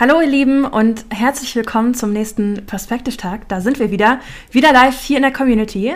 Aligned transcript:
Hallo 0.00 0.20
ihr 0.20 0.28
Lieben 0.28 0.64
und 0.64 1.06
herzlich 1.10 1.56
willkommen 1.56 1.92
zum 1.92 2.12
nächsten 2.12 2.64
Perspektiv-Tag. 2.66 3.48
Da 3.48 3.60
sind 3.60 3.80
wir 3.80 3.90
wieder, 3.90 4.20
wieder 4.52 4.72
live 4.72 4.96
hier 5.00 5.16
in 5.16 5.24
der 5.24 5.32
Community. 5.32 5.92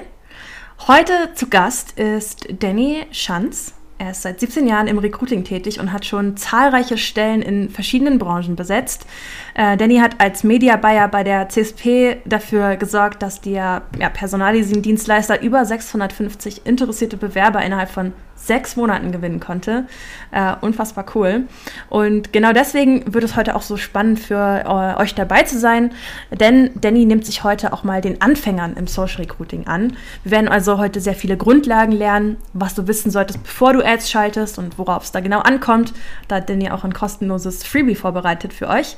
Heute 0.88 1.12
zu 1.36 1.48
Gast 1.48 1.96
ist 2.00 2.48
Danny 2.50 3.06
Schanz. 3.12 3.74
Er 3.98 4.10
ist 4.10 4.22
seit 4.22 4.40
17 4.40 4.66
Jahren 4.66 4.88
im 4.88 4.98
Recruiting 4.98 5.44
tätig 5.44 5.78
und 5.78 5.92
hat 5.92 6.04
schon 6.04 6.36
zahlreiche 6.36 6.98
Stellen 6.98 7.42
in 7.42 7.70
verschiedenen 7.70 8.18
Branchen 8.18 8.56
besetzt. 8.56 9.06
Äh, 9.54 9.76
Danny 9.76 9.98
hat 9.98 10.20
als 10.20 10.42
Media 10.42 10.74
Buyer 10.74 11.06
bei 11.06 11.22
der 11.22 11.48
CSP 11.48 12.22
dafür 12.24 12.74
gesorgt, 12.74 13.22
dass 13.22 13.40
der 13.40 13.82
ja, 14.00 14.08
Personalleasing-Dienstleister 14.08 15.42
über 15.42 15.64
650 15.64 16.66
interessierte 16.66 17.16
Bewerber 17.16 17.64
innerhalb 17.64 17.90
von 17.90 18.12
sechs 18.46 18.76
Monaten 18.76 19.12
gewinnen 19.12 19.40
konnte. 19.40 19.86
Äh, 20.30 20.54
unfassbar 20.60 21.06
cool. 21.14 21.44
Und 21.88 22.32
genau 22.32 22.52
deswegen 22.52 23.12
wird 23.12 23.24
es 23.24 23.36
heute 23.36 23.54
auch 23.54 23.62
so 23.62 23.76
spannend 23.76 24.18
für 24.18 24.64
äh, 24.64 25.00
euch 25.00 25.14
dabei 25.14 25.42
zu 25.42 25.58
sein, 25.58 25.92
denn 26.30 26.70
Danny 26.74 27.04
nimmt 27.04 27.24
sich 27.24 27.44
heute 27.44 27.72
auch 27.72 27.84
mal 27.84 28.00
den 28.00 28.20
Anfängern 28.20 28.74
im 28.76 28.86
Social 28.86 29.20
Recruiting 29.20 29.66
an. 29.66 29.96
Wir 30.24 30.32
werden 30.32 30.48
also 30.48 30.78
heute 30.78 31.00
sehr 31.00 31.14
viele 31.14 31.36
Grundlagen 31.36 31.92
lernen, 31.92 32.36
was 32.52 32.74
du 32.74 32.86
wissen 32.88 33.10
solltest, 33.10 33.42
bevor 33.42 33.72
du 33.72 33.84
Ads 33.84 34.10
schaltest 34.10 34.58
und 34.58 34.78
worauf 34.78 35.04
es 35.04 35.12
da 35.12 35.20
genau 35.20 35.40
ankommt. 35.40 35.92
Da 36.28 36.36
hat 36.36 36.48
Danny 36.48 36.70
auch 36.70 36.84
ein 36.84 36.94
kostenloses 36.94 37.62
Freebie 37.64 37.94
vorbereitet 37.94 38.52
für 38.52 38.68
euch. 38.68 38.96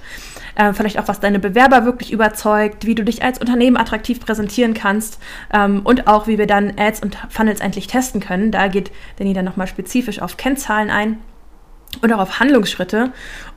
Äh, 0.54 0.72
vielleicht 0.72 0.98
auch, 0.98 1.08
was 1.08 1.20
deine 1.20 1.38
Bewerber 1.38 1.84
wirklich 1.84 2.12
überzeugt, 2.12 2.86
wie 2.86 2.94
du 2.94 3.04
dich 3.04 3.22
als 3.22 3.38
Unternehmen 3.38 3.76
attraktiv 3.76 4.20
präsentieren 4.20 4.72
kannst 4.72 5.18
ähm, 5.52 5.82
und 5.84 6.06
auch, 6.06 6.26
wie 6.26 6.38
wir 6.38 6.46
dann 6.46 6.72
Ads 6.78 7.02
und 7.02 7.18
Funnels 7.28 7.60
endlich 7.60 7.88
testen 7.88 8.20
können. 8.20 8.50
Da 8.50 8.68
geht 8.68 8.90
Danny 9.18 9.33
dann 9.34 9.44
nochmal 9.44 9.66
spezifisch 9.66 10.20
auf 10.20 10.36
Kennzahlen 10.36 10.90
ein 10.90 11.18
und 12.00 12.12
auch 12.12 12.18
auf 12.18 12.40
Handlungsschritte. 12.40 13.12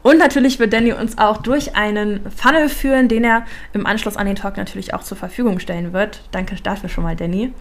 Und 0.07 0.19
natürlich 0.19 0.57
wird 0.57 0.71
Danny 0.71 0.93
uns 0.93 1.17
auch 1.17 1.35
durch 1.35 1.75
einen 1.75 2.21
Funnel 2.31 2.69
führen, 2.69 3.09
den 3.09 3.25
er 3.25 3.45
im 3.73 3.85
Anschluss 3.85 4.15
an 4.15 4.25
den 4.25 4.37
Talk 4.37 4.55
natürlich 4.55 4.93
auch 4.93 5.03
zur 5.03 5.17
Verfügung 5.17 5.59
stellen 5.59 5.91
wird. 5.91 6.21
Danke 6.31 6.55
dafür 6.63 6.87
schon 6.87 7.03
mal, 7.03 7.17
Danny. 7.17 7.51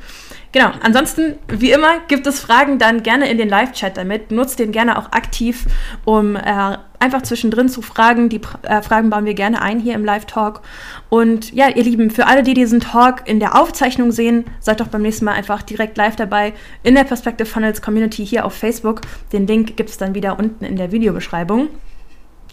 Genau, 0.52 0.70
ansonsten, 0.80 1.40
wie 1.48 1.72
immer, 1.72 1.98
gibt 2.06 2.24
es 2.28 2.38
Fragen 2.38 2.78
dann 2.78 3.02
gerne 3.02 3.28
in 3.28 3.36
den 3.36 3.48
Live-Chat 3.48 3.96
damit. 3.96 4.30
Nutzt 4.30 4.60
den 4.60 4.70
gerne 4.70 4.96
auch 4.96 5.10
aktiv, 5.10 5.64
um 6.04 6.36
äh, 6.36 6.78
einfach 7.00 7.22
zwischendrin 7.22 7.68
zu 7.68 7.82
fragen. 7.82 8.28
Die 8.28 8.40
äh, 8.62 8.80
Fragen 8.80 9.10
bauen 9.10 9.24
wir 9.24 9.34
gerne 9.34 9.60
ein 9.60 9.80
hier 9.80 9.94
im 9.94 10.04
Live-Talk. 10.04 10.60
Und 11.08 11.52
ja, 11.52 11.68
ihr 11.68 11.82
Lieben, 11.82 12.12
für 12.12 12.28
alle, 12.28 12.44
die 12.44 12.54
diesen 12.54 12.78
Talk 12.78 13.22
in 13.24 13.40
der 13.40 13.60
Aufzeichnung 13.60 14.12
sehen, 14.12 14.44
seid 14.60 14.78
doch 14.78 14.86
beim 14.86 15.02
nächsten 15.02 15.24
Mal 15.24 15.32
einfach 15.32 15.62
direkt 15.62 15.96
live 15.96 16.14
dabei 16.14 16.52
in 16.84 16.94
der 16.94 17.02
Perspective 17.02 17.48
Funnels 17.48 17.82
Community 17.82 18.24
hier 18.24 18.44
auf 18.44 18.54
Facebook. 18.54 19.00
Den 19.32 19.48
Link 19.48 19.76
gibt 19.76 19.90
es 19.90 19.98
dann 19.98 20.14
wieder 20.14 20.38
unten 20.38 20.64
in 20.64 20.76
der 20.76 20.92
Videobeschreibung. 20.92 21.70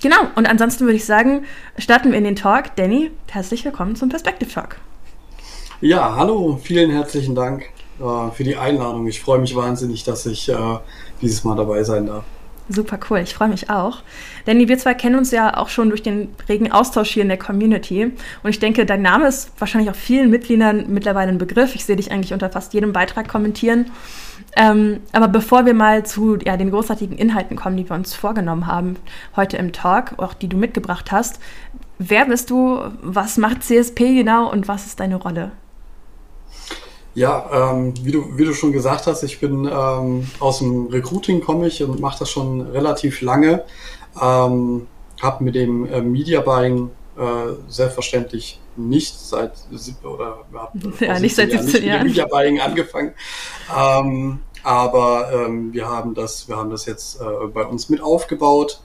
Genau, 0.03 0.17
und 0.35 0.49
ansonsten 0.49 0.83
würde 0.83 0.97
ich 0.97 1.05
sagen, 1.05 1.45
starten 1.77 2.11
wir 2.11 2.17
in 2.17 2.25
den 2.25 2.35
Talk. 2.35 2.75
Danny, 2.75 3.11
herzlich 3.29 3.63
willkommen 3.63 3.95
zum 3.95 4.09
Perspective 4.09 4.51
Talk. 4.51 4.75
Ja, 5.79 6.17
hallo, 6.17 6.59
vielen 6.61 6.91
herzlichen 6.91 7.35
Dank 7.35 7.69
äh, 8.01 8.31
für 8.31 8.43
die 8.43 8.57
Einladung. 8.57 9.07
Ich 9.07 9.21
freue 9.21 9.39
mich 9.39 9.55
wahnsinnig, 9.55 10.03
dass 10.03 10.25
ich 10.25 10.49
äh, 10.49 10.55
dieses 11.21 11.45
Mal 11.45 11.55
dabei 11.55 11.85
sein 11.85 12.07
darf. 12.07 12.25
Super 12.69 12.97
cool, 13.09 13.19
ich 13.19 13.33
freue 13.33 13.49
mich 13.49 13.69
auch. 13.69 14.03
Denn 14.47 14.65
wir 14.65 14.77
zwei 14.77 14.93
kennen 14.93 15.17
uns 15.17 15.31
ja 15.31 15.57
auch 15.57 15.67
schon 15.67 15.89
durch 15.89 16.01
den 16.01 16.29
regen 16.47 16.71
Austausch 16.71 17.09
hier 17.09 17.23
in 17.23 17.27
der 17.27 17.37
Community. 17.37 18.05
Und 18.05 18.49
ich 18.49 18.59
denke, 18.59 18.85
dein 18.85 19.01
Name 19.01 19.27
ist 19.27 19.51
wahrscheinlich 19.59 19.91
auch 19.91 19.95
vielen 19.95 20.29
Mitgliedern 20.29 20.85
mittlerweile 20.87 21.29
ein 21.29 21.37
Begriff. 21.37 21.75
Ich 21.75 21.83
sehe 21.83 21.97
dich 21.97 22.11
eigentlich 22.11 22.31
unter 22.31 22.49
fast 22.49 22.73
jedem 22.73 22.93
Beitrag 22.93 23.27
kommentieren. 23.27 23.87
Ähm, 24.55 25.01
aber 25.11 25.27
bevor 25.27 25.65
wir 25.65 25.73
mal 25.73 26.05
zu 26.05 26.37
ja, 26.37 26.55
den 26.55 26.71
großartigen 26.71 27.17
Inhalten 27.17 27.57
kommen, 27.57 27.75
die 27.75 27.89
wir 27.89 27.95
uns 27.95 28.13
vorgenommen 28.13 28.67
haben 28.67 28.95
heute 29.35 29.57
im 29.57 29.73
Talk, 29.73 30.13
auch 30.17 30.33
die 30.33 30.47
du 30.47 30.55
mitgebracht 30.55 31.11
hast, 31.11 31.39
wer 31.99 32.25
bist 32.25 32.49
du, 32.49 32.79
was 33.01 33.37
macht 33.37 33.63
CSP 33.63 34.15
genau 34.15 34.49
und 34.49 34.67
was 34.67 34.85
ist 34.85 34.99
deine 34.99 35.15
Rolle? 35.15 35.51
Ja, 37.15 37.71
ähm, 37.71 37.93
wie, 38.01 38.11
du, 38.11 38.37
wie 38.37 38.45
du 38.45 38.53
schon 38.53 38.71
gesagt 38.71 39.05
hast, 39.05 39.21
ich 39.23 39.39
bin 39.39 39.69
ähm, 39.71 40.27
aus 40.39 40.59
dem 40.59 40.87
Recruiting 40.87 41.41
komme 41.41 41.67
ich 41.67 41.83
und 41.83 41.99
mache 41.99 42.19
das 42.19 42.29
schon 42.29 42.61
relativ 42.61 43.21
lange. 43.21 43.63
Ähm, 44.19 44.87
habe 45.21 45.43
mit 45.43 45.55
dem 45.55 45.85
äh, 45.85 46.01
Media 46.01 46.41
Buying 46.41 46.89
äh, 47.17 47.53
selbstverständlich 47.67 48.59
nicht 48.75 49.19
seit 49.19 49.53
oder 50.03 50.39
ja, 50.99 51.19
nicht 51.19 51.35
seit 51.35 51.51
17 51.51 51.83
Jahren, 51.85 52.07
Media 52.07 52.25
Buying 52.25 52.59
angefangen. 52.59 53.13
Ähm, 53.75 54.39
aber 54.63 55.31
ähm, 55.31 55.73
wir 55.73 55.87
haben 55.87 56.15
das, 56.15 56.47
wir 56.47 56.55
haben 56.55 56.71
das 56.71 56.85
jetzt 56.85 57.21
äh, 57.21 57.47
bei 57.47 57.65
uns 57.65 57.89
mit 57.89 58.01
aufgebaut. 58.01 58.81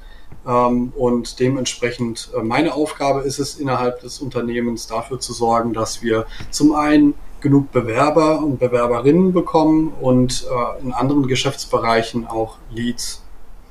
Ähm, 0.46 0.92
und 0.96 1.40
dementsprechend 1.40 2.30
äh, 2.36 2.42
meine 2.42 2.74
Aufgabe 2.74 3.20
ist 3.20 3.38
es 3.38 3.56
innerhalb 3.56 4.00
des 4.00 4.20
Unternehmens 4.20 4.86
dafür 4.86 5.18
zu 5.18 5.32
sorgen, 5.32 5.72
dass 5.72 6.02
wir 6.02 6.26
zum 6.50 6.74
einen 6.74 7.14
genug 7.40 7.72
Bewerber 7.72 8.40
und 8.40 8.58
Bewerberinnen 8.58 9.32
bekommen 9.32 9.92
und 10.00 10.44
äh, 10.44 10.82
in 10.82 10.92
anderen 10.92 11.26
Geschäftsbereichen 11.26 12.26
auch 12.26 12.58
Leads 12.70 13.22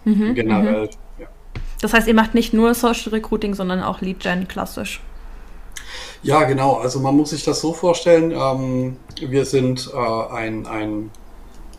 mhm, 0.06 0.34
generell. 0.36 0.84
Mhm. 0.84 0.90
Ja. 1.20 1.28
Das 1.82 1.94
heißt, 1.94 2.08
ihr 2.08 2.14
macht 2.14 2.34
nicht 2.34 2.54
nur 2.54 2.74
Social 2.74 3.12
Recruiting, 3.12 3.54
sondern 3.54 3.84
auch 3.84 4.02
Lead 4.02 4.20
Gen 4.20 4.48
klassisch. 4.48 5.02
Ja, 6.24 6.44
genau. 6.44 6.76
Also 6.76 7.00
man 7.00 7.16
muss 7.16 7.30
sich 7.30 7.44
das 7.44 7.62
so 7.62 7.74
vorstellen. 7.74 8.32
Ähm, 8.32 8.98
wir 9.20 9.46
sind 9.46 9.92
äh, 9.94 10.34
ein, 10.34 10.66
ein, 10.66 11.12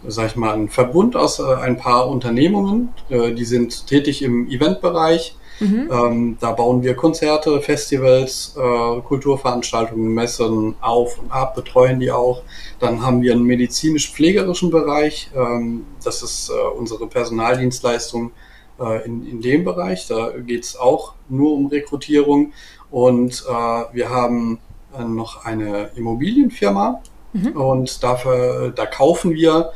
sag 0.06 0.26
ich 0.28 0.37
mal, 0.37 0.55
ein 0.55 0.69
Verbund 0.69 1.16
aus 1.16 1.38
äh, 1.38 1.55
ein 1.55 1.76
paar 1.76 2.09
Unternehmungen. 2.09 2.91
Äh, 3.10 3.32
die 3.32 3.44
sind 3.44 3.87
tätig 3.87 4.22
im 4.22 4.49
Eventbereich 4.49 5.37
Mhm. 5.61 5.89
Ähm, 5.91 6.37
da 6.41 6.53
bauen 6.53 6.83
wir 6.83 6.95
Konzerte, 6.95 7.61
Festivals, 7.61 8.55
äh, 8.57 9.01
Kulturveranstaltungen, 9.01 10.13
Messen 10.15 10.75
auf 10.81 11.19
und 11.19 11.31
ab, 11.31 11.55
betreuen 11.55 12.01
die 12.01 12.11
auch. 12.11 12.43
Dann 12.79 13.03
haben 13.05 13.23
wir 13.23 13.33
einen 13.33 13.45
medizinisch-pflegerischen 13.45 14.71
Bereich. 14.71 15.31
Ähm, 15.35 15.87
das 16.05 16.23
ist 16.23 16.51
äh, 16.51 16.53
unsere 16.79 17.07
Personaldienstleistung 17.07 18.31
äh, 18.81 19.05
in, 19.05 19.27
in 19.27 19.41
dem 19.41 19.65
Bereich. 19.65 20.07
Da 20.07 20.31
geht 20.31 20.65
es 20.65 20.77
auch 20.77 21.15
nur 21.29 21.53
um 21.53 21.67
Rekrutierung. 21.67 22.53
Und 22.91 23.45
äh, 23.49 23.53
wir 23.53 24.11
haben 24.11 24.61
äh, 24.97 25.05
noch 25.05 25.45
eine 25.45 25.91
Immobilienfirma. 25.97 27.03
Mhm. 27.33 27.53
Und 27.53 28.03
dafür, 28.03 28.73
da 28.75 28.87
kaufen 28.87 29.35
wir 29.35 29.73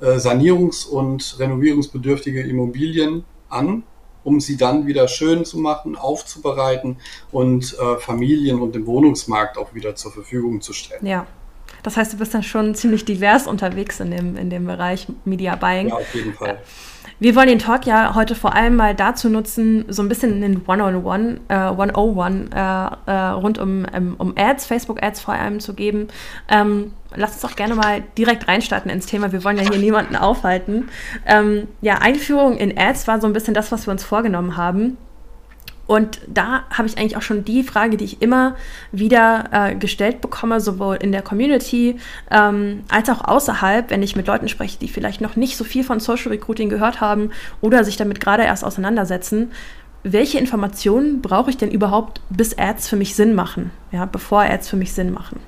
äh, 0.00 0.16
sanierungs- 0.18 0.86
und 0.86 1.36
renovierungsbedürftige 1.38 2.42
Immobilien 2.42 3.24
an 3.48 3.84
um 4.24 4.40
sie 4.40 4.56
dann 4.56 4.86
wieder 4.86 5.08
schön 5.08 5.44
zu 5.44 5.58
machen, 5.58 5.96
aufzubereiten 5.96 6.98
und 7.30 7.76
äh, 7.78 7.96
Familien 7.98 8.60
und 8.60 8.74
dem 8.74 8.86
Wohnungsmarkt 8.86 9.58
auch 9.58 9.74
wieder 9.74 9.94
zur 9.94 10.12
Verfügung 10.12 10.60
zu 10.60 10.72
stellen. 10.72 11.04
Ja. 11.06 11.26
Das 11.82 11.96
heißt, 11.96 12.12
du 12.12 12.18
bist 12.18 12.34
dann 12.34 12.42
schon 12.42 12.74
ziemlich 12.74 13.04
divers 13.04 13.46
unterwegs 13.46 14.00
in 14.00 14.10
dem, 14.10 14.36
in 14.36 14.50
dem 14.50 14.66
Bereich 14.66 15.06
Media 15.24 15.56
Buying. 15.56 15.88
Ja, 15.88 15.94
auf 15.96 16.14
jeden 16.14 16.34
Fall. 16.34 16.58
Wir 17.22 17.36
wollen 17.36 17.46
den 17.46 17.60
Talk 17.60 17.86
ja 17.86 18.16
heute 18.16 18.34
vor 18.34 18.54
allem 18.56 18.74
mal 18.74 18.96
dazu 18.96 19.28
nutzen, 19.28 19.84
so 19.86 20.02
ein 20.02 20.08
bisschen 20.08 20.40
den 20.40 20.62
One-on-One, 20.66 21.38
äh, 21.46 21.54
101 21.54 22.52
äh, 22.52 22.56
äh, 23.06 23.12
rund 23.30 23.58
um, 23.58 23.86
um, 23.96 24.14
um 24.18 24.34
Ads, 24.36 24.66
Facebook-Ads 24.66 25.20
vor 25.20 25.34
allem 25.34 25.60
zu 25.60 25.74
geben. 25.74 26.08
Ähm, 26.48 26.92
lass 27.14 27.34
uns 27.34 27.42
doch 27.42 27.54
gerne 27.54 27.76
mal 27.76 28.02
direkt 28.18 28.48
reinstarten 28.48 28.90
ins 28.90 29.06
Thema. 29.06 29.30
Wir 29.30 29.44
wollen 29.44 29.56
ja 29.56 29.62
hier 29.62 29.78
niemanden 29.78 30.16
aufhalten. 30.16 30.88
Ähm, 31.24 31.68
ja, 31.80 31.98
Einführung 31.98 32.56
in 32.56 32.76
Ads 32.76 33.06
war 33.06 33.20
so 33.20 33.28
ein 33.28 33.32
bisschen 33.32 33.54
das, 33.54 33.70
was 33.70 33.86
wir 33.86 33.92
uns 33.92 34.02
vorgenommen 34.02 34.56
haben. 34.56 34.96
Und 35.92 36.20
da 36.26 36.62
habe 36.70 36.88
ich 36.88 36.96
eigentlich 36.96 37.18
auch 37.18 37.22
schon 37.22 37.44
die 37.44 37.62
Frage, 37.62 37.98
die 37.98 38.06
ich 38.06 38.22
immer 38.22 38.56
wieder 38.92 39.44
äh, 39.52 39.74
gestellt 39.74 40.22
bekomme, 40.22 40.58
sowohl 40.58 40.96
in 40.96 41.12
der 41.12 41.20
Community 41.20 41.96
ähm, 42.30 42.84
als 42.88 43.10
auch 43.10 43.22
außerhalb, 43.22 43.90
wenn 43.90 44.02
ich 44.02 44.16
mit 44.16 44.26
Leuten 44.26 44.48
spreche, 44.48 44.78
die 44.78 44.88
vielleicht 44.88 45.20
noch 45.20 45.36
nicht 45.36 45.58
so 45.58 45.64
viel 45.64 45.84
von 45.84 46.00
Social 46.00 46.32
Recruiting 46.32 46.70
gehört 46.70 47.02
haben 47.02 47.30
oder 47.60 47.84
sich 47.84 47.98
damit 47.98 48.20
gerade 48.20 48.42
erst 48.42 48.64
auseinandersetzen. 48.64 49.52
Welche 50.02 50.38
Informationen 50.38 51.20
brauche 51.20 51.50
ich 51.50 51.58
denn 51.58 51.70
überhaupt, 51.70 52.22
bis 52.30 52.56
Ads 52.56 52.88
für 52.88 52.96
mich 52.96 53.14
Sinn 53.14 53.34
machen, 53.34 53.70
ja, 53.90 54.06
bevor 54.06 54.44
Ads 54.44 54.70
für 54.70 54.76
mich 54.76 54.94
Sinn 54.94 55.12
machen? 55.12 55.40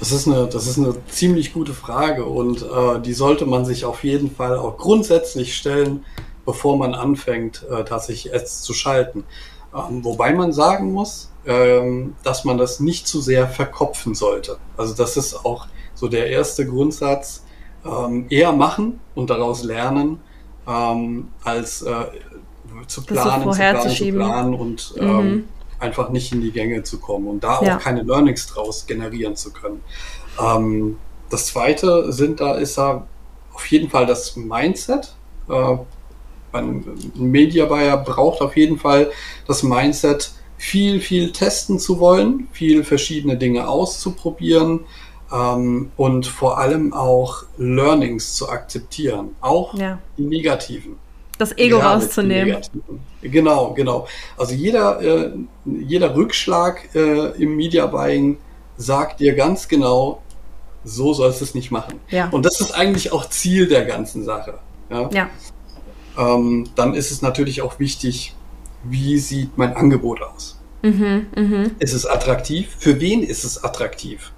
Das 0.00 0.10
ist 0.10 0.26
eine, 0.26 0.48
das 0.48 0.66
ist 0.66 0.76
eine 0.76 0.96
ziemlich 1.06 1.52
gute 1.52 1.72
Frage 1.72 2.24
und 2.24 2.62
äh, 2.62 3.00
die 3.00 3.12
sollte 3.12 3.46
man 3.46 3.64
sich 3.64 3.84
auf 3.84 4.02
jeden 4.02 4.32
Fall 4.32 4.56
auch 4.56 4.76
grundsätzlich 4.76 5.56
stellen, 5.56 6.04
bevor 6.48 6.78
man 6.78 6.94
anfängt, 6.94 7.62
äh, 7.70 7.84
tatsächlich 7.84 8.34
Ads 8.34 8.62
zu 8.62 8.72
schalten. 8.72 9.24
Ähm, 9.74 10.02
wobei 10.02 10.32
man 10.32 10.50
sagen 10.54 10.92
muss, 10.94 11.30
ähm, 11.44 12.16
dass 12.22 12.46
man 12.46 12.56
das 12.56 12.80
nicht 12.80 13.06
zu 13.06 13.20
sehr 13.20 13.46
verkopfen 13.48 14.14
sollte. 14.14 14.56
Also 14.78 14.94
das 14.94 15.18
ist 15.18 15.44
auch 15.44 15.66
so 15.94 16.08
der 16.08 16.30
erste 16.30 16.66
Grundsatz, 16.66 17.44
ähm, 17.84 18.28
eher 18.30 18.52
machen 18.52 18.98
und 19.14 19.28
daraus 19.28 19.62
lernen, 19.62 20.22
ähm, 20.66 21.28
als 21.44 21.82
äh, 21.82 22.06
zu 22.86 23.02
planen, 23.02 23.44
so 23.44 23.50
zu 23.50 23.58
planen, 23.58 23.90
zu 23.90 24.12
planen 24.12 24.54
und 24.54 24.94
mhm. 24.96 25.02
Ähm, 25.02 25.48
einfach 25.80 26.08
nicht 26.08 26.32
in 26.32 26.40
die 26.40 26.50
Gänge 26.50 26.82
zu 26.82 26.98
kommen 26.98 27.28
und 27.28 27.44
da 27.44 27.60
ja. 27.60 27.76
auch 27.76 27.80
keine 27.80 28.04
Learnings 28.04 28.46
draus 28.46 28.86
generieren 28.86 29.36
zu 29.36 29.52
können. 29.52 29.82
Ähm, 30.42 30.96
das 31.28 31.48
zweite 31.48 32.10
sind 32.10 32.40
da 32.40 32.54
ist 32.54 32.78
da 32.78 33.06
auf 33.52 33.66
jeden 33.66 33.90
Fall 33.90 34.06
das 34.06 34.34
Mindset. 34.34 35.14
Ein 36.52 36.84
Media 37.14 37.66
Buyer 37.66 37.96
braucht 37.96 38.40
auf 38.40 38.56
jeden 38.56 38.78
Fall 38.78 39.10
das 39.46 39.62
Mindset, 39.62 40.32
viel, 40.56 41.00
viel 41.00 41.32
testen 41.32 41.78
zu 41.78 42.00
wollen, 42.00 42.48
viel 42.52 42.84
verschiedene 42.84 43.36
Dinge 43.36 43.68
auszuprobieren 43.68 44.80
ähm, 45.32 45.90
und 45.96 46.26
vor 46.26 46.58
allem 46.58 46.92
auch 46.92 47.44
Learnings 47.56 48.34
zu 48.34 48.48
akzeptieren, 48.48 49.36
auch 49.40 49.74
ja. 49.74 49.98
die 50.16 50.24
negativen. 50.24 50.96
Das 51.38 51.56
Ego 51.56 51.78
rauszunehmen. 51.78 52.56
Genau, 53.22 53.72
genau. 53.72 54.08
Also 54.36 54.54
jeder, 54.54 55.00
äh, 55.00 55.30
jeder 55.64 56.16
Rückschlag 56.16 56.88
äh, 56.96 57.30
im 57.40 57.54
Media 57.54 57.86
Buying 57.86 58.38
sagt 58.76 59.20
dir 59.20 59.34
ganz 59.34 59.68
genau, 59.68 60.20
so 60.84 61.12
sollst 61.12 61.40
du 61.40 61.44
es 61.44 61.54
nicht 61.54 61.70
machen. 61.70 62.00
Ja. 62.10 62.28
Und 62.30 62.44
das 62.44 62.60
ist 62.60 62.72
eigentlich 62.72 63.12
auch 63.12 63.28
Ziel 63.28 63.68
der 63.68 63.84
ganzen 63.84 64.24
Sache. 64.24 64.54
Ja. 64.90 65.08
ja. 65.12 65.30
Ähm, 66.18 66.68
dann 66.74 66.94
ist 66.94 67.10
es 67.10 67.22
natürlich 67.22 67.62
auch 67.62 67.78
wichtig, 67.78 68.34
wie 68.82 69.18
sieht 69.18 69.56
mein 69.56 69.74
Angebot 69.74 70.20
aus? 70.20 70.58
Mhm, 70.82 71.26
mh. 71.34 71.70
Ist 71.78 71.94
es 71.94 72.06
attraktiv? 72.06 72.74
Für 72.78 73.00
wen 73.00 73.22
ist 73.22 73.44
es 73.44 73.62
attraktiv? 73.62 74.32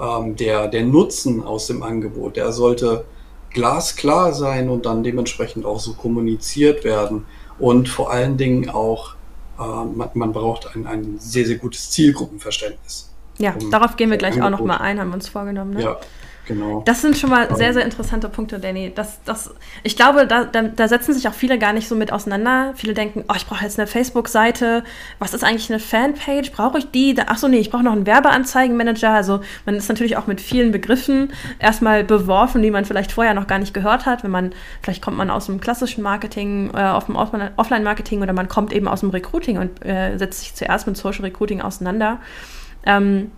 Ähm, 0.00 0.36
der, 0.36 0.68
der 0.68 0.84
Nutzen 0.84 1.42
aus 1.42 1.66
dem 1.66 1.82
Angebot, 1.82 2.36
der 2.36 2.52
sollte 2.52 3.04
glasklar 3.50 4.32
sein 4.32 4.68
und 4.68 4.86
dann 4.86 5.02
dementsprechend 5.02 5.66
auch 5.66 5.80
so 5.80 5.94
kommuniziert 5.94 6.84
werden. 6.84 7.26
Und 7.58 7.88
vor 7.88 8.10
allen 8.10 8.36
Dingen 8.36 8.70
auch, 8.70 9.14
äh, 9.58 9.62
man, 9.62 10.10
man, 10.14 10.32
braucht 10.32 10.74
ein, 10.74 10.86
ein 10.86 11.16
sehr, 11.18 11.46
sehr 11.46 11.56
gutes 11.56 11.90
Zielgruppenverständnis. 11.90 13.10
Ja, 13.38 13.54
um 13.60 13.70
darauf 13.70 13.96
gehen 13.96 14.10
wir 14.10 14.18
gleich 14.18 14.34
Angebot. 14.34 14.54
auch 14.54 14.58
nochmal 14.58 14.78
ein, 14.78 15.00
haben 15.00 15.10
wir 15.10 15.14
uns 15.14 15.28
vorgenommen. 15.28 15.74
Ne? 15.74 15.82
Ja, 15.82 16.00
Genau. 16.48 16.82
Das 16.84 17.00
sind 17.02 17.16
schon 17.16 17.30
mal 17.30 17.54
sehr, 17.54 17.72
sehr 17.72 17.84
interessante 17.84 18.28
Punkte, 18.28 18.58
Danny. 18.58 18.92
Das, 18.92 19.20
das, 19.24 19.54
ich 19.84 19.96
glaube, 19.96 20.26
da, 20.26 20.44
da, 20.44 20.88
setzen 20.88 21.14
sich 21.14 21.28
auch 21.28 21.34
viele 21.34 21.56
gar 21.56 21.72
nicht 21.72 21.86
so 21.86 21.94
mit 21.94 22.12
auseinander. 22.12 22.72
Viele 22.74 22.94
denken, 22.94 23.24
oh, 23.28 23.34
ich 23.36 23.46
brauche 23.46 23.62
jetzt 23.62 23.78
eine 23.78 23.86
Facebook-Seite. 23.86 24.82
Was 25.20 25.34
ist 25.34 25.44
eigentlich 25.44 25.70
eine 25.70 25.78
Fanpage? 25.78 26.50
Brauche 26.50 26.78
ich 26.78 26.90
die? 26.90 27.16
Achso, 27.20 27.46
nee, 27.46 27.58
ich 27.58 27.70
brauche 27.70 27.84
noch 27.84 27.92
einen 27.92 28.06
Werbeanzeigenmanager. 28.06 29.10
Also 29.10 29.40
man 29.66 29.76
ist 29.76 29.88
natürlich 29.88 30.16
auch 30.16 30.26
mit 30.26 30.40
vielen 30.40 30.72
Begriffen 30.72 31.32
erstmal 31.60 32.02
beworfen, 32.02 32.60
die 32.60 32.72
man 32.72 32.84
vielleicht 32.84 33.12
vorher 33.12 33.34
noch 33.34 33.46
gar 33.46 33.60
nicht 33.60 33.72
gehört 33.72 34.04
hat. 34.04 34.24
Wenn 34.24 34.32
man, 34.32 34.52
vielleicht 34.82 35.02
kommt 35.02 35.16
man 35.16 35.30
aus 35.30 35.46
dem 35.46 35.60
klassischen 35.60 36.02
Marketing, 36.02 36.72
äh, 36.74 36.82
auf 36.82 37.06
dem 37.06 37.14
Offline-Marketing 37.14 38.20
oder 38.20 38.32
man 38.32 38.48
kommt 38.48 38.72
eben 38.72 38.88
aus 38.88 39.00
dem 39.00 39.10
Recruiting 39.10 39.58
und 39.58 39.84
äh, 39.84 40.18
setzt 40.18 40.40
sich 40.40 40.54
zuerst 40.54 40.88
mit 40.88 40.96
Social 40.96 41.22
Recruiting 41.22 41.60
auseinander. 41.60 42.18
Ähm, 42.84 43.30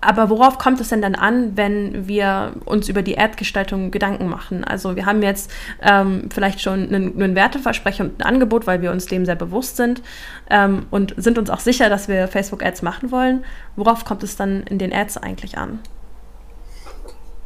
aber 0.00 0.30
worauf 0.30 0.58
kommt 0.58 0.80
es 0.80 0.88
denn 0.88 1.02
dann 1.02 1.14
an, 1.14 1.56
wenn 1.56 2.08
wir 2.08 2.54
uns 2.64 2.88
über 2.88 3.02
die 3.02 3.18
Ad-Gestaltung 3.18 3.90
Gedanken 3.90 4.28
machen? 4.28 4.64
Also 4.64 4.96
wir 4.96 5.06
haben 5.06 5.22
jetzt 5.22 5.50
ähm, 5.82 6.28
vielleicht 6.32 6.60
schon 6.60 6.88
einen, 6.88 7.20
einen 7.20 7.34
Werteversprechen 7.34 8.10
und 8.10 8.20
ein 8.20 8.26
Angebot, 8.26 8.66
weil 8.66 8.80
wir 8.80 8.92
uns 8.92 9.06
dem 9.06 9.26
sehr 9.26 9.36
bewusst 9.36 9.76
sind 9.76 10.02
ähm, 10.48 10.86
und 10.90 11.14
sind 11.16 11.38
uns 11.38 11.50
auch 11.50 11.60
sicher, 11.60 11.90
dass 11.90 12.08
wir 12.08 12.28
Facebook-Ads 12.28 12.82
machen 12.82 13.10
wollen. 13.10 13.44
Worauf 13.76 14.04
kommt 14.04 14.22
es 14.22 14.36
dann 14.36 14.62
in 14.64 14.78
den 14.78 14.92
Ads 14.92 15.18
eigentlich 15.18 15.58
an? 15.58 15.80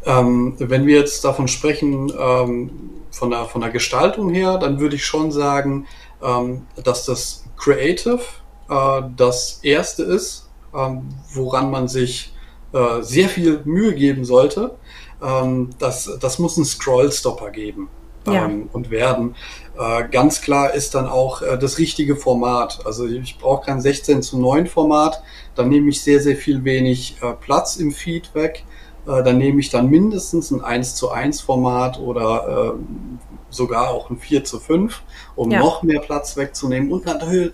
Ähm, 0.06 0.54
wenn 0.58 0.86
wir 0.86 0.98
jetzt 0.98 1.24
davon 1.24 1.48
sprechen, 1.48 2.12
ähm, 2.18 2.70
von, 3.10 3.30
der, 3.30 3.46
von 3.46 3.60
der 3.60 3.70
Gestaltung 3.70 4.30
her, 4.30 4.58
dann 4.58 4.78
würde 4.78 4.96
ich 4.96 5.04
schon 5.04 5.32
sagen, 5.32 5.86
ähm, 6.22 6.66
dass 6.82 7.06
das 7.06 7.44
Creative 7.56 8.20
äh, 8.68 9.02
das 9.16 9.60
erste 9.62 10.02
ist, 10.02 10.50
ähm, 10.74 11.08
woran 11.32 11.70
man 11.70 11.88
sich 11.88 12.33
äh, 12.74 13.02
sehr 13.02 13.28
viel 13.28 13.60
Mühe 13.64 13.94
geben 13.94 14.24
sollte. 14.24 14.74
Ähm, 15.22 15.70
das, 15.78 16.10
das 16.20 16.38
muss 16.38 16.56
einen 16.56 16.66
Scrollstopper 16.66 17.50
geben 17.50 17.88
ja. 18.26 18.46
ähm, 18.46 18.68
und 18.72 18.90
werden. 18.90 19.36
Äh, 19.78 20.08
ganz 20.08 20.40
klar 20.40 20.74
ist 20.74 20.94
dann 20.94 21.06
auch 21.06 21.42
äh, 21.42 21.56
das 21.56 21.78
richtige 21.78 22.16
Format. 22.16 22.80
Also 22.84 23.06
ich 23.06 23.38
brauche 23.38 23.66
kein 23.66 23.80
16 23.80 24.22
zu 24.22 24.38
9 24.38 24.66
Format, 24.66 25.22
dann 25.54 25.68
nehme 25.68 25.88
ich 25.88 26.02
sehr, 26.02 26.20
sehr 26.20 26.36
viel 26.36 26.64
wenig 26.64 27.16
äh, 27.22 27.32
Platz 27.32 27.76
im 27.76 27.92
Feed 27.92 28.34
weg. 28.34 28.64
Äh, 29.06 29.22
dann 29.22 29.38
nehme 29.38 29.60
ich 29.60 29.70
dann 29.70 29.88
mindestens 29.88 30.50
ein 30.50 30.62
1 30.62 30.96
zu 30.96 31.10
1 31.10 31.42
Format 31.42 31.98
oder 31.98 32.74
sogar 33.50 33.90
auch 33.90 34.10
ein 34.10 34.18
4 34.18 34.42
zu 34.42 34.58
5, 34.58 35.02
um 35.36 35.50
ja. 35.52 35.60
noch 35.60 35.84
mehr 35.84 36.00
Platz 36.00 36.36
wegzunehmen. 36.36 36.90
Und 36.90 37.06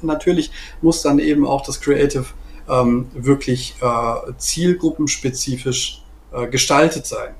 natürlich 0.02 0.50
muss 0.80 1.02
dann 1.02 1.18
eben 1.18 1.46
auch 1.46 1.62
das 1.62 1.78
Creative 1.80 2.24
ähm, 2.70 3.10
wirklich 3.14 3.74
äh, 3.80 4.32
zielgruppenspezifisch 4.38 6.02
äh, 6.32 6.46
gestaltet 6.46 7.06
sein. 7.06 7.34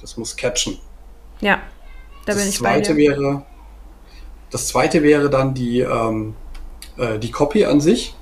Das 0.00 0.16
muss 0.16 0.36
catchen. 0.36 0.78
Ja, 1.40 1.62
da 2.26 2.32
bin 2.32 2.42
das 2.42 2.48
ich 2.48 2.58
zweite 2.58 2.90
bei 2.90 3.00
dir. 3.00 3.10
Wäre, 3.10 3.42
das 4.50 4.68
zweite 4.68 5.02
wäre 5.02 5.30
dann 5.30 5.54
die, 5.54 5.80
ähm, 5.80 6.34
äh, 6.96 7.18
die 7.18 7.30
Copy 7.30 7.64
an 7.64 7.80
sich. 7.80 8.14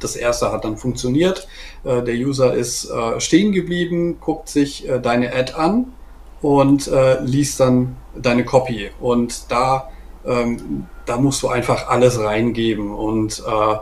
Das 0.00 0.16
erste 0.16 0.50
hat 0.50 0.64
dann 0.64 0.76
funktioniert. 0.76 1.46
Äh, 1.84 2.02
der 2.02 2.14
User 2.14 2.54
ist 2.54 2.88
äh, 2.90 3.20
stehen 3.20 3.52
geblieben, 3.52 4.18
guckt 4.20 4.48
sich 4.48 4.88
äh, 4.88 5.00
deine 5.00 5.34
Ad 5.34 5.52
an 5.54 5.92
und 6.40 6.90
liest 7.20 7.60
dann 7.60 7.96
deine 8.16 8.46
Copy. 8.46 8.90
Und 8.98 9.50
da, 9.50 9.90
ähm, 10.24 10.86
da 11.04 11.18
musst 11.18 11.42
du 11.42 11.48
einfach 11.48 11.88
alles 11.88 12.18
reingeben. 12.18 12.94
Und 12.94 13.42
äh, 13.46 13.76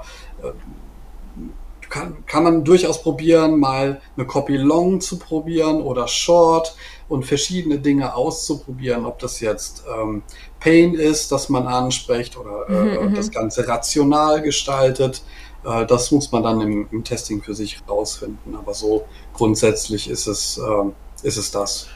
kann, 1.88 2.24
kann 2.26 2.44
man 2.44 2.64
durchaus 2.64 3.02
probieren, 3.02 3.58
mal 3.58 4.00
eine 4.16 4.26
Copy 4.26 4.56
Long 4.56 5.00
zu 5.00 5.18
probieren 5.18 5.82
oder 5.82 6.08
Short 6.08 6.74
und 7.08 7.24
verschiedene 7.24 7.78
Dinge 7.78 8.14
auszuprobieren, 8.14 9.06
ob 9.06 9.18
das 9.18 9.40
jetzt 9.40 9.84
ähm, 9.88 10.22
Pain 10.60 10.94
ist, 10.94 11.32
das 11.32 11.48
man 11.48 11.66
anspricht 11.66 12.36
oder 12.36 12.68
äh, 12.68 12.98
mhm, 12.98 13.10
mhm. 13.10 13.14
das 13.14 13.30
Ganze 13.30 13.66
rational 13.66 14.42
gestaltet. 14.42 15.22
Äh, 15.64 15.86
das 15.86 16.10
muss 16.10 16.30
man 16.32 16.42
dann 16.42 16.60
im, 16.60 16.88
im, 16.90 17.04
Testing 17.04 17.42
für 17.42 17.54
sich 17.54 17.78
rausfinden. 17.88 18.56
Aber 18.56 18.74
so 18.74 19.04
grundsätzlich 19.32 20.08
ist 20.10 20.26
es, 20.26 20.58
äh, 20.58 21.26
ist 21.26 21.36
es 21.36 21.50
das 21.50 21.88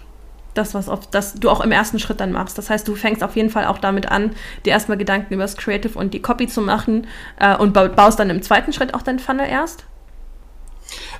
das, 0.54 0.74
was 0.74 0.88
auf, 0.88 1.06
das 1.10 1.34
du 1.34 1.50
auch 1.50 1.60
im 1.60 1.72
ersten 1.72 1.98
Schritt 1.98 2.20
dann 2.20 2.32
machst. 2.32 2.58
Das 2.58 2.70
heißt, 2.70 2.86
du 2.86 2.94
fängst 2.94 3.22
auf 3.22 3.36
jeden 3.36 3.50
Fall 3.50 3.66
auch 3.66 3.78
damit 3.78 4.10
an, 4.10 4.32
dir 4.64 4.70
erstmal 4.70 4.98
Gedanken 4.98 5.34
über 5.34 5.44
das 5.44 5.56
Creative 5.56 5.98
und 5.98 6.14
die 6.14 6.20
Copy 6.20 6.46
zu 6.46 6.60
machen 6.60 7.06
äh, 7.40 7.56
und 7.56 7.72
baust 7.72 8.18
dann 8.18 8.30
im 8.30 8.42
zweiten 8.42 8.72
Schritt 8.72 8.94
auch 8.94 9.02
dein 9.02 9.18
Funnel 9.18 9.46
erst? 9.48 9.84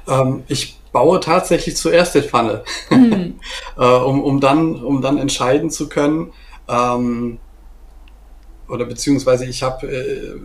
Ähm, 0.07 0.43
ich 0.49 0.79
baue 0.93 1.21
tatsächlich 1.21 1.77
zuerst 1.77 2.15
den 2.15 2.25
Funnel, 2.25 2.63
mhm. 2.91 3.41
äh, 3.79 3.85
um, 3.85 4.23
um, 4.23 4.41
dann, 4.41 4.83
um 4.83 5.01
dann 5.01 5.19
entscheiden 5.19 5.71
zu 5.71 5.89
können, 5.89 6.33
ähm, 6.69 7.39
oder 8.69 8.85
beziehungsweise 8.85 9.47
ich 9.47 9.63
habe, 9.63 9.87
äh, 9.87 10.41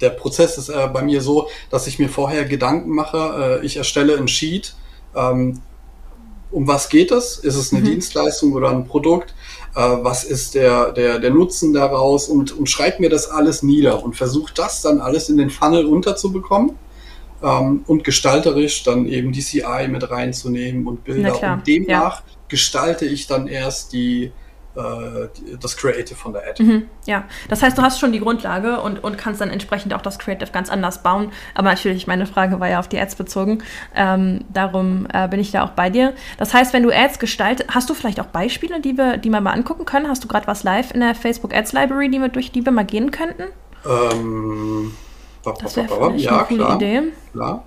der 0.00 0.10
Prozess 0.10 0.58
ist 0.58 0.68
äh, 0.68 0.88
bei 0.92 1.02
mir 1.02 1.20
so, 1.20 1.48
dass 1.70 1.86
ich 1.86 1.98
mir 1.98 2.08
vorher 2.08 2.44
Gedanken 2.44 2.90
mache, 2.90 3.60
äh, 3.62 3.66
ich 3.66 3.76
erstelle 3.76 4.16
ein 4.16 4.28
Sheet, 4.28 4.74
ähm, 5.14 5.62
um 6.54 6.68
was 6.68 6.88
geht 6.88 7.10
es? 7.10 7.38
Ist 7.38 7.56
es 7.56 7.72
eine 7.72 7.82
mhm. 7.82 7.86
Dienstleistung 7.86 8.52
oder 8.52 8.70
ein 8.70 8.86
Produkt? 8.86 9.34
Äh, 9.74 9.80
was 9.80 10.24
ist 10.24 10.54
der, 10.54 10.92
der, 10.92 11.18
der 11.18 11.30
Nutzen 11.30 11.72
daraus? 11.72 12.28
Und, 12.28 12.56
und 12.56 12.70
schreibe 12.70 13.02
mir 13.02 13.10
das 13.10 13.28
alles 13.28 13.62
nieder 13.62 14.02
und 14.02 14.16
versuche 14.16 14.52
das 14.54 14.80
dann 14.80 15.00
alles 15.00 15.28
in 15.28 15.36
den 15.36 15.50
Funnel 15.50 15.84
unterzubekommen 15.84 16.78
ähm, 17.42 17.82
und 17.86 18.04
gestalterisch 18.04 18.84
dann 18.84 19.06
eben 19.06 19.32
die 19.32 19.40
CI 19.40 19.88
mit 19.88 20.08
reinzunehmen 20.08 20.86
und 20.86 21.04
Bilder. 21.04 21.54
Und 21.54 21.66
demnach 21.66 22.20
ja. 22.20 22.24
gestalte 22.48 23.04
ich 23.04 23.26
dann 23.26 23.48
erst 23.48 23.92
die, 23.92 24.30
das 24.74 25.76
Creative 25.76 26.16
von 26.16 26.32
der 26.32 26.42
Ad. 26.48 26.62
Mhm, 26.62 26.88
ja, 27.06 27.24
das 27.48 27.62
heißt, 27.62 27.78
du 27.78 27.82
hast 27.82 28.00
schon 28.00 28.12
die 28.12 28.20
Grundlage 28.20 28.80
und, 28.80 29.02
und 29.04 29.16
kannst 29.16 29.40
dann 29.40 29.50
entsprechend 29.50 29.94
auch 29.94 30.02
das 30.02 30.18
Creative 30.18 30.50
ganz 30.50 30.68
anders 30.68 31.02
bauen. 31.02 31.30
Aber 31.54 31.70
natürlich, 31.70 32.06
meine 32.06 32.26
Frage 32.26 32.58
war 32.58 32.68
ja 32.68 32.80
auf 32.80 32.88
die 32.88 32.98
Ads 32.98 33.14
bezogen. 33.14 33.62
Ähm, 33.94 34.44
darum 34.52 35.06
äh, 35.12 35.28
bin 35.28 35.38
ich 35.38 35.52
da 35.52 35.64
auch 35.64 35.70
bei 35.70 35.90
dir. 35.90 36.12
Das 36.38 36.52
heißt, 36.52 36.72
wenn 36.72 36.82
du 36.82 36.90
Ads 36.90 37.18
gestaltest, 37.20 37.74
hast 37.74 37.88
du 37.88 37.94
vielleicht 37.94 38.20
auch 38.20 38.26
Beispiele, 38.26 38.80
die 38.80 38.98
wir, 38.98 39.16
die 39.16 39.30
wir 39.30 39.40
mal 39.40 39.52
angucken 39.52 39.84
können? 39.84 40.08
Hast 40.08 40.24
du 40.24 40.28
gerade 40.28 40.46
was 40.46 40.64
live 40.64 40.92
in 40.92 41.00
der 41.00 41.14
Facebook 41.14 41.54
Ads 41.54 41.72
Library, 41.72 42.10
die 42.10 42.18
wir, 42.18 42.28
durch 42.28 42.50
die 42.50 42.64
wir 42.64 42.72
mal 42.72 42.84
gehen 42.84 43.12
könnten? 43.12 43.44
Ähm, 43.86 44.92
das 45.44 45.76
wäre 45.76 45.88
vielleicht 45.88 46.24
ja, 46.24 46.38
eine 46.38 46.46
coole 46.46 46.64
klar, 46.64 46.76
Idee. 46.76 47.02
Klar. 47.32 47.64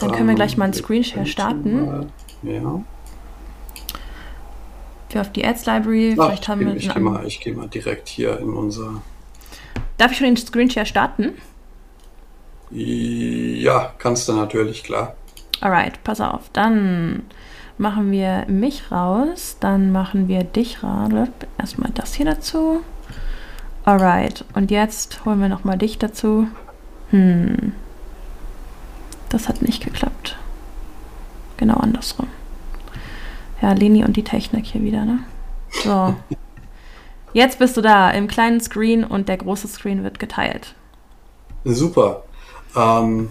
Dann 0.00 0.12
können 0.12 0.28
wir 0.28 0.34
gleich 0.34 0.56
mal 0.56 0.64
einen 0.64 0.74
ähm, 0.74 0.78
Screenshare 0.78 1.26
starten. 1.26 2.10
ja. 2.42 2.80
Für 5.08 5.20
auf 5.20 5.32
die 5.32 5.44
Ads 5.44 5.66
Library. 5.66 6.16
Ach, 6.18 6.26
vielleicht 6.26 6.48
haben 6.48 6.60
wir 6.60 6.74
ich 6.74 6.92
gehe 6.92 7.02
mal, 7.02 7.26
geh 7.26 7.52
mal 7.52 7.68
direkt 7.68 8.08
hier 8.08 8.38
in 8.38 8.52
unser. 8.52 9.02
Darf 9.96 10.12
ich 10.12 10.18
schon 10.18 10.26
den 10.26 10.36
Screenshare 10.36 10.86
starten? 10.86 11.34
Ja, 12.70 13.92
kannst 13.98 14.28
du 14.28 14.32
natürlich, 14.32 14.82
klar. 14.82 15.14
Alright, 15.60 16.02
pass 16.02 16.20
auf. 16.20 16.50
Dann 16.52 17.22
machen 17.78 18.10
wir 18.10 18.44
mich 18.48 18.90
raus. 18.90 19.56
Dann 19.60 19.92
machen 19.92 20.26
wir 20.28 20.42
dich 20.42 20.82
raus. 20.82 21.28
Erstmal 21.58 21.90
das 21.94 22.14
hier 22.14 22.26
dazu. 22.26 22.80
Alright, 23.84 24.44
und 24.54 24.70
jetzt 24.70 25.24
holen 25.24 25.40
wir 25.40 25.48
nochmal 25.48 25.78
dich 25.78 25.98
dazu. 25.98 26.48
Hm. 27.10 27.72
Das 29.28 29.48
hat 29.48 29.62
nicht 29.62 29.84
geklappt. 29.84 30.36
Genau 31.56 31.76
andersrum. 31.76 32.28
Ja, 33.64 33.72
Leni 33.72 34.04
und 34.04 34.14
die 34.18 34.24
Technik 34.24 34.66
hier 34.66 34.82
wieder, 34.82 35.06
ne? 35.06 35.20
So. 35.70 36.14
Jetzt 37.32 37.58
bist 37.58 37.78
du 37.78 37.80
da 37.80 38.10
im 38.10 38.28
kleinen 38.28 38.60
Screen 38.60 39.04
und 39.04 39.26
der 39.26 39.38
große 39.38 39.66
Screen 39.68 40.04
wird 40.04 40.18
geteilt. 40.18 40.74
Super. 41.64 42.24
Ähm, 42.76 43.30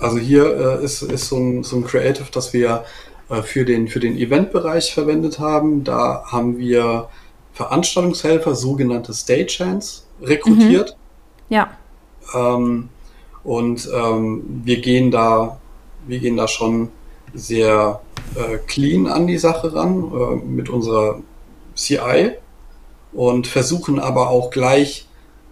also 0.00 0.18
hier 0.18 0.80
äh, 0.80 0.84
ist, 0.84 1.02
ist 1.02 1.28
so, 1.28 1.36
ein, 1.36 1.62
so 1.62 1.76
ein 1.76 1.84
Creative, 1.84 2.26
das 2.32 2.52
wir 2.52 2.86
äh, 3.28 3.40
für 3.42 3.64
den, 3.64 3.86
für 3.86 4.00
den 4.00 4.16
Eventbereich 4.18 4.92
verwendet 4.92 5.38
haben. 5.38 5.84
Da 5.84 6.24
haben 6.26 6.58
wir 6.58 7.08
Veranstaltungshelfer, 7.52 8.56
sogenannte 8.56 9.14
Stagehands, 9.14 10.08
rekrutiert. 10.20 10.96
Mhm. 11.48 11.54
Ja. 11.54 11.70
Ähm, 12.34 12.88
und 13.44 13.88
ähm, 13.94 14.42
wir 14.64 14.80
gehen 14.80 15.12
da, 15.12 15.60
wir 16.08 16.18
gehen 16.18 16.36
da 16.36 16.48
schon 16.48 16.88
sehr 17.32 18.00
äh, 18.34 18.58
clean 18.66 19.06
an 19.06 19.26
die 19.26 19.38
Sache 19.38 19.74
ran 19.74 20.12
äh, 20.12 20.36
mit 20.44 20.68
unserer 20.68 21.20
CI 21.74 22.32
und 23.12 23.46
versuchen 23.46 23.98
aber 23.98 24.30
auch 24.30 24.50
gleich 24.50 25.08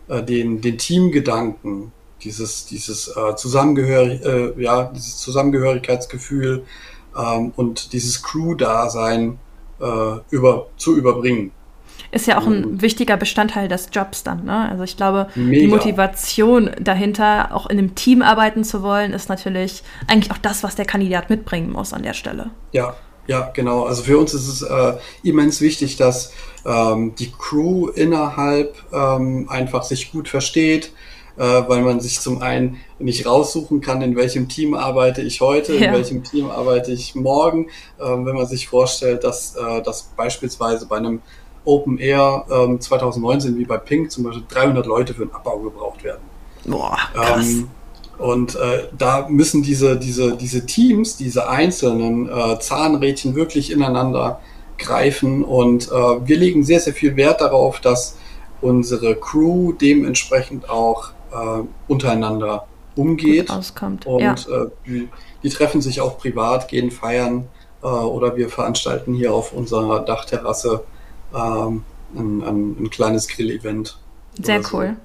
äh, 0.08 0.22
den, 0.22 0.60
den 0.60 0.78
Teamgedanken, 0.78 1.92
dieses, 2.22 2.66
dieses 2.66 3.08
äh, 3.08 3.36
Zusammengehörig, 3.36 4.24
äh, 4.24 4.62
ja, 4.62 4.84
dieses 4.84 5.18
Zusammengehörigkeitsgefühl 5.18 6.64
ähm, 7.16 7.52
und 7.56 7.92
dieses 7.92 8.22
Crew-Dasein 8.22 9.38
äh, 9.80 10.18
über, 10.30 10.68
zu 10.76 10.96
überbringen. 10.96 11.52
Ist 12.16 12.26
ja 12.26 12.38
auch 12.38 12.46
ein 12.46 12.62
mhm. 12.62 12.80
wichtiger 12.80 13.18
Bestandteil 13.18 13.68
des 13.68 13.90
Jobs 13.92 14.22
dann. 14.24 14.46
Ne? 14.46 14.70
Also 14.70 14.84
ich 14.84 14.96
glaube, 14.96 15.28
Mega. 15.34 15.60
die 15.60 15.66
Motivation 15.66 16.70
dahinter, 16.80 17.54
auch 17.54 17.66
in 17.66 17.78
einem 17.78 17.94
Team 17.94 18.22
arbeiten 18.22 18.64
zu 18.64 18.82
wollen, 18.82 19.12
ist 19.12 19.28
natürlich 19.28 19.82
eigentlich 20.06 20.30
auch 20.30 20.38
das, 20.38 20.62
was 20.62 20.76
der 20.76 20.86
Kandidat 20.86 21.28
mitbringen 21.28 21.70
muss 21.70 21.92
an 21.92 22.02
der 22.02 22.14
Stelle. 22.14 22.48
Ja, 22.72 22.94
ja, 23.26 23.50
genau. 23.52 23.84
Also 23.84 24.02
für 24.02 24.16
uns 24.16 24.32
ist 24.32 24.48
es 24.48 24.62
äh, 24.62 24.94
immens 25.24 25.60
wichtig, 25.60 25.96
dass 25.98 26.32
ähm, 26.64 27.14
die 27.18 27.30
Crew 27.30 27.88
innerhalb 27.88 28.74
ähm, 28.94 29.46
einfach 29.50 29.82
sich 29.82 30.10
gut 30.10 30.30
versteht, 30.30 30.92
äh, 31.36 31.42
weil 31.42 31.82
man 31.82 32.00
sich 32.00 32.20
zum 32.20 32.40
einen 32.40 32.78
nicht 32.98 33.26
raussuchen 33.26 33.82
kann, 33.82 34.00
in 34.00 34.16
welchem 34.16 34.48
Team 34.48 34.72
arbeite 34.72 35.20
ich 35.20 35.42
heute, 35.42 35.74
ja. 35.74 35.88
in 35.88 35.92
welchem 35.92 36.24
Team 36.24 36.48
arbeite 36.50 36.92
ich 36.92 37.14
morgen. 37.14 37.68
Ähm, 38.00 38.24
wenn 38.24 38.36
man 38.36 38.46
sich 38.46 38.68
vorstellt, 38.68 39.22
dass, 39.22 39.54
äh, 39.54 39.82
dass 39.82 40.04
beispielsweise 40.16 40.86
bei 40.86 40.96
einem 40.96 41.20
Open 41.66 41.98
Air 41.98 42.46
ähm, 42.50 42.80
2019 42.80 43.58
wie 43.58 43.64
bei 43.64 43.76
Pink 43.76 44.10
zum 44.10 44.24
Beispiel 44.24 44.44
300 44.48 44.86
Leute 44.86 45.12
für 45.12 45.26
den 45.26 45.34
Abbau 45.34 45.58
gebraucht 45.58 46.02
werden. 46.02 46.22
Boah, 46.64 46.96
krass. 47.12 47.46
Ähm, 47.46 47.68
und 48.18 48.54
äh, 48.54 48.88
da 48.96 49.26
müssen 49.28 49.62
diese, 49.62 49.98
diese, 49.98 50.36
diese 50.36 50.64
Teams, 50.64 51.16
diese 51.16 51.48
einzelnen 51.48 52.28
äh, 52.28 52.58
Zahnrädchen 52.58 53.34
wirklich 53.34 53.70
ineinander 53.70 54.40
greifen. 54.78 55.44
Und 55.44 55.88
äh, 55.88 55.90
wir 55.90 56.36
legen 56.36 56.64
sehr, 56.64 56.80
sehr 56.80 56.94
viel 56.94 57.16
Wert 57.16 57.42
darauf, 57.42 57.80
dass 57.80 58.16
unsere 58.62 59.16
Crew 59.16 59.72
dementsprechend 59.72 60.70
auch 60.70 61.10
äh, 61.30 61.62
untereinander 61.88 62.66
umgeht. 62.94 63.48
Gut 63.48 63.58
auskommt. 63.58 64.06
Und 64.06 64.20
ja. 64.20 64.32
äh, 64.32 64.68
die, 64.86 65.08
die, 65.42 65.48
treffen 65.50 65.82
sich 65.82 66.00
auch 66.00 66.16
privat, 66.16 66.68
gehen 66.68 66.90
feiern 66.90 67.48
äh, 67.82 67.86
oder 67.86 68.36
wir 68.36 68.48
veranstalten 68.48 69.12
hier 69.12 69.34
auf 69.34 69.52
unserer 69.52 70.00
Dachterrasse 70.00 70.84
ähm, 71.36 71.84
ein, 72.14 72.42
ein, 72.42 72.76
ein 72.84 72.90
kleines 72.90 73.28
Grill-Event. 73.28 73.98
Sehr 74.42 74.60
cool. 74.72 74.96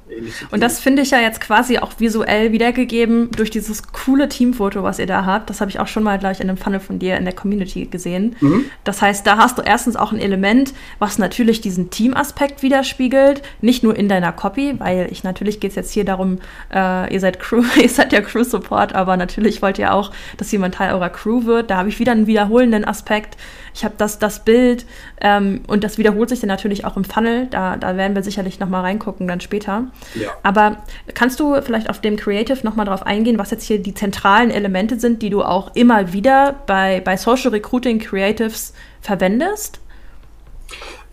Und 0.51 0.61
das 0.61 0.79
finde 0.79 1.01
ich 1.01 1.11
ja 1.11 1.19
jetzt 1.19 1.39
quasi 1.39 1.77
auch 1.77 1.93
visuell 1.99 2.51
wiedergegeben 2.51 3.31
durch 3.31 3.49
dieses 3.49 3.91
coole 3.91 4.27
Teamfoto, 4.27 4.83
was 4.83 4.99
ihr 4.99 5.07
da 5.07 5.25
habt. 5.25 5.49
Das 5.49 5.61
habe 5.61 5.71
ich 5.71 5.79
auch 5.79 5.87
schon 5.87 6.03
mal, 6.03 6.19
glaube 6.19 6.33
ich, 6.33 6.41
in 6.41 6.49
einem 6.49 6.57
Funnel 6.57 6.79
von 6.81 6.99
dir 6.99 7.17
in 7.17 7.23
der 7.23 7.33
Community 7.33 7.85
gesehen. 7.85 8.35
Mhm. 8.41 8.65
Das 8.83 9.01
heißt, 9.01 9.25
da 9.25 9.37
hast 9.37 9.57
du 9.57 9.61
erstens 9.61 9.95
auch 9.95 10.11
ein 10.11 10.19
Element, 10.19 10.73
was 10.99 11.17
natürlich 11.17 11.61
diesen 11.61 11.89
Teamaspekt 11.89 12.61
widerspiegelt. 12.61 13.41
Nicht 13.61 13.83
nur 13.83 13.95
in 13.95 14.09
deiner 14.09 14.33
Copy, 14.33 14.75
weil 14.79 15.07
ich 15.11 15.23
natürlich 15.23 15.59
geht 15.59 15.71
es 15.71 15.75
jetzt 15.75 15.91
hier 15.91 16.05
darum, 16.05 16.39
äh, 16.73 17.13
ihr 17.13 17.19
seid 17.19 17.39
Crew, 17.39 17.63
ihr 17.81 17.89
seid 17.89 18.11
ja 18.11 18.21
Crew-Support, 18.21 18.93
aber 18.93 19.15
natürlich 19.15 19.61
wollt 19.61 19.79
ihr 19.79 19.93
auch, 19.93 20.11
dass 20.37 20.51
jemand 20.51 20.75
Teil 20.75 20.93
eurer 20.93 21.09
Crew 21.09 21.45
wird. 21.45 21.71
Da 21.71 21.77
habe 21.77 21.89
ich 21.89 21.99
wieder 21.99 22.11
einen 22.11 22.27
wiederholenden 22.27 22.85
Aspekt. 22.85 23.37
Ich 23.73 23.85
habe 23.85 23.95
das, 23.97 24.19
das 24.19 24.43
Bild 24.43 24.85
ähm, 25.21 25.61
und 25.67 25.85
das 25.85 25.97
wiederholt 25.97 26.29
sich 26.29 26.41
dann 26.41 26.49
natürlich 26.49 26.83
auch 26.83 26.97
im 26.97 27.05
Funnel. 27.05 27.47
Da, 27.47 27.77
da 27.77 27.95
werden 27.95 28.15
wir 28.15 28.23
sicherlich 28.23 28.59
nochmal 28.59 28.81
reingucken 28.81 29.20
dann 29.27 29.41
später. 29.41 29.85
Ja. 30.15 30.29
Aber 30.43 30.77
kannst 31.13 31.39
du 31.39 31.61
vielleicht 31.61 31.89
auf 31.89 32.01
dem 32.01 32.17
Creative 32.17 32.59
nochmal 32.63 32.85
drauf 32.85 33.05
eingehen, 33.05 33.37
was 33.37 33.51
jetzt 33.51 33.63
hier 33.63 33.79
die 33.79 33.93
zentralen 33.93 34.51
Elemente 34.51 34.99
sind, 34.99 35.21
die 35.21 35.29
du 35.29 35.41
auch 35.41 35.75
immer 35.75 36.13
wieder 36.13 36.55
bei, 36.67 37.01
bei 37.01 37.17
Social 37.17 37.51
Recruiting 37.51 37.99
Creatives 37.99 38.73
verwendest? 39.01 39.79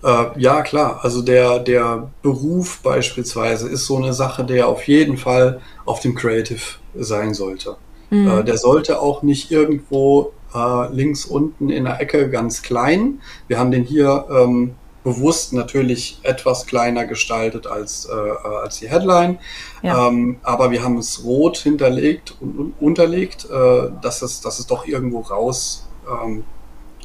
Äh, 0.03 0.27
ja, 0.37 0.63
klar. 0.63 1.01
Also 1.03 1.23
der, 1.23 1.59
der 1.59 2.11
Beruf 2.23 2.81
beispielsweise 2.83 3.69
ist 3.69 3.87
so 3.87 3.97
eine 3.97 4.13
Sache, 4.13 4.45
der 4.45 4.69
auf 4.69 4.87
jeden 4.87 5.17
Fall 5.17 5.61
auf 5.85 6.01
dem 6.01 6.15
Creative 6.15 6.61
sein 6.95 7.35
sollte. 7.35 7.77
Mhm. 8.11 8.29
Äh, 8.29 8.45
der 8.45 8.59
sollte 8.59 9.01
auch 9.01 9.23
nicht 9.23 9.51
irgendwo 9.51 10.33
äh, 10.55 10.93
links 10.93 11.25
unten 11.25 11.69
in 11.69 11.85
der 11.85 12.01
Ecke 12.01 12.31
ganz 12.31 12.63
klein. 12.63 13.21
Wir 13.49 13.59
haben 13.59 13.71
den 13.71 13.85
hier 13.85 14.27
ähm, 14.31 14.75
bewusst 15.09 15.55
natürlich 15.55 16.19
etwas 16.23 16.67
kleiner 16.67 17.07
gestaltet 17.07 17.67
als, 17.67 18.07
äh, 18.07 18.13
als 18.13 18.79
die 18.81 18.91
Headline. 18.91 19.39
Ja. 19.83 20.09
Ähm, 20.09 20.39
aber 20.43 20.71
wir 20.71 20.85
haben 20.85 20.99
es 20.99 21.25
rot 21.25 21.57
hinterlegt 21.57 22.37
und 22.41 22.75
unterlegt, 22.79 23.47
äh, 23.51 23.91
dass, 24.03 24.21
es, 24.21 24.43
dass 24.43 24.59
es 24.59 24.67
doch 24.67 24.87
irgendwo 24.87 25.21
raus 25.21 25.89
ähm, 26.07 26.45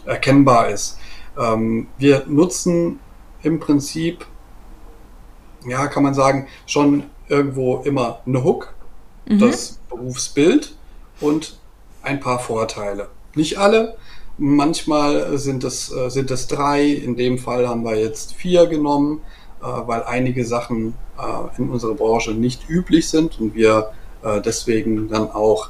erkennbar 0.05 0.67
ist. 0.67 0.97
Ähm, 1.39 1.87
wir 1.97 2.23
nutzen 2.27 2.99
im 3.41 3.61
Prinzip, 3.61 4.25
ja, 5.65 5.87
kann 5.87 6.03
man 6.03 6.13
sagen, 6.13 6.47
schon 6.65 7.03
irgendwo 7.29 7.77
immer 7.83 8.19
eine 8.25 8.43
Hook, 8.43 8.73
mhm. 9.29 9.39
das 9.39 9.79
Berufsbild 9.89 10.75
und 11.21 11.57
ein 12.01 12.19
paar 12.19 12.39
Vorteile. 12.39 13.07
Nicht 13.33 13.57
alle, 13.57 13.95
Manchmal 14.37 15.37
sind 15.37 15.63
es, 15.63 15.91
äh, 15.91 16.09
sind 16.09 16.31
es 16.31 16.47
drei, 16.47 16.85
in 16.85 17.15
dem 17.15 17.37
Fall 17.37 17.67
haben 17.67 17.83
wir 17.83 17.95
jetzt 17.95 18.33
vier 18.33 18.65
genommen, 18.65 19.21
äh, 19.61 19.65
weil 19.65 20.03
einige 20.03 20.43
Sachen 20.45 20.95
äh, 21.17 21.61
in 21.61 21.69
unserer 21.69 21.93
Branche 21.93 22.31
nicht 22.31 22.67
üblich 22.69 23.09
sind 23.09 23.39
und 23.39 23.55
wir 23.55 23.91
deswegen 24.45 25.09
dann 25.09 25.29
auch 25.31 25.69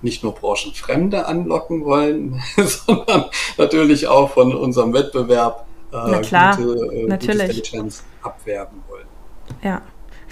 nicht 0.00 0.22
nur 0.22 0.32
Branchenfremde 0.32 1.26
anlocken 1.26 1.84
wollen, 1.84 2.40
sondern 2.56 3.24
natürlich 3.58 4.06
auch 4.06 4.30
von 4.30 4.54
unserem 4.54 4.92
Wettbewerb 4.92 5.66
Na 5.90 6.20
klar, 6.20 6.56
gute, 6.56 7.06
natürlich. 7.08 7.68
gute 7.68 7.88
abwerben 8.22 8.80
wollen. 8.88 9.08
Ja. 9.60 9.82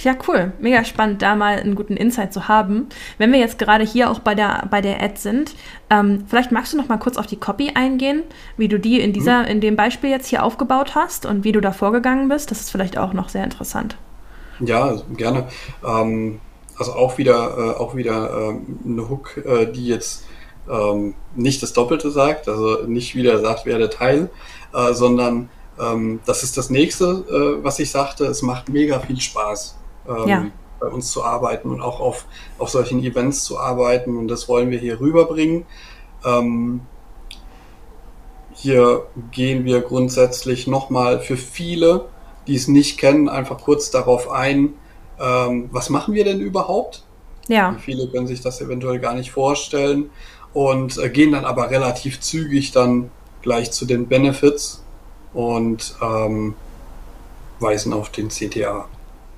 Ja, 0.02 0.16
cool. 0.28 0.52
Mega 0.60 0.84
spannend, 0.84 1.22
da 1.22 1.34
mal 1.34 1.58
einen 1.58 1.74
guten 1.74 1.96
Insight 1.96 2.32
zu 2.32 2.46
haben. 2.46 2.88
Wenn 3.18 3.32
wir 3.32 3.38
jetzt 3.38 3.58
gerade 3.58 3.84
hier 3.84 4.10
auch 4.10 4.20
bei 4.20 4.34
der, 4.34 4.66
bei 4.70 4.80
der 4.80 5.02
Ad 5.02 5.14
sind, 5.16 5.54
ähm, 5.90 6.24
vielleicht 6.28 6.52
magst 6.52 6.72
du 6.72 6.76
noch 6.76 6.88
mal 6.88 6.98
kurz 6.98 7.16
auf 7.16 7.26
die 7.26 7.36
Copy 7.36 7.72
eingehen, 7.74 8.22
wie 8.56 8.68
du 8.68 8.78
die 8.78 9.00
in 9.00 9.12
dieser, 9.12 9.42
mhm. 9.42 9.48
in 9.48 9.60
dem 9.60 9.76
Beispiel 9.76 10.10
jetzt 10.10 10.28
hier 10.28 10.44
aufgebaut 10.44 10.94
hast 10.94 11.26
und 11.26 11.44
wie 11.44 11.52
du 11.52 11.60
da 11.60 11.72
vorgegangen 11.72 12.28
bist. 12.28 12.50
Das 12.50 12.60
ist 12.60 12.70
vielleicht 12.70 12.96
auch 12.96 13.12
noch 13.12 13.28
sehr 13.28 13.44
interessant. 13.44 13.96
Ja, 14.60 14.96
gerne. 15.16 15.48
Ähm, 15.84 16.40
also 16.76 16.92
auch 16.92 17.18
wieder, 17.18 17.56
äh, 17.58 17.80
auch 17.80 17.96
wieder 17.96 18.50
ähm, 18.50 18.78
eine 18.84 19.08
Hook, 19.08 19.36
äh, 19.44 19.66
die 19.66 19.86
jetzt 19.86 20.24
ähm, 20.70 21.14
nicht 21.34 21.62
das 21.62 21.72
Doppelte 21.72 22.10
sagt, 22.10 22.48
also 22.48 22.84
nicht 22.86 23.16
wieder 23.16 23.40
sagt, 23.40 23.66
wer 23.66 23.78
der 23.78 23.90
Teil, 23.90 24.30
äh, 24.72 24.92
sondern 24.92 25.48
ähm, 25.80 26.20
das 26.24 26.44
ist 26.44 26.56
das 26.56 26.70
nächste, 26.70 27.04
äh, 27.04 27.64
was 27.64 27.78
ich 27.80 27.90
sagte. 27.90 28.26
Es 28.26 28.42
macht 28.42 28.68
mega 28.68 29.00
viel 29.00 29.20
Spaß 29.20 29.76
ähm, 30.08 30.28
ja. 30.28 30.46
bei 30.80 30.88
uns 30.88 31.10
zu 31.10 31.24
arbeiten 31.24 31.70
und 31.70 31.80
auch 31.80 32.00
auf, 32.00 32.26
auf 32.58 32.70
solchen 32.70 33.02
Events 33.02 33.44
zu 33.44 33.58
arbeiten. 33.58 34.16
Und 34.16 34.28
das 34.28 34.48
wollen 34.48 34.70
wir 34.70 34.78
hier 34.78 35.00
rüberbringen. 35.00 35.66
Ähm, 36.24 36.80
hier 38.54 39.06
gehen 39.30 39.64
wir 39.64 39.82
grundsätzlich 39.82 40.66
nochmal 40.66 41.20
für 41.20 41.36
viele, 41.36 42.06
die 42.46 42.56
es 42.56 42.66
nicht 42.66 42.98
kennen, 42.98 43.28
einfach 43.28 43.58
kurz 43.58 43.90
darauf 43.90 44.30
ein, 44.30 44.74
ähm, 45.20 45.68
was 45.70 45.90
machen 45.90 46.14
wir 46.14 46.24
denn 46.24 46.40
überhaupt? 46.40 47.04
Ja. 47.48 47.76
Viele 47.80 48.08
können 48.08 48.26
sich 48.26 48.40
das 48.40 48.60
eventuell 48.60 48.98
gar 48.98 49.14
nicht 49.14 49.30
vorstellen 49.30 50.10
und 50.52 50.98
äh, 50.98 51.08
gehen 51.08 51.32
dann 51.32 51.44
aber 51.44 51.70
relativ 51.70 52.20
zügig 52.20 52.72
dann 52.72 53.10
gleich 53.42 53.70
zu 53.70 53.86
den 53.86 54.08
Benefits 54.08 54.82
und 55.32 55.94
ähm, 56.02 56.54
weisen 57.60 57.92
auf 57.92 58.10
den 58.10 58.28
CTA. 58.28 58.88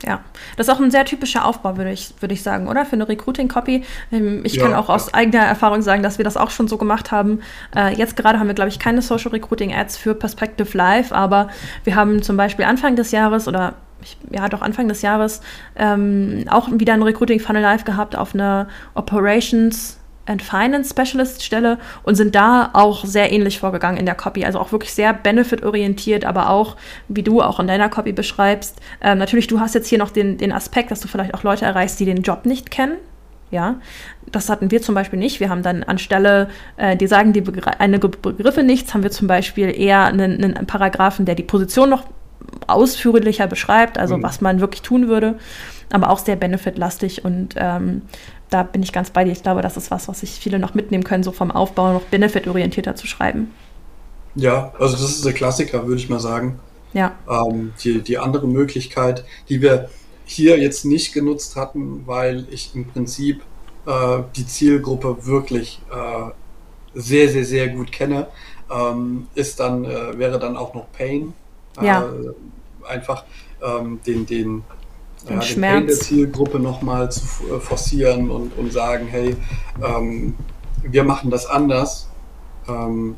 Ja, 0.05 0.21
das 0.57 0.67
ist 0.67 0.73
auch 0.73 0.81
ein 0.81 0.91
sehr 0.91 1.05
typischer 1.05 1.45
Aufbau, 1.45 1.77
würde 1.77 1.93
ich, 1.93 2.15
würde 2.21 2.33
ich 2.33 2.43
sagen, 2.43 2.69
oder? 2.69 2.87
Für 2.87 2.95
eine 2.95 3.09
Recruiting-Copy. 3.09 3.85
Ähm, 4.13 4.41
ich 4.45 4.55
ja, 4.55 4.63
kann 4.63 4.75
auch 4.75 4.89
ja. 4.89 4.95
aus 4.95 5.13
eigener 5.13 5.45
Erfahrung 5.45 5.83
sagen, 5.83 6.03
dass 6.03 6.17
wir 6.17 6.25
das 6.25 6.37
auch 6.37 6.51
schon 6.51 6.69
so 6.69 6.79
gemacht 6.79 7.13
haben. 7.13 7.41
Äh, 7.77 7.95
jetzt 7.95 8.17
gerade 8.17 8.39
haben 8.39 8.47
wir, 8.47 8.55
glaube 8.55 8.71
ich, 8.71 8.79
keine 8.79 9.03
Social 9.03 9.31
Recruiting-Ads 9.31 9.99
für 9.99 10.15
Perspective 10.15 10.77
Live, 10.77 11.13
aber 11.13 11.49
wir 11.85 11.97
haben 11.97 12.23
zum 12.23 12.37
Beispiel 12.37 12.65
Anfang 12.65 12.97
des 12.97 13.11
Jahres 13.11 13.47
oder 13.47 13.75
ja, 14.31 14.49
doch 14.49 14.63
Anfang 14.63 14.89
des 14.89 15.03
Jahres 15.03 15.43
ähm, 15.77 16.47
auch 16.49 16.69
wieder 16.73 16.95
ein 16.95 17.03
Recruiting 17.03 17.39
Funnel 17.39 17.61
Live 17.61 17.85
gehabt 17.85 18.17
auf 18.17 18.35
eine 18.35 18.67
Operations 18.95 20.00
and 20.27 20.43
Finance 20.43 20.91
Specialist 20.91 21.43
Stelle 21.43 21.79
und 22.03 22.15
sind 22.15 22.35
da 22.35 22.71
auch 22.73 23.05
sehr 23.05 23.33
ähnlich 23.33 23.59
vorgegangen 23.59 23.99
in 23.99 24.07
der 24.07 24.15
Copy. 24.15 24.45
Also 24.45 24.59
auch 24.59 24.73
wirklich 24.73 24.93
sehr 24.93 25.13
benefit-orientiert, 25.13 26.25
aber 26.25 26.51
auch, 26.51 26.77
wie 27.09 27.23
du 27.23 27.43
auch 27.43 27.61
in 27.61 27.67
deiner 27.67 27.89
Copy 27.89 28.13
beschreibst. 28.13 28.79
Ähm, 29.01 29.19
natürlich, 29.19 29.47
du 29.47 29.61
hast 29.61 29.75
jetzt 29.75 29.89
hier 29.89 29.99
noch 29.99 30.11
den, 30.11 30.39
den 30.39 30.53
Aspekt, 30.53 30.91
dass 30.91 31.01
du 31.01 31.09
vielleicht 31.09 31.35
auch 31.35 31.43
Leute 31.43 31.65
erreichst, 31.65 31.99
die 32.01 32.05
den 32.05 32.23
Job 32.23 32.47
nicht 32.47 32.71
kennen. 32.71 32.97
Ja, 33.51 33.81
das 34.31 34.49
hatten 34.49 34.71
wir 34.71 34.81
zum 34.81 34.95
Beispiel 34.95 35.19
nicht. 35.19 35.41
Wir 35.41 35.51
haben 35.51 35.65
dann 35.65 35.83
anstelle, 35.83 36.49
äh, 36.77 36.97
die 36.97 37.09
sagen 37.09 37.33
die 37.33 37.41
Begr 37.41 37.81
einige 37.81 38.09
Begriffe 38.09 38.63
nichts, 38.63 38.95
haben 38.95 39.03
wir 39.03 39.11
zum 39.11 39.27
Beispiel 39.27 39.77
eher 39.77 40.05
einen, 40.05 40.43
einen 40.45 40.67
Paragraphen, 40.67 41.27
der 41.27 41.35
die 41.35 41.43
Position 41.43 41.91
noch 41.91 42.05
ausführlicher 42.69 43.49
beschreibt, 43.49 43.99
also 43.99 44.17
mhm. 44.17 44.23
was 44.23 44.41
man 44.41 44.61
wirklich 44.61 44.83
tun 44.83 45.09
würde, 45.09 45.37
aber 45.93 46.11
auch 46.11 46.19
sehr 46.19 46.37
benefitlastig 46.37 47.25
und 47.25 47.55
ähm, 47.57 48.03
da 48.51 48.65
bin 48.65 48.83
ich 48.83 48.93
ganz 48.93 49.11
bei 49.11 49.25
dir. 49.25 49.33
Ich 49.33 49.43
glaube, 49.43 49.63
das 49.63 49.77
ist 49.77 49.91
was, 49.91 50.09
was 50.09 50.21
sich 50.21 50.31
viele 50.31 50.59
noch 50.59 50.75
mitnehmen 50.75 51.05
können, 51.05 51.23
so 51.23 51.33
vom 51.33 51.51
Aufbau 51.51 51.93
noch 51.93 52.03
benefitorientierter 52.03 52.97
zu 52.97 53.07
schreiben. 53.07 53.53
Ja, 54.35 54.73
also 54.79 54.97
das 54.97 55.11
ist 55.11 55.25
der 55.25 55.33
Klassiker, 55.33 55.87
würde 55.87 56.01
ich 56.01 56.09
mal 56.09 56.21
sagen. 56.21 56.59
Ja. 56.93 57.17
Ähm, 57.29 57.73
die, 57.83 58.03
die 58.03 58.19
andere 58.19 58.47
Möglichkeit, 58.47 59.25
die 59.49 59.63
wir 59.63 59.89
hier 60.25 60.59
jetzt 60.59 60.85
nicht 60.85 61.13
genutzt 61.13 61.57
hatten, 61.57 62.03
weil 62.07 62.47
ich 62.51 62.75
im 62.75 62.87
Prinzip 62.87 63.43
äh, 63.87 64.19
die 64.37 64.47
Zielgruppe 64.47 65.27
wirklich 65.27 65.81
äh, 65.91 66.31
sehr, 66.95 67.29
sehr, 67.29 67.45
sehr 67.45 67.69
gut 67.69 67.93
kenne, 67.93 68.27
ähm, 68.71 69.29
ist 69.35 69.61
dann, 69.61 69.85
äh, 69.85 70.19
wäre 70.19 70.39
dann 70.39 70.57
auch 70.57 70.75
noch 70.75 70.91
Pain. 70.93 71.33
Äh, 71.81 71.87
ja. 71.87 72.09
einfach 72.87 73.25
ähm, 73.63 74.01
den, 74.07 74.27
den 74.27 74.65
den, 75.31 75.41
ja, 75.41 75.73
Pain 75.73 75.87
der 75.87 75.97
Zielgruppe 75.97 76.59
nochmal 76.59 77.11
zu 77.11 77.23
äh, 77.55 77.61
forcieren 77.61 78.31
und, 78.31 78.57
und 78.59 78.73
sagen, 78.73 79.07
hey, 79.07 79.37
ähm, 79.83 80.35
wir 80.83 81.05
machen 81.05 81.31
das 81.31 81.47
anders, 81.47 82.09
ähm, 82.69 83.17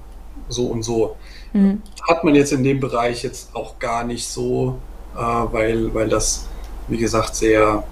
so 0.49 0.67
und 0.67 0.83
so. 0.83 1.17
Mhm. 1.53 1.83
Hat 2.09 2.25
man 2.25 2.35
jetzt 2.35 2.53
in 2.53 2.63
dem 2.63 2.81
Bereich 2.81 3.23
jetzt 3.23 3.55
auch 3.55 3.79
gar 3.79 4.05
nicht 4.05 4.27
so, 4.27 4.79
äh, 5.15 5.19
weil, 5.19 5.93
weil 5.95 6.09
das, 6.09 6.47
wie 6.89 6.99
gesagt, 6.99 7.35
sehr, 7.35 7.85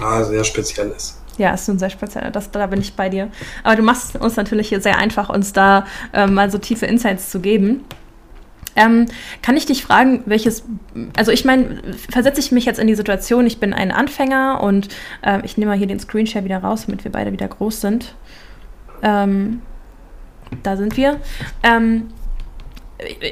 äh, 0.00 0.24
sehr 0.24 0.44
speziell 0.44 0.90
ist. 0.90 1.20
Ja, 1.38 1.54
ist 1.54 1.68
ein 1.68 1.78
sehr 1.78 1.90
spezieller, 1.90 2.30
das, 2.30 2.50
da 2.50 2.66
bin 2.66 2.80
ich 2.80 2.94
bei 2.94 3.08
dir. 3.08 3.30
Aber 3.62 3.76
du 3.76 3.82
machst 3.82 4.16
uns 4.16 4.36
natürlich 4.36 4.68
hier 4.68 4.80
sehr 4.80 4.98
einfach, 4.98 5.30
uns 5.30 5.52
da 5.52 5.86
äh, 6.12 6.26
mal 6.26 6.50
so 6.50 6.58
tiefe 6.58 6.86
Insights 6.86 7.30
zu 7.30 7.40
geben. 7.40 7.84
Ähm, 8.76 9.06
kann 9.42 9.56
ich 9.56 9.66
dich 9.66 9.82
fragen, 9.82 10.22
welches, 10.26 10.64
also 11.16 11.32
ich 11.32 11.44
meine, 11.44 11.82
versetze 12.10 12.40
ich 12.40 12.52
mich 12.52 12.64
jetzt 12.64 12.78
in 12.78 12.86
die 12.86 12.94
Situation, 12.94 13.46
ich 13.46 13.58
bin 13.58 13.72
ein 13.72 13.90
Anfänger 13.90 14.60
und 14.62 14.88
äh, 15.22 15.40
ich 15.44 15.56
nehme 15.56 15.72
mal 15.72 15.78
hier 15.78 15.86
den 15.86 16.00
Screenshare 16.00 16.44
wieder 16.44 16.58
raus, 16.58 16.86
damit 16.86 17.04
wir 17.04 17.12
beide 17.12 17.32
wieder 17.32 17.48
groß 17.48 17.80
sind. 17.80 18.14
Ähm, 19.02 19.62
da 20.62 20.76
sind 20.76 20.96
wir. 20.96 21.20
Ähm, 21.62 22.08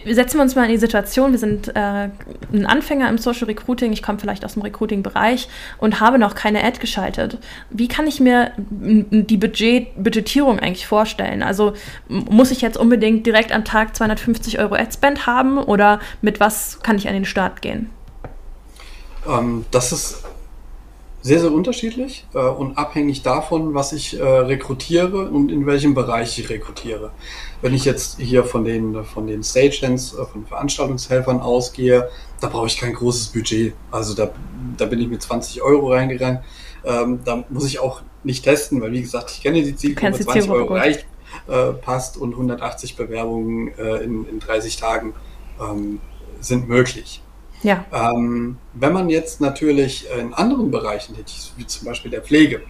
setzen 0.06 0.38
wir 0.38 0.42
uns 0.42 0.54
mal 0.54 0.64
in 0.64 0.70
die 0.70 0.78
Situation, 0.78 1.32
wir 1.32 1.38
sind 1.38 1.68
äh, 1.68 2.08
ein 2.52 2.66
Anfänger 2.66 3.08
im 3.08 3.18
Social 3.18 3.46
Recruiting, 3.46 3.92
ich 3.92 4.02
komme 4.02 4.18
vielleicht 4.18 4.44
aus 4.44 4.54
dem 4.54 4.62
Recruiting-Bereich 4.62 5.48
und 5.78 6.00
habe 6.00 6.18
noch 6.18 6.34
keine 6.34 6.64
Ad 6.64 6.78
geschaltet. 6.78 7.38
Wie 7.70 7.88
kann 7.88 8.06
ich 8.06 8.20
mir 8.20 8.52
die 8.58 9.36
Budget, 9.36 10.02
Budgetierung 10.02 10.58
eigentlich 10.58 10.86
vorstellen? 10.86 11.42
Also 11.42 11.74
muss 12.08 12.50
ich 12.50 12.60
jetzt 12.60 12.76
unbedingt 12.76 13.26
direkt 13.26 13.52
am 13.52 13.64
Tag 13.64 13.96
250 13.96 14.58
Euro 14.58 14.74
Ad-Spend 14.74 15.26
haben 15.26 15.58
oder 15.58 16.00
mit 16.22 16.40
was 16.40 16.80
kann 16.80 16.96
ich 16.96 17.08
an 17.08 17.14
den 17.14 17.24
Start 17.24 17.62
gehen? 17.62 17.90
Ähm, 19.26 19.64
das 19.70 19.92
ist 19.92 20.24
sehr, 21.20 21.40
sehr 21.40 21.52
unterschiedlich 21.52 22.26
äh, 22.34 22.38
und 22.38 22.78
abhängig 22.78 23.22
davon, 23.22 23.74
was 23.74 23.92
ich 23.92 24.18
äh, 24.18 24.22
rekrutiere 24.22 25.28
und 25.30 25.50
in 25.50 25.66
welchem 25.66 25.94
Bereich 25.94 26.38
ich 26.38 26.48
rekrutiere. 26.48 27.10
Wenn 27.60 27.74
ich 27.74 27.84
jetzt 27.84 28.20
hier 28.20 28.44
von 28.44 28.64
den, 28.64 29.04
von 29.04 29.26
den 29.26 29.42
Stagehands, 29.42 30.14
äh, 30.14 30.24
von 30.24 30.46
Veranstaltungshelfern 30.46 31.40
ausgehe, 31.40 32.08
da 32.40 32.48
brauche 32.48 32.66
ich 32.66 32.78
kein 32.78 32.94
großes 32.94 33.28
Budget. 33.28 33.74
Also 33.90 34.14
da, 34.14 34.30
da 34.76 34.86
bin 34.86 35.00
ich 35.00 35.08
mit 35.08 35.20
20 35.20 35.62
Euro 35.62 35.92
reingegangen. 35.92 36.40
Ähm, 36.84 37.20
da 37.24 37.44
muss 37.48 37.66
ich 37.66 37.80
auch 37.80 38.02
nicht 38.22 38.44
testen, 38.44 38.80
weil 38.80 38.92
wie 38.92 39.02
gesagt, 39.02 39.30
ich 39.32 39.42
kenne 39.42 39.62
die 39.62 39.74
Zielgruppe, 39.74 40.20
20 40.20 40.50
Euro 40.50 40.74
reicht, 40.74 41.06
äh, 41.48 41.72
passt 41.72 42.16
und 42.16 42.32
180 42.32 42.96
Bewerbungen 42.96 43.76
äh, 43.76 43.96
in, 43.98 44.26
in 44.28 44.38
30 44.38 44.76
Tagen 44.76 45.14
ähm, 45.60 46.00
sind 46.40 46.68
möglich. 46.68 47.22
Ja. 47.62 47.84
Ähm, 47.92 48.58
wenn 48.74 48.92
man 48.92 49.08
jetzt 49.08 49.40
natürlich 49.40 50.06
in 50.16 50.32
anderen 50.34 50.70
Bereichen 50.70 51.16
tätig 51.16 51.52
wie 51.56 51.66
zum 51.66 51.86
Beispiel 51.86 52.10
der 52.10 52.22
Pflege, 52.22 52.62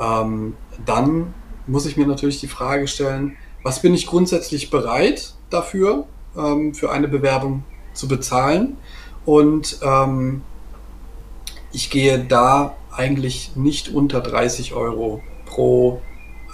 ähm, 0.00 0.56
dann 0.84 1.34
muss 1.66 1.86
ich 1.86 1.96
mir 1.96 2.06
natürlich 2.06 2.40
die 2.40 2.48
Frage 2.48 2.88
stellen, 2.88 3.36
was 3.62 3.82
bin 3.82 3.92
ich 3.94 4.06
grundsätzlich 4.06 4.70
bereit 4.70 5.34
dafür, 5.50 6.06
ähm, 6.36 6.74
für 6.74 6.90
eine 6.90 7.08
Bewerbung 7.08 7.64
zu 7.92 8.08
bezahlen? 8.08 8.76
Und 9.26 9.78
ähm, 9.82 10.42
ich 11.72 11.90
gehe 11.90 12.18
da 12.18 12.76
eigentlich 12.96 13.56
nicht 13.56 13.90
unter 13.90 14.20
30 14.20 14.72
Euro 14.72 15.20
pro 15.44 16.00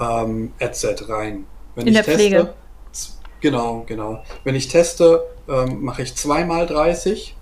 ähm, 0.01 0.53
Adset 0.61 1.09
rein. 1.09 1.47
Wenn 1.75 1.87
in 1.87 1.95
der 1.95 2.03
teste, 2.03 2.19
Pflege. 2.19 2.55
Genau, 3.41 3.85
genau. 3.87 4.25
Wenn 4.43 4.55
ich 4.55 4.69
teste, 4.69 5.23
ähm, 5.49 5.83
mache 5.83 6.03
ich 6.03 6.15
zweimal 6.17 6.67
30 6.67 7.37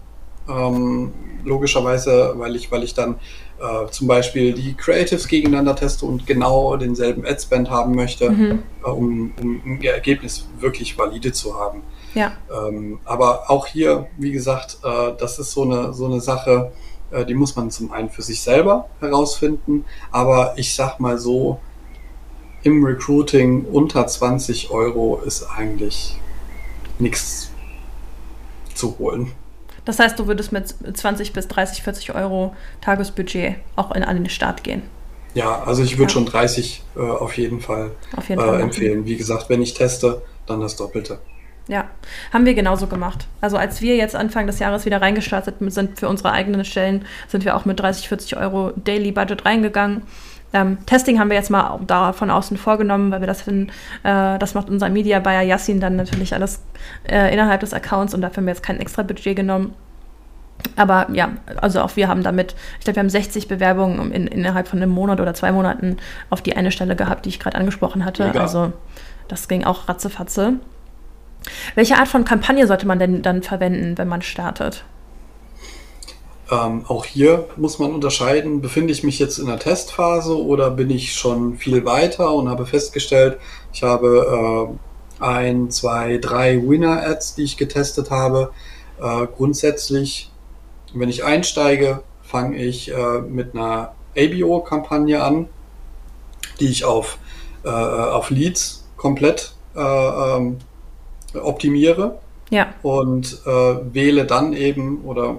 ähm, 0.48 1.12
logischerweise, 1.44 2.34
weil 2.36 2.56
ich, 2.56 2.70
weil 2.70 2.82
ich 2.82 2.94
dann 2.94 3.16
äh, 3.60 3.90
zum 3.90 4.06
Beispiel 4.06 4.52
die 4.52 4.74
Creatives 4.74 5.28
gegeneinander 5.28 5.76
teste 5.76 6.06
und 6.06 6.26
genau 6.26 6.76
denselben 6.76 7.24
Adspend 7.24 7.70
haben 7.70 7.94
möchte, 7.94 8.30
mhm. 8.30 8.62
äh, 8.84 8.88
um, 8.88 9.32
um 9.40 9.62
ein 9.64 9.82
Ergebnis 9.82 10.46
wirklich 10.58 10.98
valide 10.98 11.32
zu 11.32 11.58
haben. 11.58 11.82
Ja. 12.14 12.32
Ähm, 12.50 13.00
aber 13.04 13.50
auch 13.50 13.66
hier, 13.66 14.08
wie 14.18 14.32
gesagt, 14.32 14.78
äh, 14.84 15.12
das 15.18 15.38
ist 15.38 15.52
so 15.52 15.62
eine, 15.62 15.92
so 15.92 16.06
eine 16.06 16.20
Sache, 16.20 16.72
äh, 17.10 17.24
die 17.24 17.34
muss 17.34 17.56
man 17.56 17.70
zum 17.70 17.92
einen 17.92 18.10
für 18.10 18.22
sich 18.22 18.40
selber 18.40 18.88
herausfinden, 19.00 19.84
aber 20.10 20.54
ich 20.56 20.74
sag 20.74 21.00
mal 21.00 21.18
so, 21.18 21.60
im 22.64 22.84
Recruiting 22.84 23.64
unter 23.64 24.06
20 24.06 24.70
Euro 24.70 25.20
ist 25.24 25.44
eigentlich 25.44 26.16
nichts 26.98 27.50
zu 28.74 28.98
holen. 28.98 29.32
Das 29.84 29.98
heißt, 29.98 30.18
du 30.18 30.26
würdest 30.26 30.52
mit 30.52 30.68
20 30.68 31.32
bis 31.32 31.48
30, 31.48 31.82
40 31.82 32.14
Euro 32.14 32.54
Tagesbudget 32.80 33.56
auch 33.76 33.90
in, 33.92 34.02
den 34.02 34.28
Start 34.28 34.62
gehen. 34.62 34.82
Ja, 35.34 35.62
also 35.62 35.82
ich 35.82 35.98
würde 35.98 36.10
ja. 36.12 36.14
schon 36.14 36.26
30 36.26 36.82
äh, 36.94 37.00
auf 37.00 37.36
jeden 37.36 37.60
Fall, 37.60 37.92
auf 38.16 38.28
jeden 38.28 38.40
Fall 38.40 38.60
äh, 38.60 38.62
empfehlen. 38.62 39.06
Wie 39.06 39.16
gesagt, 39.16 39.48
wenn 39.48 39.62
ich 39.62 39.74
teste, 39.74 40.22
dann 40.46 40.60
das 40.60 40.76
Doppelte. 40.76 41.18
Ja, 41.68 41.88
haben 42.32 42.44
wir 42.44 42.54
genauso 42.54 42.86
gemacht. 42.86 43.26
Also 43.40 43.56
als 43.56 43.80
wir 43.80 43.96
jetzt 43.96 44.16
Anfang 44.16 44.46
des 44.46 44.58
Jahres 44.58 44.84
wieder 44.84 45.00
reingestartet 45.00 45.56
sind 45.68 45.98
für 45.98 46.08
unsere 46.08 46.32
eigenen 46.32 46.64
Stellen, 46.64 47.04
sind 47.28 47.44
wir 47.44 47.56
auch 47.56 47.64
mit 47.64 47.78
30, 47.78 48.08
40 48.08 48.36
Euro 48.36 48.72
Daily 48.76 49.12
Budget 49.12 49.44
reingegangen. 49.44 50.02
Ähm, 50.52 50.78
Testing 50.86 51.18
haben 51.18 51.30
wir 51.30 51.36
jetzt 51.36 51.50
mal 51.50 51.80
da 51.86 52.12
von 52.12 52.30
außen 52.30 52.56
vorgenommen, 52.56 53.10
weil 53.10 53.20
wir 53.20 53.26
das 53.26 53.42
finden, 53.42 53.70
äh, 54.02 54.38
das 54.38 54.54
macht 54.54 54.68
unser 54.68 54.88
Media 54.88 55.18
Buyer 55.20 55.42
Yassin 55.42 55.80
dann 55.80 55.96
natürlich 55.96 56.34
alles 56.34 56.62
äh, 57.08 57.32
innerhalb 57.32 57.60
des 57.60 57.72
Accounts 57.72 58.14
und 58.14 58.20
dafür 58.20 58.38
haben 58.38 58.46
wir 58.46 58.52
jetzt 58.52 58.62
kein 58.62 58.80
extra 58.80 59.02
Budget 59.02 59.36
genommen. 59.36 59.74
Aber 60.76 61.08
ja, 61.12 61.30
also 61.56 61.80
auch 61.80 61.96
wir 61.96 62.08
haben 62.08 62.22
damit, 62.22 62.54
ich 62.78 62.84
glaube, 62.84 62.96
wir 62.96 63.00
haben 63.00 63.10
60 63.10 63.48
Bewerbungen 63.48 64.12
in, 64.12 64.26
innerhalb 64.26 64.68
von 64.68 64.80
einem 64.80 64.90
Monat 64.90 65.20
oder 65.20 65.34
zwei 65.34 65.52
Monaten 65.52 65.96
auf 66.30 66.40
die 66.40 66.56
eine 66.56 66.70
Stelle 66.70 66.96
gehabt, 66.96 67.24
die 67.24 67.30
ich 67.30 67.40
gerade 67.40 67.56
angesprochen 67.56 68.04
hatte. 68.04 68.26
Mega. 68.26 68.40
Also 68.40 68.72
das 69.28 69.48
ging 69.48 69.64
auch 69.64 69.88
ratzefatze. 69.88 70.54
Welche 71.74 71.96
Art 71.96 72.08
von 72.08 72.24
Kampagne 72.24 72.66
sollte 72.66 72.86
man 72.86 72.98
denn 72.98 73.22
dann 73.22 73.42
verwenden, 73.42 73.98
wenn 73.98 74.08
man 74.08 74.22
startet? 74.22 74.84
Ähm, 76.50 76.84
auch 76.88 77.04
hier 77.04 77.48
muss 77.56 77.78
man 77.78 77.92
unterscheiden, 77.92 78.60
befinde 78.60 78.92
ich 78.92 79.04
mich 79.04 79.18
jetzt 79.18 79.38
in 79.38 79.46
der 79.46 79.58
Testphase 79.58 80.36
oder 80.36 80.70
bin 80.70 80.90
ich 80.90 81.14
schon 81.14 81.56
viel 81.56 81.84
weiter 81.84 82.32
und 82.34 82.48
habe 82.48 82.66
festgestellt, 82.66 83.38
ich 83.72 83.82
habe 83.82 84.68
äh, 84.70 85.24
ein, 85.24 85.70
zwei, 85.70 86.18
drei 86.18 86.60
Winner-Ads, 86.60 87.36
die 87.36 87.44
ich 87.44 87.56
getestet 87.56 88.10
habe. 88.10 88.52
Äh, 89.00 89.26
grundsätzlich, 89.34 90.30
wenn 90.92 91.08
ich 91.08 91.24
einsteige, 91.24 92.02
fange 92.22 92.56
ich 92.56 92.92
äh, 92.92 93.20
mit 93.20 93.54
einer 93.54 93.94
ABO-Kampagne 94.16 95.22
an, 95.22 95.48
die 96.60 96.68
ich 96.68 96.84
auf, 96.84 97.18
äh, 97.64 97.68
auf 97.68 98.30
Leads 98.30 98.84
komplett 98.96 99.54
äh, 99.76 99.80
ähm, 99.80 100.58
optimiere. 101.40 102.18
Ja. 102.50 102.74
Und 102.82 103.40
äh, 103.46 103.94
wähle 103.94 104.26
dann 104.26 104.52
eben 104.52 105.04
oder 105.04 105.38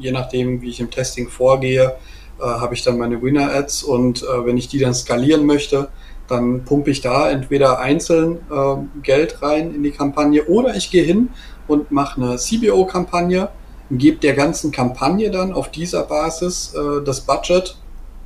je 0.00 0.12
nachdem, 0.12 0.60
wie 0.60 0.70
ich 0.70 0.80
im 0.80 0.90
Testing 0.90 1.28
vorgehe, 1.28 1.96
äh, 2.38 2.42
habe 2.42 2.74
ich 2.74 2.82
dann 2.82 2.98
meine 2.98 3.22
Winner-Ads 3.22 3.82
und 3.82 4.22
äh, 4.22 4.46
wenn 4.46 4.56
ich 4.56 4.68
die 4.68 4.78
dann 4.78 4.94
skalieren 4.94 5.46
möchte, 5.46 5.88
dann 6.28 6.64
pumpe 6.64 6.90
ich 6.90 7.00
da 7.00 7.30
entweder 7.30 7.78
einzeln 7.78 8.38
äh, 8.50 8.76
Geld 9.02 9.42
rein 9.42 9.74
in 9.74 9.82
die 9.82 9.92
Kampagne 9.92 10.44
oder 10.44 10.74
ich 10.74 10.90
gehe 10.90 11.04
hin 11.04 11.30
und 11.68 11.90
mache 11.90 12.20
eine 12.20 12.36
CBO-Kampagne, 12.36 13.48
gebe 13.90 14.18
der 14.18 14.34
ganzen 14.34 14.72
Kampagne 14.72 15.30
dann 15.30 15.52
auf 15.52 15.70
dieser 15.70 16.02
Basis 16.02 16.74
äh, 16.74 17.04
das 17.04 17.20
Budget 17.20 17.76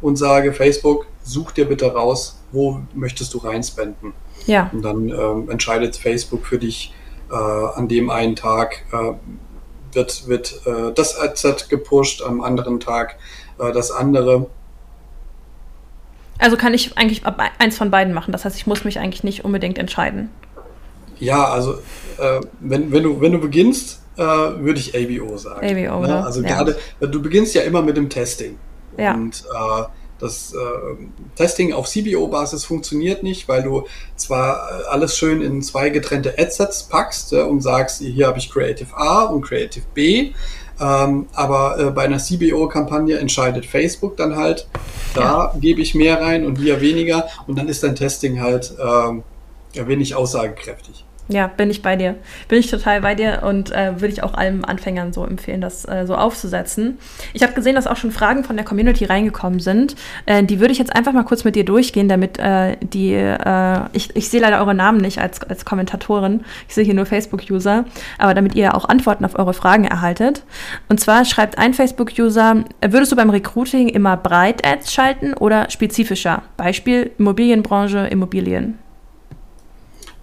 und 0.00 0.16
sage 0.16 0.52
Facebook, 0.52 1.06
such 1.22 1.52
dir 1.52 1.66
bitte 1.66 1.92
raus, 1.92 2.40
wo 2.52 2.80
möchtest 2.94 3.34
du 3.34 3.38
reinspenden. 3.38 4.12
Ja. 4.46 4.70
Und 4.72 4.82
dann 4.82 5.08
ähm, 5.10 5.50
entscheidet 5.50 5.96
Facebook 5.96 6.46
für 6.46 6.58
dich 6.58 6.94
äh, 7.30 7.34
an 7.34 7.88
dem 7.88 8.10
einen 8.10 8.36
Tag, 8.36 8.84
äh, 8.92 9.12
wird, 9.92 10.28
wird 10.28 10.60
äh, 10.66 10.92
das 10.94 11.18
Adset 11.18 11.68
gepusht, 11.68 12.22
am 12.22 12.40
anderen 12.40 12.80
Tag 12.80 13.16
äh, 13.58 13.72
das 13.72 13.90
andere. 13.90 14.46
Also 16.38 16.56
kann 16.56 16.72
ich 16.72 16.96
eigentlich 16.96 17.22
eins 17.58 17.76
von 17.76 17.90
beiden 17.90 18.14
machen. 18.14 18.32
Das 18.32 18.44
heißt, 18.44 18.56
ich 18.56 18.66
muss 18.66 18.84
mich 18.84 18.98
eigentlich 18.98 19.24
nicht 19.24 19.44
unbedingt 19.44 19.78
entscheiden. 19.78 20.30
Ja, 21.18 21.44
also 21.44 21.74
äh, 22.18 22.40
wenn, 22.60 22.92
wenn, 22.92 23.02
du, 23.02 23.20
wenn 23.20 23.32
du 23.32 23.38
beginnst, 23.38 24.00
äh, 24.16 24.22
würde 24.22 24.80
ich 24.80 24.94
ABO 24.94 25.36
sagen. 25.36 25.66
ABO, 25.66 26.00
ne? 26.00 26.24
Also 26.24 26.40
ja. 26.42 26.48
gerade, 26.48 26.76
du 27.00 27.22
beginnst 27.22 27.54
ja 27.54 27.62
immer 27.62 27.82
mit 27.82 27.96
dem 27.96 28.08
Testing. 28.08 28.58
Ja. 28.96 29.14
Und 29.14 29.44
äh, 29.54 29.82
das 30.20 30.52
äh, 30.52 30.56
Testing 31.36 31.72
auf 31.72 31.88
CBO-Basis 31.88 32.64
funktioniert 32.64 33.22
nicht, 33.22 33.48
weil 33.48 33.62
du 33.62 33.86
zwar 34.16 34.68
äh, 34.70 34.84
alles 34.88 35.16
schön 35.16 35.40
in 35.40 35.62
zwei 35.62 35.90
getrennte 35.90 36.38
Adsets 36.38 36.84
packst 36.84 37.32
äh, 37.32 37.42
und 37.42 37.60
sagst, 37.62 38.00
hier 38.00 38.26
habe 38.26 38.38
ich 38.38 38.50
Creative 38.50 38.96
A 38.96 39.24
und 39.24 39.42
Creative 39.42 39.84
B, 39.94 40.32
ähm, 40.80 41.26
aber 41.32 41.78
äh, 41.78 41.90
bei 41.90 42.04
einer 42.04 42.18
CBO-Kampagne 42.18 43.18
entscheidet 43.18 43.66
Facebook 43.66 44.16
dann 44.16 44.36
halt, 44.36 44.68
da 45.14 45.20
ja. 45.20 45.54
gebe 45.58 45.80
ich 45.80 45.94
mehr 45.94 46.20
rein 46.20 46.46
und 46.46 46.56
hier 46.56 46.80
weniger 46.80 47.28
und 47.46 47.58
dann 47.58 47.68
ist 47.68 47.82
dein 47.82 47.96
Testing 47.96 48.40
halt 48.40 48.74
ähm, 48.80 49.22
wenig 49.74 50.14
aussagekräftig. 50.14 51.04
Ja, 51.30 51.46
bin 51.46 51.70
ich 51.70 51.80
bei 51.80 51.94
dir. 51.94 52.16
Bin 52.48 52.58
ich 52.58 52.68
total 52.68 53.02
bei 53.02 53.14
dir 53.14 53.42
und 53.44 53.70
äh, 53.70 54.00
würde 54.00 54.12
ich 54.12 54.24
auch 54.24 54.34
allen 54.34 54.64
Anfängern 54.64 55.12
so 55.12 55.24
empfehlen, 55.24 55.60
das 55.60 55.88
äh, 55.88 56.04
so 56.04 56.16
aufzusetzen. 56.16 56.98
Ich 57.34 57.44
habe 57.44 57.52
gesehen, 57.52 57.76
dass 57.76 57.86
auch 57.86 57.96
schon 57.96 58.10
Fragen 58.10 58.42
von 58.42 58.56
der 58.56 58.64
Community 58.64 59.04
reingekommen 59.04 59.60
sind. 59.60 59.94
Äh, 60.26 60.42
die 60.42 60.58
würde 60.58 60.72
ich 60.72 60.78
jetzt 60.78 60.92
einfach 60.94 61.12
mal 61.12 61.22
kurz 61.22 61.44
mit 61.44 61.54
dir 61.54 61.64
durchgehen, 61.64 62.08
damit 62.08 62.40
äh, 62.40 62.76
die, 62.82 63.14
äh, 63.14 63.80
ich, 63.92 64.14
ich 64.16 64.28
sehe 64.28 64.40
leider 64.40 64.58
eure 64.58 64.74
Namen 64.74 64.98
nicht 64.98 65.20
als, 65.20 65.40
als 65.44 65.64
Kommentatorin. 65.64 66.40
Ich 66.66 66.74
sehe 66.74 66.84
hier 66.84 66.94
nur 66.94 67.06
Facebook-User, 67.06 67.84
aber 68.18 68.34
damit 68.34 68.56
ihr 68.56 68.74
auch 68.74 68.88
Antworten 68.88 69.24
auf 69.24 69.38
eure 69.38 69.54
Fragen 69.54 69.84
erhaltet. 69.84 70.42
Und 70.88 70.98
zwar 70.98 71.24
schreibt 71.24 71.58
ein 71.58 71.74
Facebook-User, 71.74 72.64
würdest 72.80 73.12
du 73.12 73.16
beim 73.16 73.30
Recruiting 73.30 73.88
immer 73.88 74.16
breit 74.16 74.66
Ads 74.66 74.92
schalten 74.92 75.34
oder 75.34 75.70
spezifischer? 75.70 76.42
Beispiel 76.56 77.12
Immobilienbranche, 77.18 78.08
Immobilien. 78.08 78.78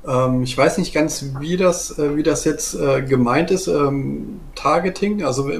Ähm, 0.08 0.43
ich 0.43 0.58
weiß 0.58 0.78
nicht 0.78 0.93
ganz, 0.93 1.26
wie 1.39 1.58
das, 1.58 1.98
äh, 2.00 2.15
wie 2.15 2.24
das 2.24 2.46
jetzt 2.46 2.76
äh, 2.76 3.02
gemeint 3.02 3.52
ist, 3.52 3.67
ähm, 3.67 4.39
Targeting. 4.56 5.24
Also 5.24 5.52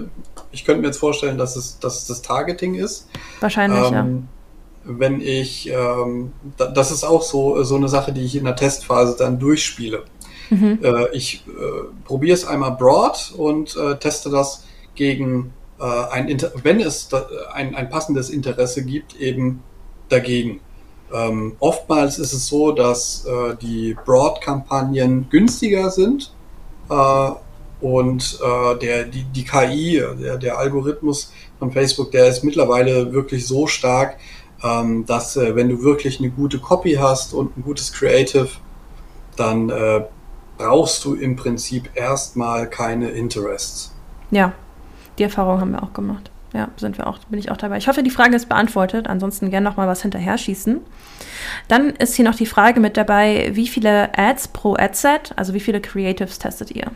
ich 0.52 0.66
könnte 0.66 0.82
mir 0.82 0.88
jetzt 0.88 0.98
vorstellen, 0.98 1.38
dass 1.38 1.56
es, 1.56 1.80
dass 1.80 1.98
es 1.98 2.08
das 2.08 2.22
Targeting 2.22 2.76
ist. 2.76 3.10
Wahrscheinlich, 3.42 3.92
ähm, 3.92 3.94
ja. 3.94 4.06
Wenn 4.90 5.20
ich, 5.20 5.70
ähm, 5.70 6.32
da, 6.56 6.68
das 6.68 6.92
ist 6.92 7.04
auch 7.04 7.22
so, 7.22 7.62
so 7.64 7.76
eine 7.76 7.90
Sache, 7.90 8.14
die 8.14 8.24
ich 8.24 8.38
in 8.38 8.46
der 8.46 8.56
Testphase 8.56 9.18
dann 9.18 9.38
durchspiele. 9.38 10.04
Mhm. 10.50 10.80
Äh, 10.82 11.10
ich 11.12 11.44
äh, 11.48 12.06
probiere 12.06 12.34
es 12.34 12.48
einmal 12.48 12.72
broad 12.72 13.34
und 13.36 13.76
äh, 13.76 13.98
teste 13.98 14.30
das 14.30 14.64
gegen 14.96 15.54
äh, 15.80 15.84
ein, 15.84 16.30
Inter 16.30 16.52
wenn 16.64 16.80
es 16.80 17.10
da, 17.10 17.28
ein, 17.54 17.76
ein 17.76 17.90
passendes 17.90 18.30
Interesse 18.30 18.86
gibt, 18.86 19.18
eben 19.18 19.62
dagegen. 20.08 20.62
Ähm, 21.14 21.56
oftmals 21.60 22.20
ist 22.20 22.34
es 22.34 22.48
so, 22.48 22.72
dass 22.72 23.26
äh, 23.26 23.56
die 23.62 23.96
Broad-Kampagnen 24.06 25.30
günstiger 25.30 25.90
sind 25.90 26.34
äh, 26.90 27.30
und 27.80 28.40
äh, 28.44 28.78
der, 28.80 29.06
die, 29.06 29.24
die 29.24 29.46
KI, 29.46 30.04
der, 30.20 30.38
der 30.38 30.58
Algorithmus 30.58 31.32
von 31.60 31.72
Facebook, 31.72 32.12
der 32.12 32.28
ist 32.28 32.44
mittlerweile 32.44 33.14
wirklich 33.14 33.48
so 33.48 33.68
stark, 33.68 34.18
ähm, 34.64 35.06
dass 35.06 35.38
äh, 35.38 35.56
wenn 35.56 35.70
du 35.70 35.82
wirklich 35.82 36.20
eine 36.20 36.30
gute 36.30 36.60
Copy 36.60 36.96
hast 36.96 37.34
und 37.34 37.56
ein 37.58 37.64
gutes 37.64 37.94
Creative, 37.94 38.50
dann 39.38 39.70
äh, 39.70 40.04
brauchst 40.58 41.06
du 41.06 41.14
im 41.14 41.36
Prinzip 41.36 41.90
erstmal 41.96 42.70
keine 42.70 43.12
Interests. 43.12 43.94
Ja, 44.32 44.52
die 45.18 45.24
Erfahrung 45.24 45.62
haben 45.62 45.72
wir 45.72 45.84
auch 45.84 45.94
gemacht 45.94 46.32
ja, 46.54 46.70
sind 46.78 46.98
wir 46.98 47.08
auch, 47.08 47.20
bin 47.30 47.40
ich 47.40 47.52
auch 47.52 47.58
dabei. 47.58 47.78
Ich 47.78 47.88
hoffe, 47.88 48.04
die 48.04 48.10
Frage 48.10 48.36
ist 48.36 48.48
beantwortet. 48.50 49.08
Ansonsten 49.08 49.50
gerne 49.50 49.68
noch 49.70 49.78
mal 49.78 49.88
was 49.88 50.02
hinterher 50.02 50.38
schießen. 50.38 50.80
Dann 51.68 51.90
ist 51.92 52.16
hier 52.16 52.26
noch 52.26 52.36
die 52.36 52.46
Frage 52.46 52.80
mit 52.80 52.98
dabei, 52.98 53.52
wie 53.54 53.68
viele 53.68 54.18
Ads 54.18 54.50
pro 54.50 54.76
Adset, 54.76 55.34
also 55.36 55.54
wie 55.54 55.60
viele 55.60 55.82
Creatives 55.82 56.40
testet 56.40 56.72
ihr? 56.72 56.92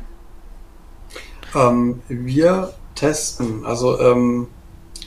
Ähm, 1.56 2.02
wir 2.08 2.74
testen, 2.96 3.66
also 3.66 4.00
ähm, 4.00 4.48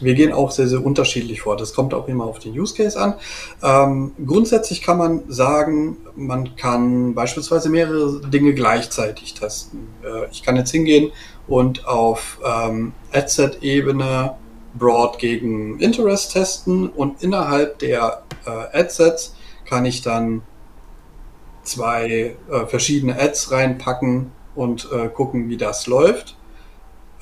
wir 0.01 0.15
gehen 0.15 0.33
auch 0.33 0.51
sehr, 0.51 0.67
sehr 0.67 0.85
unterschiedlich 0.85 1.41
vor. 1.43 1.57
Das 1.57 1.73
kommt 1.73 1.95
auch 1.95 2.09
immer 2.09 2.25
auf 2.25 2.39
den 2.39 2.59
Use 2.59 2.75
Case 2.75 3.01
an. 3.01 3.15
Ähm, 3.63 4.13
grundsätzlich 4.27 4.83
kann 4.83 4.99
man 4.99 5.23
sagen, 5.29 5.97
man 6.17 6.57
kann 6.57 7.15
beispielsweise 7.15 7.71
mehrere 7.71 8.21
Dinge 8.29 8.55
gleichzeitig 8.55 9.35
testen. 9.35 9.89
Äh, 10.03 10.31
ich 10.31 10.43
kann 10.43 10.57
jetzt 10.57 10.73
hingehen 10.73 11.13
und 11.47 11.87
auf 11.87 12.39
ähm, 12.45 12.93
Adset-Ebene 13.13 14.37
Broad 14.75 15.19
gegen 15.19 15.79
Interest 15.79 16.33
testen 16.33 16.89
und 16.89 17.23
innerhalb 17.23 17.79
der 17.79 18.23
äh, 18.45 18.79
Adsets 18.79 19.35
kann 19.67 19.85
ich 19.85 20.03
dann 20.03 20.43
zwei 21.63 22.37
äh, 22.51 22.67
verschiedene 22.67 23.19
Ads 23.19 23.53
reinpacken 23.53 24.33
und 24.55 24.89
äh, 24.93 25.09
gucken, 25.09 25.49
wie 25.49 25.57
das 25.57 25.87
läuft. 25.87 26.37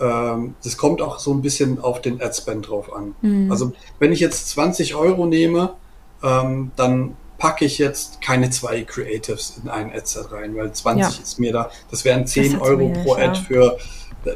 Ähm, 0.00 0.54
das 0.64 0.76
kommt 0.76 1.00
auch 1.00 1.18
so 1.18 1.32
ein 1.32 1.42
bisschen 1.42 1.80
auf 1.80 2.00
den 2.00 2.20
Adspend 2.20 2.68
drauf 2.68 2.92
an. 2.92 3.14
Mhm. 3.20 3.50
Also 3.50 3.72
wenn 3.98 4.12
ich 4.12 4.20
jetzt 4.20 4.48
20 4.50 4.94
Euro 4.94 5.26
nehme, 5.26 5.74
ähm, 6.22 6.72
dann 6.76 7.16
packe 7.38 7.64
ich 7.64 7.78
jetzt 7.78 8.20
keine 8.20 8.50
zwei 8.50 8.82
Creatives 8.82 9.60
in 9.62 9.68
ein 9.68 9.92
Adset 9.92 10.30
rein, 10.32 10.56
weil 10.56 10.72
20 10.72 11.02
ja. 11.02 11.22
ist 11.22 11.38
mir 11.38 11.52
da, 11.52 11.70
das 11.90 12.04
wären 12.04 12.26
10 12.26 12.52
das 12.52 12.60
Euro 12.62 12.88
pro 12.90 13.14
Ad 13.14 13.24
ja. 13.24 13.34
für 13.34 13.78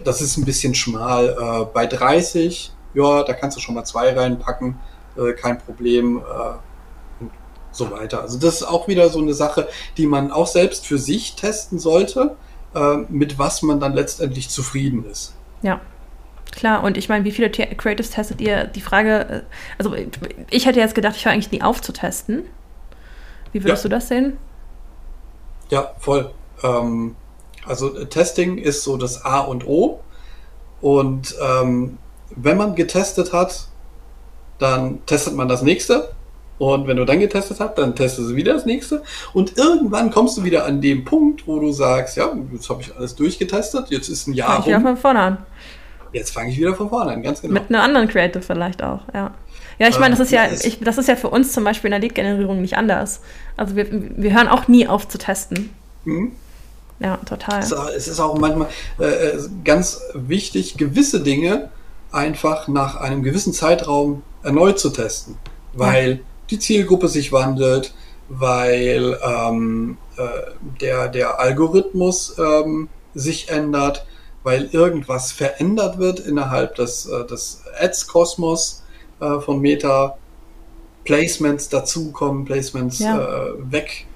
das 0.05 0.20
ist 0.20 0.37
ein 0.37 0.44
bisschen 0.44 0.75
schmal. 0.75 1.29
Äh, 1.29 1.66
bei 1.72 1.87
30, 1.87 2.72
ja, 2.94 3.22
da 3.22 3.33
kannst 3.33 3.57
du 3.57 3.61
schon 3.61 3.75
mal 3.75 3.85
zwei 3.85 4.12
reinpacken, 4.12 4.79
äh, 5.16 5.33
kein 5.33 5.59
Problem. 5.59 6.18
Äh, 6.18 7.22
und 7.22 7.31
so 7.72 7.90
weiter. 7.90 8.22
Also 8.22 8.38
das 8.38 8.57
ist 8.57 8.62
auch 8.64 8.88
wieder 8.88 9.09
so 9.09 9.20
eine 9.20 9.35
Sache, 9.35 9.68
die 9.96 10.07
man 10.07 10.31
auch 10.31 10.46
selbst 10.46 10.87
für 10.87 10.99
sich 10.99 11.37
testen 11.37 11.79
sollte, 11.79 12.37
mit 13.09 13.38
was 13.38 13.62
man 13.62 13.81
dann 13.81 13.94
letztendlich 13.94 14.51
zufrieden 14.51 15.07
ist. 15.11 15.33
Ja. 15.62 15.81
Klar, 16.53 16.85
und 16.85 16.99
ich 16.99 17.09
meine, 17.09 17.25
wie 17.25 17.31
viele 17.31 17.49
Creatives 17.49 18.11
testet 18.11 18.42
ihr? 18.42 18.64
Die 18.64 18.83
Frage, 18.83 19.44
also 19.79 19.94
ich 20.51 20.66
hätte 20.66 20.81
jetzt 20.81 20.94
gedacht, 20.94 21.16
ich 21.16 21.25
höre 21.25 21.33
eigentlich 21.33 21.53
nie 21.53 21.62
auf 21.62 21.81
zu 21.81 21.92
testen. 21.92 22.44
Wie 23.53 23.64
würdest 23.64 23.85
ja. 23.85 23.88
du 23.88 23.94
das 23.94 24.09
sehen? 24.09 24.37
Ja, 25.70 25.94
voll. 25.99 26.31
Ähm, 26.62 27.16
also 27.66 27.96
äh, 27.96 28.07
Testing 28.07 28.59
ist 28.59 28.83
so 28.83 28.96
das 28.96 29.24
A 29.24 29.40
und 29.40 29.66
O. 29.66 30.00
Und 30.81 31.35
ähm, 31.42 31.98
wenn 32.35 32.57
man 32.57 32.74
getestet 32.74 33.33
hat, 33.33 33.68
dann 34.59 35.05
testet 35.07 35.35
man 35.35 35.48
das 35.48 35.62
nächste. 35.62 36.11
Und 36.59 36.87
wenn 36.87 36.96
du 36.96 37.05
dann 37.05 37.20
getestet 37.20 37.61
hast, 37.61 37.74
dann 37.76 37.94
testest 37.94 38.31
du 38.31 38.37
wieder 38.37 38.55
das 38.55 38.64
nächste. 38.64 39.02
Und 39.35 39.59
irgendwann 39.59 40.11
kommst 40.11 40.38
du 40.38 40.44
wieder 40.44 40.64
an 40.64 40.81
dem 40.81 41.05
Punkt, 41.05 41.46
wo 41.46 41.59
du 41.61 41.70
sagst, 41.70 42.16
ja, 42.16 42.31
jetzt 42.52 42.70
habe 42.70 42.81
ich 42.81 42.96
alles 42.96 43.14
durchgetestet, 43.14 43.90
jetzt 43.90 44.09
ist 44.09 44.26
ein 44.26 44.33
Jahr 44.33 44.52
Fang 44.52 44.61
ich 44.61 44.66
wieder 44.68 44.81
von 44.81 44.96
vorne 44.96 45.20
an. 45.20 45.38
Jetzt 46.12 46.31
fange 46.31 46.50
ich 46.50 46.57
wieder 46.57 46.74
von 46.74 46.88
vorne 46.88 47.12
an, 47.12 47.22
ganz 47.22 47.42
genau. 47.42 47.52
Mit 47.52 47.68
einem 47.68 47.83
anderen 47.83 48.09
Creative 48.09 48.40
vielleicht 48.40 48.83
auch, 48.83 49.00
ja. 49.12 49.35
Ja, 49.79 49.88
ich 49.88 49.98
meine, 49.98 50.16
das 50.16 50.20
ist 50.20 50.33
ja, 50.33 50.46
ich, 50.50 50.81
das 50.81 50.96
ist 50.96 51.07
ja 51.07 51.16
für 51.16 51.29
uns 51.29 51.52
zum 51.52 51.62
Beispiel 51.62 51.88
in 51.88 51.92
der 51.92 52.00
Lead-Generierung 52.00 52.62
nicht 52.62 52.79
anders. 52.79 53.20
Also 53.59 53.76
wir, 53.76 53.87
wir 53.90 54.33
hören 54.33 54.48
auch 54.48 54.68
nie 54.68 54.88
auf 54.88 55.07
zu 55.07 55.18
testen. 55.18 55.68
Mhm. 56.05 56.33
Ja, 56.99 57.19
total. 57.19 57.61
Es 57.61 58.09
ist 58.09 58.21
auch 58.21 58.39
manchmal 58.39 58.69
äh, 58.99 59.05
äh, 59.05 59.49
ganz 59.65 60.01
wichtig, 60.15 60.77
gewisse 60.77 61.23
Dinge 61.23 61.71
einfach 62.11 62.69
nach 62.69 62.97
einem 62.97 63.23
gewissen 63.23 63.53
Zeitraum 63.53 64.23
erneut 64.43 64.79
zu 64.79 64.91
testen, 64.91 65.37
weil 65.75 66.11
ja. 66.11 66.19
die 66.51 66.59
Zielgruppe 66.59 67.09
sich 67.09 67.33
wandelt, 67.33 67.95
weil 68.29 69.19
ähm, 69.23 69.99
äh, 70.17 70.23
der, 70.81 71.09
der 71.09 71.39
Algorithmus 71.39 72.37
ähm, 72.39 72.89
sich 73.15 73.51
ändert, 73.51 74.07
weil 74.43 74.67
irgendwas 74.73 75.33
verändert 75.33 75.99
wird 75.99 76.21
innerhalb 76.21 76.77
des, 76.77 77.07
äh, 77.07 77.27
des 77.27 77.63
Ads-Kosmos 77.81 78.83
von 79.19 79.61
Meta, 79.63 80.19
Placements 81.05 81.71
dazukommen, 81.71 82.45
Placements 82.45 82.99
ja. 82.99 83.49
Weg. 83.61 84.07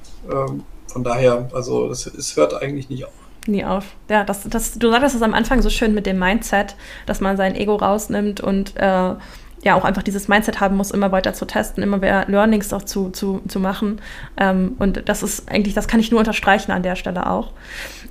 Von 0.92 1.04
daher, 1.04 1.48
also 1.52 1.88
es, 1.90 2.06
es 2.06 2.36
hört 2.36 2.54
eigentlich 2.54 2.88
nicht 2.88 3.04
auf. 3.04 3.12
Nie 3.46 3.64
auf. 3.64 3.84
Ja, 4.08 4.24
das, 4.24 4.48
das, 4.48 4.78
du 4.78 4.90
sagtest 4.90 5.16
es 5.16 5.22
am 5.22 5.34
Anfang 5.34 5.62
so 5.62 5.70
schön 5.70 5.94
mit 5.94 6.06
dem 6.06 6.18
Mindset, 6.18 6.76
dass 7.06 7.20
man 7.20 7.36
sein 7.36 7.54
Ego 7.54 7.76
rausnimmt 7.76 8.40
und 8.40 8.76
äh, 8.76 9.14
ja 9.62 9.74
auch 9.74 9.84
einfach 9.84 10.02
dieses 10.02 10.28
Mindset 10.28 10.60
haben 10.60 10.76
muss, 10.76 10.90
immer 10.90 11.12
weiter 11.12 11.34
zu 11.34 11.44
testen, 11.44 11.82
immer 11.82 11.98
mehr 11.98 12.24
Learnings 12.28 12.72
auch 12.72 12.82
zu, 12.82 13.10
zu, 13.10 13.42
zu 13.46 13.60
machen. 13.60 14.00
Ähm, 14.38 14.76
und 14.78 15.08
das 15.08 15.22
ist 15.22 15.50
eigentlich, 15.50 15.74
das 15.74 15.86
kann 15.86 16.00
ich 16.00 16.10
nur 16.10 16.20
unterstreichen 16.20 16.72
an 16.72 16.82
der 16.82 16.96
Stelle 16.96 17.28
auch. 17.28 17.52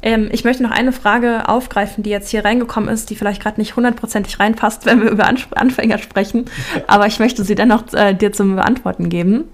Ähm, 0.01 0.29
ich 0.31 0.43
möchte 0.43 0.63
noch 0.63 0.71
eine 0.71 0.91
Frage 0.91 1.49
aufgreifen, 1.49 2.03
die 2.03 2.11
jetzt 2.11 2.29
hier 2.29 2.45
reingekommen 2.45 2.89
ist, 2.89 3.09
die 3.09 3.15
vielleicht 3.15 3.41
gerade 3.41 3.59
nicht 3.59 3.75
hundertprozentig 3.75 4.39
reinpasst, 4.39 4.85
wenn 4.85 5.01
wir 5.01 5.09
über 5.09 5.25
Anf 5.25 5.47
Anfänger 5.55 5.97
sprechen, 5.97 6.45
aber 6.87 7.07
ich 7.07 7.19
möchte 7.19 7.43
sie 7.43 7.55
dennoch 7.55 7.91
äh, 7.93 8.13
dir 8.13 8.31
zum 8.31 8.55
Beantworten 8.55 9.09
geben. 9.09 9.45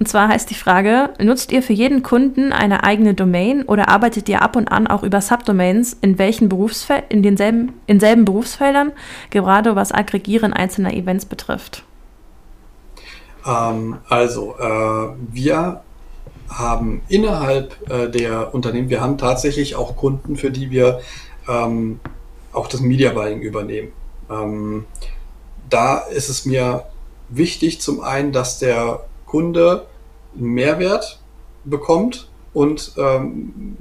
Und 0.00 0.08
zwar 0.08 0.28
heißt 0.28 0.50
die 0.50 0.54
Frage, 0.54 1.10
nutzt 1.22 1.52
ihr 1.52 1.62
für 1.62 1.72
jeden 1.72 2.02
Kunden 2.02 2.52
eine 2.52 2.82
eigene 2.82 3.14
Domain 3.14 3.62
oder 3.62 3.88
arbeitet 3.88 4.28
ihr 4.28 4.42
ab 4.42 4.56
und 4.56 4.72
an 4.72 4.88
auch 4.88 5.04
über 5.04 5.20
Subdomains 5.20 5.96
in 6.00 6.18
welchen 6.18 6.48
Berufsfel 6.48 7.02
in 7.08 7.22
denselben 7.22 7.72
in 7.86 8.00
selben 8.00 8.24
Berufsfeldern, 8.24 8.92
gerade 9.30 9.76
was 9.76 9.92
Aggregieren 9.92 10.52
einzelner 10.52 10.92
Events 10.92 11.26
betrifft? 11.26 11.43
Ähm, 13.46 13.98
also, 14.08 14.56
äh, 14.58 15.14
wir 15.32 15.82
haben 16.48 17.02
innerhalb 17.08 17.90
äh, 17.90 18.08
der 18.08 18.54
Unternehmen, 18.54 18.90
wir 18.90 19.00
haben 19.00 19.18
tatsächlich 19.18 19.76
auch 19.76 19.96
Kunden, 19.96 20.36
für 20.36 20.50
die 20.50 20.70
wir 20.70 21.00
ähm, 21.48 22.00
auch 22.52 22.68
das 22.68 22.80
Media 22.80 23.12
Buying 23.12 23.40
übernehmen. 23.40 23.92
Ähm, 24.30 24.86
da 25.68 25.98
ist 25.98 26.28
es 26.28 26.46
mir 26.46 26.86
wichtig, 27.28 27.80
zum 27.80 28.00
einen, 28.00 28.32
dass 28.32 28.58
der 28.58 29.04
Kunde 29.26 29.86
einen 30.36 30.48
Mehrwert 30.48 31.20
bekommt 31.64 32.28
und 32.52 32.92
ähm, 32.96 33.76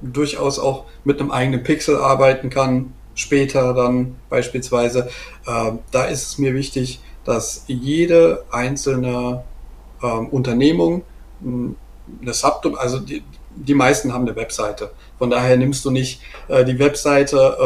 durchaus 0.00 0.58
auch 0.58 0.86
mit 1.04 1.20
einem 1.20 1.30
eigenen 1.30 1.62
Pixel 1.62 1.96
arbeiten 1.96 2.50
kann, 2.50 2.94
später 3.20 3.74
dann 3.74 4.16
beispielsweise. 4.28 5.08
Äh, 5.46 5.72
da 5.90 6.04
ist 6.04 6.26
es 6.26 6.38
mir 6.38 6.54
wichtig, 6.54 7.00
dass 7.24 7.64
jede 7.66 8.44
einzelne 8.50 9.44
ähm, 10.02 10.28
Unternehmung 10.28 11.02
eine 11.42 12.34
Subdom, 12.34 12.74
also 12.74 12.98
die, 12.98 13.22
die 13.54 13.74
meisten 13.74 14.12
haben 14.12 14.26
eine 14.26 14.36
Webseite. 14.36 14.90
Von 15.18 15.30
daher 15.30 15.56
nimmst 15.56 15.84
du 15.84 15.90
nicht 15.90 16.20
äh, 16.48 16.64
die 16.64 16.78
Webseite, 16.78 17.56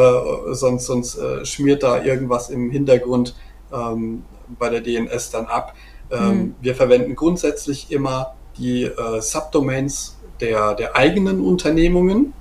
äh, 0.50 0.54
sonst, 0.54 0.86
sonst 0.86 1.16
äh, 1.16 1.44
schmiert 1.44 1.82
da 1.82 2.02
irgendwas 2.02 2.50
im 2.50 2.70
Hintergrund 2.70 3.34
ähm, 3.72 4.24
bei 4.58 4.68
der 4.68 4.80
DNS 4.80 5.30
dann 5.30 5.46
ab. 5.46 5.74
Ähm, 6.10 6.28
mhm. 6.28 6.54
Wir 6.60 6.74
verwenden 6.74 7.14
grundsätzlich 7.14 7.90
immer 7.90 8.34
die 8.58 8.84
äh, 8.84 9.20
Subdomains 9.20 10.16
der, 10.40 10.74
der 10.74 10.96
eigenen 10.96 11.40
Unternehmungen, 11.40 12.32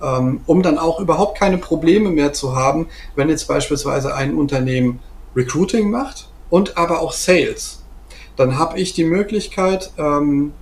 um 0.00 0.62
dann 0.62 0.78
auch 0.78 1.00
überhaupt 1.00 1.38
keine 1.38 1.58
Probleme 1.58 2.10
mehr 2.10 2.32
zu 2.32 2.54
haben, 2.54 2.86
wenn 3.16 3.28
jetzt 3.28 3.48
beispielsweise 3.48 4.14
ein 4.14 4.36
Unternehmen 4.36 5.00
Recruiting 5.34 5.90
macht 5.90 6.28
und 6.50 6.76
aber 6.76 7.00
auch 7.00 7.12
Sales. 7.12 7.82
Dann 8.36 8.58
habe 8.58 8.78
ich 8.78 8.92
die 8.92 9.04
Möglichkeit, 9.04 9.92
ähm, 9.98 10.52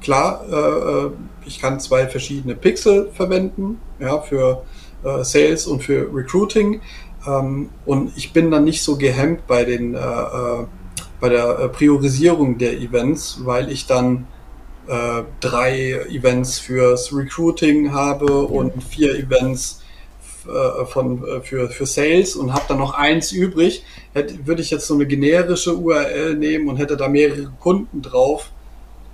klar, 0.00 0.44
äh, 0.48 0.54
äh, 0.54 1.10
ich 1.46 1.60
kann 1.60 1.80
zwei 1.80 2.06
verschiedene 2.06 2.54
Pixel 2.54 3.10
verwenden, 3.12 3.80
ja, 3.98 4.20
für 4.20 4.62
äh, 5.02 5.24
Sales 5.24 5.66
und 5.66 5.82
für 5.82 6.08
Recruiting. 6.14 6.80
Ähm, 7.26 7.70
und 7.84 8.16
ich 8.16 8.32
bin 8.32 8.50
dann 8.50 8.64
nicht 8.64 8.82
so 8.82 8.96
gehemmt 8.96 9.46
bei 9.46 9.64
den, 9.64 9.94
äh, 9.94 9.98
äh 9.98 10.66
bei 11.20 11.28
der 11.30 11.58
äh, 11.58 11.68
Priorisierung 11.68 12.58
der 12.58 12.78
Events, 12.78 13.40
weil 13.44 13.70
ich 13.70 13.86
dann 13.86 14.26
drei 15.40 15.92
Events 16.10 16.58
fürs 16.58 17.14
Recruiting 17.14 17.92
habe 17.92 18.42
und 18.42 18.82
vier 18.82 19.14
Events 19.18 19.82
von, 20.88 21.24
für, 21.42 21.70
für 21.70 21.86
Sales 21.86 22.36
und 22.36 22.52
habe 22.52 22.64
dann 22.68 22.78
noch 22.78 22.92
eins 22.92 23.32
übrig, 23.32 23.82
hätte, 24.12 24.46
würde 24.46 24.60
ich 24.60 24.70
jetzt 24.70 24.86
so 24.86 24.94
eine 24.94 25.06
generische 25.06 25.74
URL 25.74 26.34
nehmen 26.34 26.68
und 26.68 26.76
hätte 26.76 26.98
da 26.98 27.08
mehrere 27.08 27.50
Kunden 27.60 28.02
drauf, 28.02 28.50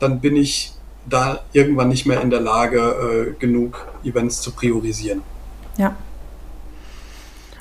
dann 0.00 0.20
bin 0.20 0.34
ich 0.34 0.72
da 1.08 1.40
irgendwann 1.52 1.88
nicht 1.88 2.06
mehr 2.06 2.20
in 2.20 2.30
der 2.30 2.40
Lage, 2.40 2.78
äh, 2.78 3.38
genug 3.38 3.86
Events 4.04 4.40
zu 4.40 4.52
priorisieren. 4.52 5.22
Ja. 5.78 5.96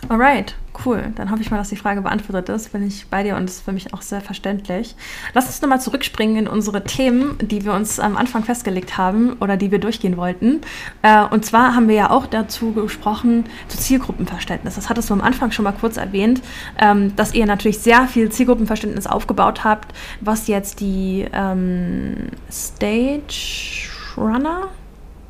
Alright, 0.07 0.55
cool. 0.85 1.11
Dann 1.15 1.31
hoffe 1.31 1.41
ich 1.41 1.51
mal, 1.51 1.57
dass 1.57 1.69
die 1.69 1.75
Frage 1.75 2.01
beantwortet 2.01 2.49
ist. 2.49 2.71
Bin 2.71 2.85
ich 2.85 3.07
bei 3.07 3.23
dir 3.23 3.35
und 3.35 3.45
ist 3.45 3.61
für 3.61 3.71
mich 3.71 3.93
auch 3.93 4.01
sehr 4.01 4.21
verständlich. 4.21 4.95
Lass 5.33 5.47
uns 5.47 5.61
nochmal 5.61 5.81
zurückspringen 5.81 6.37
in 6.37 6.47
unsere 6.47 6.83
Themen, 6.83 7.37
die 7.39 7.65
wir 7.65 7.73
uns 7.73 7.99
am 7.99 8.17
Anfang 8.17 8.43
festgelegt 8.43 8.97
haben 8.97 9.33
oder 9.39 9.57
die 9.57 9.71
wir 9.71 9.79
durchgehen 9.79 10.17
wollten. 10.17 10.61
Äh, 11.01 11.25
und 11.25 11.45
zwar 11.45 11.75
haben 11.75 11.87
wir 11.87 11.95
ja 11.95 12.09
auch 12.09 12.25
dazu 12.25 12.71
gesprochen, 12.73 13.45
zu 13.67 13.77
Zielgruppenverständnis. 13.77 14.75
Das 14.75 14.89
hattest 14.89 15.09
du 15.09 15.13
am 15.13 15.21
Anfang 15.21 15.51
schon 15.51 15.63
mal 15.63 15.73
kurz 15.73 15.97
erwähnt, 15.97 16.41
ähm, 16.77 17.15
dass 17.15 17.33
ihr 17.33 17.45
natürlich 17.45 17.79
sehr 17.79 18.07
viel 18.07 18.31
Zielgruppenverständnis 18.31 19.07
aufgebaut 19.07 19.63
habt, 19.63 19.93
was 20.21 20.47
jetzt 20.47 20.79
die 20.79 21.27
ähm, 21.33 22.29
Stage 22.51 23.89
Runner, 24.17 24.67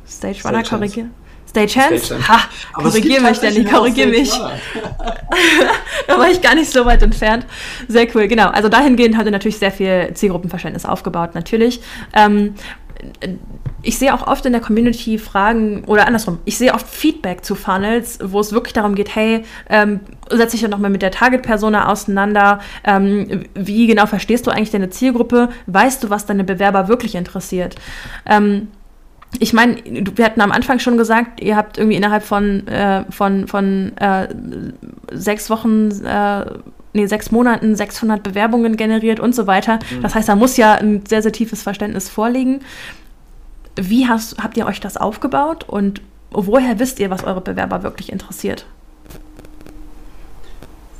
Stage 0.06 0.42
Runner 0.44 0.62
korrigiert 0.62 1.06
Stagehands? 1.50 2.06
Stagehand. 2.06 2.28
Ha, 2.28 2.48
korrigier 2.72 3.20
mich, 3.20 3.38
Danny, 3.38 3.64
korrigier 3.64 4.06
mich. 4.06 4.30
da 6.06 6.18
war 6.18 6.30
ich 6.30 6.40
gar 6.40 6.54
nicht 6.54 6.70
so 6.70 6.84
weit 6.84 7.02
entfernt. 7.02 7.46
Sehr 7.88 8.06
cool, 8.14 8.28
genau. 8.28 8.48
Also 8.48 8.68
dahingehend 8.68 9.16
hat 9.16 9.26
er 9.26 9.32
natürlich 9.32 9.58
sehr 9.58 9.72
viel 9.72 10.10
Zielgruppenverständnis 10.14 10.84
aufgebaut, 10.84 11.34
natürlich. 11.34 11.80
Ähm, 12.14 12.54
ich 13.82 13.98
sehe 13.98 14.14
auch 14.14 14.26
oft 14.26 14.44
in 14.44 14.52
der 14.52 14.60
Community 14.60 15.18
Fragen 15.18 15.84
oder 15.86 16.06
andersrum, 16.06 16.38
ich 16.44 16.58
sehe 16.58 16.74
oft 16.74 16.86
Feedback 16.86 17.44
zu 17.44 17.54
Funnels, 17.54 18.18
wo 18.22 18.40
es 18.40 18.52
wirklich 18.52 18.74
darum 18.74 18.94
geht, 18.94 19.14
hey, 19.14 19.44
ähm, 19.68 20.00
setze 20.30 20.52
dich 20.52 20.62
ja 20.62 20.68
nochmal 20.68 20.90
mit 20.90 21.02
der 21.02 21.10
Target-Persona 21.10 21.88
auseinander, 21.88 22.60
ähm, 22.84 23.44
wie 23.54 23.86
genau 23.86 24.06
verstehst 24.06 24.46
du 24.46 24.50
eigentlich 24.50 24.70
deine 24.70 24.90
Zielgruppe, 24.90 25.48
weißt 25.66 26.04
du, 26.04 26.10
was 26.10 26.26
deine 26.26 26.44
Bewerber 26.44 26.88
wirklich 26.88 27.14
interessiert? 27.14 27.76
Ähm, 28.26 28.68
ich 29.38 29.52
meine, 29.52 29.76
wir 29.84 30.24
hatten 30.24 30.40
am 30.40 30.50
Anfang 30.50 30.80
schon 30.80 30.96
gesagt, 30.96 31.40
ihr 31.40 31.56
habt 31.56 31.78
irgendwie 31.78 31.96
innerhalb 31.96 32.24
von, 32.24 32.66
äh, 32.66 33.04
von, 33.10 33.46
von 33.46 33.96
äh, 33.96 34.28
sechs 35.12 35.50
Wochen, 35.50 35.90
äh, 36.04 36.44
nee, 36.92 37.06
sechs 37.06 37.30
Monaten 37.30 37.76
600 37.76 38.22
Bewerbungen 38.22 38.76
generiert 38.76 39.20
und 39.20 39.34
so 39.34 39.46
weiter. 39.46 39.78
Mhm. 39.90 40.02
Das 40.02 40.14
heißt, 40.14 40.28
da 40.28 40.34
muss 40.34 40.56
ja 40.56 40.74
ein 40.74 41.04
sehr, 41.06 41.22
sehr 41.22 41.32
tiefes 41.32 41.62
Verständnis 41.62 42.08
vorliegen. 42.08 42.60
Wie 43.76 44.08
hast, 44.08 44.42
habt 44.42 44.56
ihr 44.56 44.66
euch 44.66 44.80
das 44.80 44.96
aufgebaut 44.96 45.64
und 45.68 46.02
woher 46.32 46.78
wisst 46.80 46.98
ihr, 46.98 47.10
was 47.10 47.22
eure 47.22 47.40
Bewerber 47.40 47.84
wirklich 47.84 48.10
interessiert? 48.10 48.66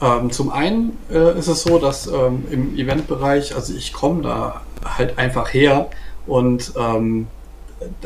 Ähm, 0.01 0.31
zum 0.31 0.51
einen 0.51 0.97
äh, 1.13 1.37
ist 1.39 1.49
es 1.49 1.63
so, 1.63 1.79
dass 1.79 2.07
ähm, 2.07 2.45
im 2.51 2.77
Eventbereich, 2.77 3.55
also 3.55 3.75
ich 3.75 3.93
komme 3.93 4.23
da 4.23 4.63
halt 4.85 5.19
einfach 5.19 5.53
her 5.53 5.91
und 6.27 6.73
ähm, 6.79 7.27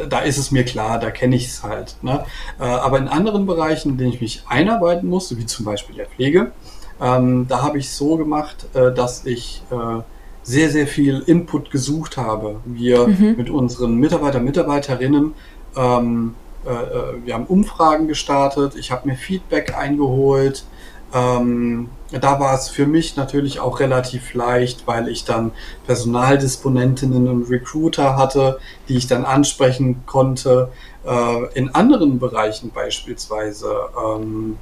da 0.09 0.21
ist 0.21 0.39
es 0.39 0.51
mir 0.51 0.65
klar, 0.65 0.99
da 0.99 1.11
kenne 1.11 1.37
ich 1.37 1.47
es 1.47 1.63
halt. 1.63 1.97
Ne? 2.03 2.25
Äh, 2.61 2.65
aber 2.65 2.99
in 2.99 3.09
anderen 3.09 3.47
Bereichen, 3.47 3.91
in 3.91 3.99
denen 3.99 4.13
ich 4.13 4.21
mich 4.21 4.43
einarbeiten 4.49 5.09
musste, 5.09 5.37
wie 5.39 5.47
zum 5.47 5.65
Beispiel 5.65 5.97
der 5.97 6.07
Pflege, 6.07 6.53
ähm, 7.01 7.47
da 7.49 7.63
habe 7.63 7.79
ich 7.79 7.87
es 7.87 7.97
so 7.97 8.17
gemacht, 8.17 8.67
äh, 8.75 8.93
dass 8.93 9.27
ich 9.27 9.63
äh, 9.71 10.03
sehr, 10.43 10.71
sehr 10.71 10.87
viel 10.87 11.23
Input 11.27 11.71
gesucht 11.71 12.17
habe. 12.17 12.61
Wir 12.65 13.09
mhm. 13.09 13.35
mit 13.37 13.51
unseren 13.51 13.97
Mitarbeiter, 13.97 14.41
Mitarbeiterinnen, 14.41 15.35
ähm, 15.77 16.35
äh, 16.67 16.71
äh, 16.71 17.15
wir 17.25 17.35
haben 17.35 17.47
Umfragen 17.47 18.09
gestartet, 18.09 18.75
ich 18.77 18.91
habe 18.91 19.09
mir 19.09 19.17
Feedback 19.17 19.77
eingeholt, 19.77 20.65
ähm, 21.15 21.89
da 22.11 22.41
war 22.41 22.55
es 22.55 22.69
für 22.69 22.87
mich 22.87 23.17
natürlich 23.17 23.61
auch 23.61 23.79
relativ 23.79 24.35
leicht, 24.35 24.87
weil 24.87 25.09
ich 25.09 25.25
dann 25.25 25.53
Personaldisponentinnen 25.87 27.29
und 27.29 27.51
Recruiter 27.51 28.17
hatte, 28.17 28.59
die 28.89 28.97
ich 28.97 29.07
dann 29.07 29.25
ansprechen 29.25 30.03
konnte. 30.07 30.71
Äh, 31.07 31.55
in 31.55 31.75
anderen 31.75 32.19
Bereichen 32.19 32.71
beispielsweise. 32.71 33.73
Ähm, 33.97 34.59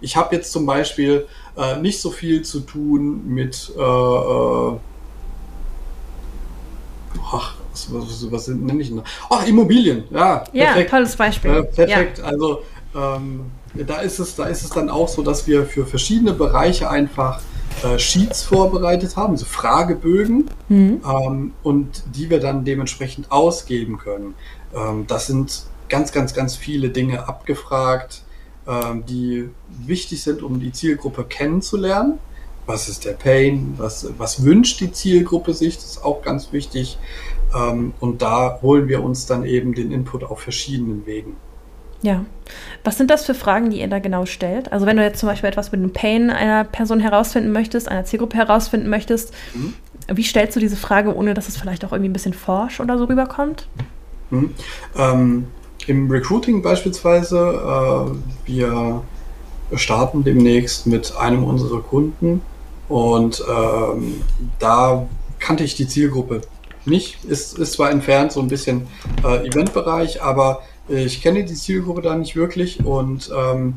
ich 0.00 0.16
habe 0.16 0.34
jetzt 0.36 0.52
zum 0.52 0.64
Beispiel 0.64 1.26
äh, 1.56 1.76
nicht 1.78 2.00
so 2.00 2.10
viel 2.10 2.42
zu 2.42 2.60
tun 2.60 3.26
mit 3.26 3.72
äh, 3.76 3.80
äh 3.80 4.76
ach, 7.32 7.54
was, 7.72 7.92
was, 7.92 8.30
was 8.30 8.48
nenne 8.48 8.82
ich 8.82 8.88
denn? 8.90 9.02
Ach, 9.30 9.46
Immobilien, 9.46 10.04
ja. 10.10 10.44
Ja, 10.52 10.66
perfekt. 10.66 10.90
tolles 10.90 11.16
Beispiel. 11.16 11.50
Äh, 11.50 11.62
perfekt. 11.64 12.18
Ja. 12.18 12.24
Also 12.24 12.62
ähm, 12.94 13.50
da 13.74 13.96
ist 14.00 14.18
es, 14.18 14.36
da 14.36 14.44
ist 14.44 14.62
es 14.62 14.70
dann 14.70 14.88
auch 14.88 15.08
so, 15.08 15.22
dass 15.22 15.46
wir 15.46 15.64
für 15.66 15.86
verschiedene 15.86 16.32
Bereiche 16.32 16.90
einfach 16.90 17.40
äh, 17.82 17.98
Sheets 17.98 18.42
vorbereitet 18.42 19.16
haben, 19.16 19.36
so 19.36 19.44
Fragebögen, 19.44 20.50
mhm. 20.68 21.00
ähm, 21.04 21.52
und 21.62 22.02
die 22.14 22.30
wir 22.30 22.40
dann 22.40 22.64
dementsprechend 22.64 23.32
ausgeben 23.32 23.98
können. 23.98 24.34
Ähm, 24.74 25.06
das 25.06 25.26
sind 25.26 25.64
ganz, 25.88 26.12
ganz, 26.12 26.34
ganz 26.34 26.56
viele 26.56 26.90
Dinge 26.90 27.28
abgefragt, 27.28 28.22
ähm, 28.66 29.04
die 29.06 29.48
wichtig 29.68 30.22
sind, 30.22 30.42
um 30.42 30.60
die 30.60 30.72
Zielgruppe 30.72 31.24
kennenzulernen. 31.24 32.18
Was 32.66 32.88
ist 32.88 33.04
der 33.04 33.12
Pain? 33.12 33.74
Was, 33.76 34.06
was 34.18 34.44
wünscht 34.44 34.80
die 34.80 34.92
Zielgruppe 34.92 35.52
sich? 35.52 35.76
Das 35.76 35.86
ist 35.86 36.04
auch 36.04 36.22
ganz 36.22 36.52
wichtig. 36.52 36.98
Ähm, 37.54 37.92
und 37.98 38.22
da 38.22 38.60
holen 38.62 38.86
wir 38.88 39.02
uns 39.02 39.26
dann 39.26 39.44
eben 39.44 39.74
den 39.74 39.90
Input 39.90 40.24
auf 40.24 40.40
verschiedenen 40.40 41.04
Wegen. 41.06 41.36
Ja. 42.02 42.24
Was 42.84 42.98
sind 42.98 43.10
das 43.10 43.24
für 43.24 43.34
Fragen, 43.34 43.70
die 43.70 43.80
ihr 43.80 43.88
da 43.88 44.00
genau 44.00 44.26
stellt? 44.26 44.72
Also 44.72 44.86
wenn 44.86 44.96
du 44.96 45.02
jetzt 45.02 45.20
zum 45.20 45.28
Beispiel 45.28 45.48
etwas 45.48 45.72
mit 45.72 45.80
dem 45.80 45.92
Pain 45.92 46.30
einer 46.30 46.64
Person 46.64 47.00
herausfinden 47.00 47.52
möchtest, 47.52 47.88
einer 47.88 48.04
Zielgruppe 48.04 48.36
herausfinden 48.36 48.90
möchtest, 48.90 49.32
mhm. 49.54 49.74
wie 50.08 50.24
stellst 50.24 50.56
du 50.56 50.60
diese 50.60 50.76
Frage, 50.76 51.14
ohne 51.14 51.34
dass 51.34 51.48
es 51.48 51.56
vielleicht 51.56 51.84
auch 51.84 51.92
irgendwie 51.92 52.10
ein 52.10 52.12
bisschen 52.12 52.34
forsch 52.34 52.80
oder 52.80 52.98
so 52.98 53.04
rüberkommt? 53.04 53.68
Mhm. 54.30 54.50
Ähm, 54.98 55.46
Im 55.86 56.10
Recruiting 56.10 56.60
beispielsweise, 56.62 57.38
äh, 57.38 58.48
wir 58.48 59.02
starten 59.74 60.24
demnächst 60.24 60.86
mit 60.86 61.16
einem 61.16 61.44
unserer 61.44 61.80
Kunden 61.80 62.42
und 62.88 63.42
ähm, 63.48 64.22
da 64.58 65.06
kannte 65.38 65.64
ich 65.64 65.76
die 65.76 65.86
Zielgruppe 65.86 66.42
nicht. 66.84 67.24
Ist, 67.24 67.58
ist 67.58 67.72
zwar 67.72 67.90
entfernt 67.90 68.32
so 68.32 68.40
ein 68.40 68.48
bisschen 68.48 68.86
äh, 69.24 69.46
Eventbereich, 69.46 70.22
aber 70.22 70.62
ich 70.92 71.22
kenne 71.22 71.44
die 71.44 71.54
Zielgruppe 71.54 72.02
da 72.02 72.14
nicht 72.14 72.36
wirklich 72.36 72.84
und 72.84 73.30
ähm, 73.36 73.74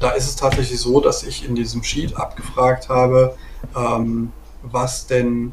da 0.00 0.10
ist 0.10 0.26
es 0.26 0.36
tatsächlich 0.36 0.80
so, 0.80 1.00
dass 1.00 1.22
ich 1.22 1.48
in 1.48 1.54
diesem 1.54 1.82
Sheet 1.82 2.16
abgefragt 2.16 2.88
habe, 2.88 3.36
ähm, 3.76 4.32
was 4.62 5.06
denn, 5.06 5.52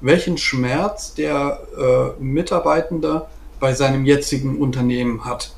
welchen 0.00 0.38
Schmerz 0.38 1.14
der 1.14 1.60
äh, 1.78 2.22
Mitarbeitende 2.22 3.26
bei 3.60 3.74
seinem 3.74 4.04
jetzigen 4.04 4.58
Unternehmen 4.58 5.24
hat. 5.24 5.52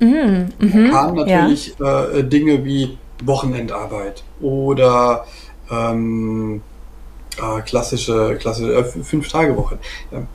Mhm, 0.00 0.52
mh, 0.58 0.90
kamen 0.90 1.16
natürlich 1.16 1.74
ja. 1.78 2.04
äh, 2.04 2.24
Dinge 2.24 2.64
wie 2.64 2.98
Wochenendarbeit 3.24 4.22
oder 4.40 5.26
ähm, 5.70 6.62
äh, 7.38 7.60
klassische, 7.62 8.36
klassische 8.40 8.72
äh, 8.72 8.84
Fünf-Tage-Woche. 8.84 9.78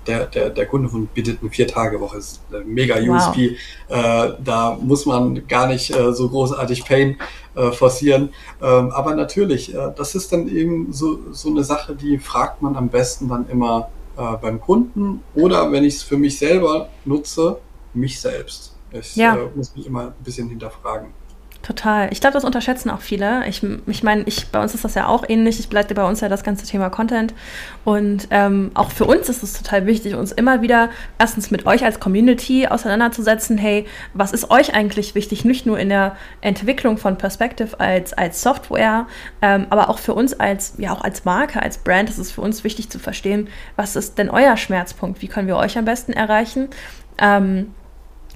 Der, 0.07 0.25
der, 0.27 0.49
der 0.49 0.65
Kunde 0.65 0.89
von 0.89 1.07
bietet 1.07 1.39
eine 1.41 1.49
Vier-Tage-Woche. 1.49 2.17
ist 2.17 2.41
mega 2.65 2.95
USP. 2.95 3.57
Wow. 3.87 3.97
Äh, 3.97 4.33
da 4.43 4.77
muss 4.81 5.05
man 5.05 5.47
gar 5.47 5.67
nicht 5.67 5.95
äh, 5.95 6.13
so 6.13 6.29
großartig 6.29 6.85
Pain 6.85 7.17
äh, 7.55 7.71
forcieren. 7.71 8.29
Ähm, 8.61 8.91
aber 8.91 9.15
natürlich, 9.15 9.73
äh, 9.73 9.91
das 9.95 10.15
ist 10.15 10.31
dann 10.31 10.47
eben 10.47 10.91
so, 10.93 11.19
so 11.31 11.49
eine 11.49 11.63
Sache, 11.63 11.95
die 11.95 12.17
fragt 12.17 12.61
man 12.61 12.75
am 12.75 12.89
besten 12.89 13.27
dann 13.29 13.47
immer 13.49 13.89
äh, 14.17 14.37
beim 14.41 14.59
Kunden 14.61 15.23
oder 15.35 15.71
wenn 15.71 15.83
ich 15.83 15.95
es 15.95 16.03
für 16.03 16.17
mich 16.17 16.37
selber 16.37 16.89
nutze, 17.05 17.57
mich 17.93 18.19
selbst. 18.19 18.75
Ich 18.91 19.15
ja. 19.15 19.35
äh, 19.35 19.49
muss 19.55 19.75
mich 19.75 19.87
immer 19.87 20.07
ein 20.07 20.23
bisschen 20.23 20.49
hinterfragen. 20.49 21.09
Total. 21.63 22.09
Ich 22.11 22.19
glaube, 22.19 22.33
das 22.33 22.43
unterschätzen 22.43 22.89
auch 22.89 22.99
viele. 22.99 23.47
Ich, 23.47 23.65
ich 23.87 24.03
meine, 24.03 24.23
ich, 24.23 24.49
bei 24.49 24.61
uns 24.61 24.75
ist 24.75 24.83
das 24.83 24.95
ja 24.95 25.07
auch 25.07 25.23
ähnlich. 25.29 25.61
Ich 25.61 25.69
begleite 25.69 25.95
bei 25.95 26.03
uns 26.03 26.19
ja 26.19 26.27
das 26.27 26.43
ganze 26.43 26.67
Thema 26.67 26.89
Content. 26.89 27.33
Und 27.85 28.27
ähm, 28.31 28.71
auch 28.73 28.91
für 28.91 29.05
uns 29.05 29.29
ist 29.29 29.43
es 29.43 29.53
total 29.53 29.85
wichtig, 29.85 30.15
uns 30.15 30.33
immer 30.33 30.61
wieder 30.61 30.89
erstens 31.19 31.51
mit 31.51 31.65
euch 31.65 31.85
als 31.85 32.01
Community 32.01 32.67
auseinanderzusetzen. 32.67 33.57
Hey, 33.57 33.85
was 34.13 34.33
ist 34.33 34.51
euch 34.51 34.75
eigentlich 34.75 35.15
wichtig? 35.15 35.45
Nicht 35.45 35.65
nur 35.65 35.79
in 35.79 35.87
der 35.87 36.17
Entwicklung 36.41 36.97
von 36.97 37.17
Perspective 37.17 37.79
als, 37.79 38.11
als 38.11 38.41
Software, 38.41 39.07
ähm, 39.41 39.67
aber 39.69 39.89
auch 39.89 39.99
für 39.99 40.13
uns 40.15 40.37
als, 40.37 40.73
ja, 40.79 40.91
auch 40.91 41.01
als 41.05 41.23
Marke, 41.23 41.63
als 41.63 41.77
Brand 41.77 42.09
ist 42.09 42.17
es 42.17 42.29
für 42.29 42.41
uns 42.41 42.65
wichtig 42.65 42.89
zu 42.89 42.99
verstehen, 42.99 43.47
was 43.77 43.95
ist 43.95 44.17
denn 44.17 44.29
euer 44.29 44.57
Schmerzpunkt? 44.57 45.21
Wie 45.21 45.29
können 45.29 45.47
wir 45.47 45.55
euch 45.55 45.77
am 45.77 45.85
besten 45.85 46.11
erreichen? 46.11 46.67
Ähm, 47.17 47.73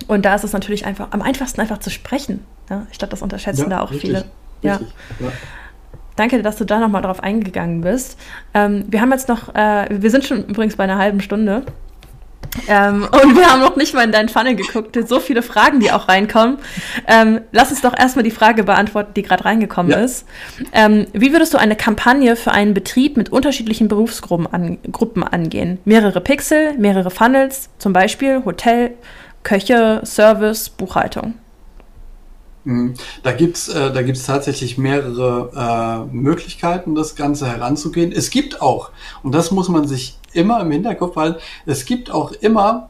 und 0.08 0.24
da 0.24 0.36
ist 0.36 0.46
es 0.46 0.54
natürlich 0.54 0.86
einfach 0.86 1.10
am 1.12 1.22
einfachsten 1.22 1.60
einfach 1.60 1.80
zu 1.80 1.90
sprechen. 1.90 2.46
Ja, 2.70 2.88
ich 2.92 2.98
glaube, 2.98 3.12
das 3.12 3.22
unterschätzen 3.22 3.64
ja, 3.64 3.70
da 3.70 3.82
auch 3.82 3.92
richtig, 3.92 4.10
viele. 4.10 4.18
Richtig, 4.20 4.34
ja. 4.62 4.80
ja. 5.20 5.32
Danke, 6.16 6.42
dass 6.42 6.58
du 6.58 6.66
da 6.66 6.80
nochmal 6.80 7.04
drauf 7.04 7.22
eingegangen 7.22 7.82
bist. 7.82 8.20
Ähm, 8.54 8.86
wir 8.88 9.02
haben 9.02 9.12
jetzt 9.12 9.30
noch, 9.30 9.54
äh, 9.54 9.86
wir 9.90 10.10
sind 10.10 10.26
schon 10.26 10.46
übrigens 10.46 10.76
bei 10.76 10.84
einer 10.84 10.98
halben 10.98 11.22
Stunde. 11.22 11.64
Ähm, 12.68 13.08
und 13.12 13.38
wir 13.38 13.52
haben 13.52 13.62
noch 13.62 13.76
nicht 13.76 13.94
mal 13.94 14.04
in 14.04 14.12
deinen 14.12 14.30
Funnel 14.30 14.56
geguckt. 14.56 14.98
So 15.08 15.20
viele 15.20 15.44
Fragen, 15.44 15.80
die 15.80 15.92
auch 15.92 16.08
reinkommen. 16.08 16.58
Ähm, 17.08 17.42
lass 17.52 17.70
uns 17.70 17.82
doch 17.82 17.96
erstmal 17.96 18.24
die 18.24 18.32
Frage 18.32 18.64
beantworten, 18.64 19.14
die 19.16 19.22
gerade 19.22 19.46
reingekommen 19.46 19.92
ja. 19.92 20.00
ist. 20.00 20.26
Ähm, 20.74 21.06
wie 21.14 21.32
würdest 21.32 21.54
du 21.54 21.60
eine 21.60 21.76
Kampagne 21.76 22.36
für 22.36 22.52
einen 22.52 22.74
Betrieb 22.74 23.16
mit 23.16 23.30
unterschiedlichen 23.30 23.88
Berufsgruppen 23.88 24.48
an, 24.48 24.80
angehen? 25.32 25.80
Mehrere 25.86 26.22
Pixel, 26.22 26.78
mehrere 26.78 27.12
Funnels, 27.12 27.70
zum 27.78 27.94
Beispiel 27.94 28.44
Hotel, 28.44 28.92
Köche, 29.44 30.02
Service, 30.04 30.70
Buchhaltung. 30.70 31.36
Mhm. 32.68 32.96
Da 33.24 33.32
gibt's 33.32 33.70
äh, 33.70 33.94
da 33.94 34.02
gibt's 34.02 34.26
tatsächlich 34.26 34.78
mehrere 34.78 36.06
äh, 36.12 36.14
Möglichkeiten, 36.14 36.96
das 36.96 37.16
Ganze 37.16 37.48
heranzugehen. 37.48 38.12
Es 38.12 38.30
gibt 38.30 38.62
auch, 38.62 38.92
und 39.24 39.34
das 39.34 39.52
muss 39.52 39.70
man 39.70 39.88
sich 39.88 40.18
immer 40.34 40.60
im 40.60 40.72
Hinterkopf 40.72 41.16
halten, 41.16 41.40
es 41.66 41.86
gibt 41.86 42.12
auch 42.12 42.34
immer 42.34 42.90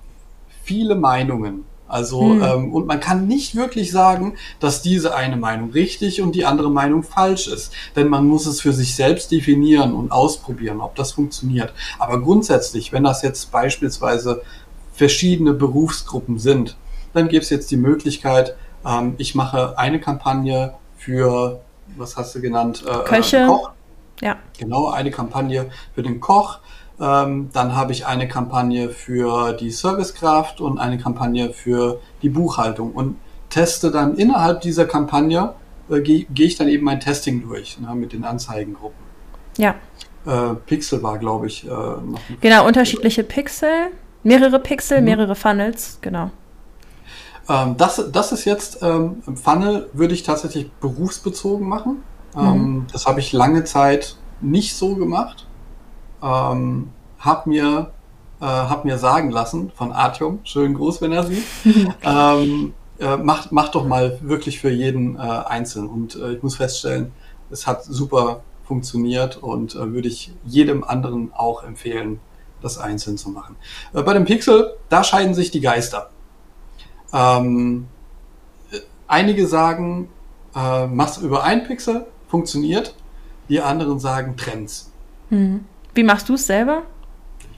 viele 0.63 0.95
Meinungen. 0.95 1.65
Also, 1.87 2.21
hm. 2.21 2.41
ähm, 2.41 2.73
und 2.73 2.87
man 2.87 2.99
kann 2.99 3.27
nicht 3.27 3.55
wirklich 3.55 3.91
sagen, 3.91 4.33
dass 4.59 4.81
diese 4.81 5.15
eine 5.15 5.37
Meinung 5.37 5.69
richtig 5.69 6.21
und 6.21 6.33
die 6.33 6.43
andere 6.43 6.71
Meinung 6.71 7.03
falsch 7.03 7.47
ist. 7.47 7.71
Denn 7.95 8.09
man 8.09 8.27
muss 8.27 8.47
es 8.47 8.59
für 8.59 8.73
sich 8.73 8.95
selbst 8.95 9.31
definieren 9.31 9.93
und 9.93 10.11
ausprobieren, 10.11 10.81
ob 10.81 10.95
das 10.95 11.11
funktioniert. 11.11 11.71
Aber 11.99 12.19
grundsätzlich, 12.19 12.91
wenn 12.91 13.03
das 13.03 13.21
jetzt 13.21 13.51
beispielsweise 13.51 14.41
verschiedene 14.91 15.53
Berufsgruppen 15.53 16.39
sind, 16.39 16.75
dann 17.13 17.29
gibt 17.29 17.45
es 17.45 17.51
jetzt 17.51 17.71
die 17.71 17.77
Möglichkeit, 17.77 18.57
ähm, 18.87 19.15
ich 19.17 19.35
mache 19.35 19.77
eine 19.77 19.99
Kampagne 19.99 20.73
für, 20.95 21.59
was 21.95 22.15
hast 22.15 22.33
du 22.35 22.41
genannt? 22.41 22.83
Äh, 22.87 23.03
Köche. 23.07 23.37
Äh, 23.37 23.47
Koch. 23.47 23.71
Ja. 24.21 24.37
Genau, 24.57 24.89
eine 24.89 25.11
Kampagne 25.11 25.69
für 25.93 26.01
den 26.01 26.19
Koch. 26.19 26.59
Ähm, 26.99 27.49
dann 27.53 27.75
habe 27.75 27.91
ich 27.91 28.07
eine 28.07 28.27
Kampagne 28.27 28.89
für 28.89 29.53
die 29.53 29.69
Servicekraft 29.69 30.61
und 30.61 30.79
eine 30.79 30.97
Kampagne 30.97 31.53
für 31.53 31.99
die 32.23 32.29
Buchhaltung 32.29 32.93
und 32.93 33.17
teste 33.49 33.91
dann 33.91 34.15
innerhalb 34.15 34.61
dieser 34.61 34.85
Kampagne, 34.85 35.53
äh, 35.89 36.01
gehe 36.01 36.25
geh 36.31 36.45
ich 36.45 36.55
dann 36.55 36.67
eben 36.67 36.83
mein 36.83 36.99
Testing 36.99 37.47
durch 37.47 37.79
ne, 37.79 37.93
mit 37.93 38.13
den 38.13 38.23
Anzeigengruppen. 38.23 39.05
Ja. 39.57 39.75
Äh, 40.25 40.55
Pixel 40.65 41.03
war, 41.03 41.19
glaube 41.19 41.47
ich, 41.47 41.65
äh, 41.65 41.69
noch. 41.69 42.19
Genau, 42.41 42.65
unterschiedliche 42.65 43.23
Pixel, 43.23 43.91
mehrere 44.23 44.59
Pixel, 44.59 44.99
mhm. 44.99 45.05
mehrere 45.05 45.35
Funnels, 45.35 45.99
genau. 46.01 46.31
Ähm, 47.49 47.77
das, 47.77 48.03
das 48.11 48.31
ist 48.31 48.45
jetzt, 48.45 48.79
ähm, 48.81 49.21
Funnel 49.35 49.89
würde 49.93 50.13
ich 50.13 50.23
tatsächlich 50.23 50.71
berufsbezogen 50.73 51.67
machen. 51.67 52.03
Ähm, 52.35 52.43
mhm. 52.43 52.85
Das 52.91 53.05
habe 53.07 53.19
ich 53.19 53.33
lange 53.33 53.63
Zeit 53.63 54.17
nicht 54.41 54.75
so 54.75 54.95
gemacht. 54.95 55.47
Ähm, 56.21 56.89
hab 57.19 57.47
mir, 57.47 57.91
äh, 58.41 58.45
hab 58.45 58.85
mir 58.85 58.97
sagen 58.97 59.31
lassen 59.31 59.71
von 59.75 59.91
Artyom, 59.91 60.39
schönen 60.43 60.75
Gruß, 60.75 61.01
wenn 61.01 61.11
er 61.11 61.23
sieht, 61.23 61.43
ähm, 62.03 62.73
äh, 62.99 63.17
macht, 63.17 63.51
macht 63.51 63.75
doch 63.75 63.85
mal 63.85 64.19
wirklich 64.21 64.59
für 64.59 64.69
jeden 64.69 65.15
äh, 65.15 65.19
einzeln. 65.19 65.87
Und 65.87 66.15
äh, 66.15 66.33
ich 66.33 66.43
muss 66.43 66.57
feststellen, 66.57 67.11
es 67.49 67.65
hat 67.65 67.83
super 67.83 68.41
funktioniert 68.63 69.37
und 69.37 69.75
äh, 69.75 69.93
würde 69.93 70.09
ich 70.09 70.33
jedem 70.45 70.83
anderen 70.83 71.31
auch 71.33 71.63
empfehlen, 71.63 72.19
das 72.61 72.77
einzeln 72.77 73.17
zu 73.17 73.29
machen. 73.29 73.55
Äh, 73.93 74.01
bei 74.01 74.13
dem 74.13 74.25
Pixel, 74.25 74.73
da 74.89 75.03
scheiden 75.03 75.33
sich 75.33 75.51
die 75.51 75.61
Geister. 75.61 76.09
Ähm, 77.13 77.87
einige 79.07 79.47
sagen, 79.47 80.09
äh, 80.55 80.87
mach's 80.87 81.17
über 81.17 81.43
ein 81.43 81.65
Pixel, 81.65 82.05
funktioniert. 82.27 82.95
Die 83.49 83.61
anderen 83.61 83.99
sagen 83.99 84.35
Trends. 84.35 84.91
Hm. 85.29 85.65
Wie 85.93 86.03
machst 86.03 86.27
du 86.29 86.33
es 86.33 86.45
selber? 86.45 86.83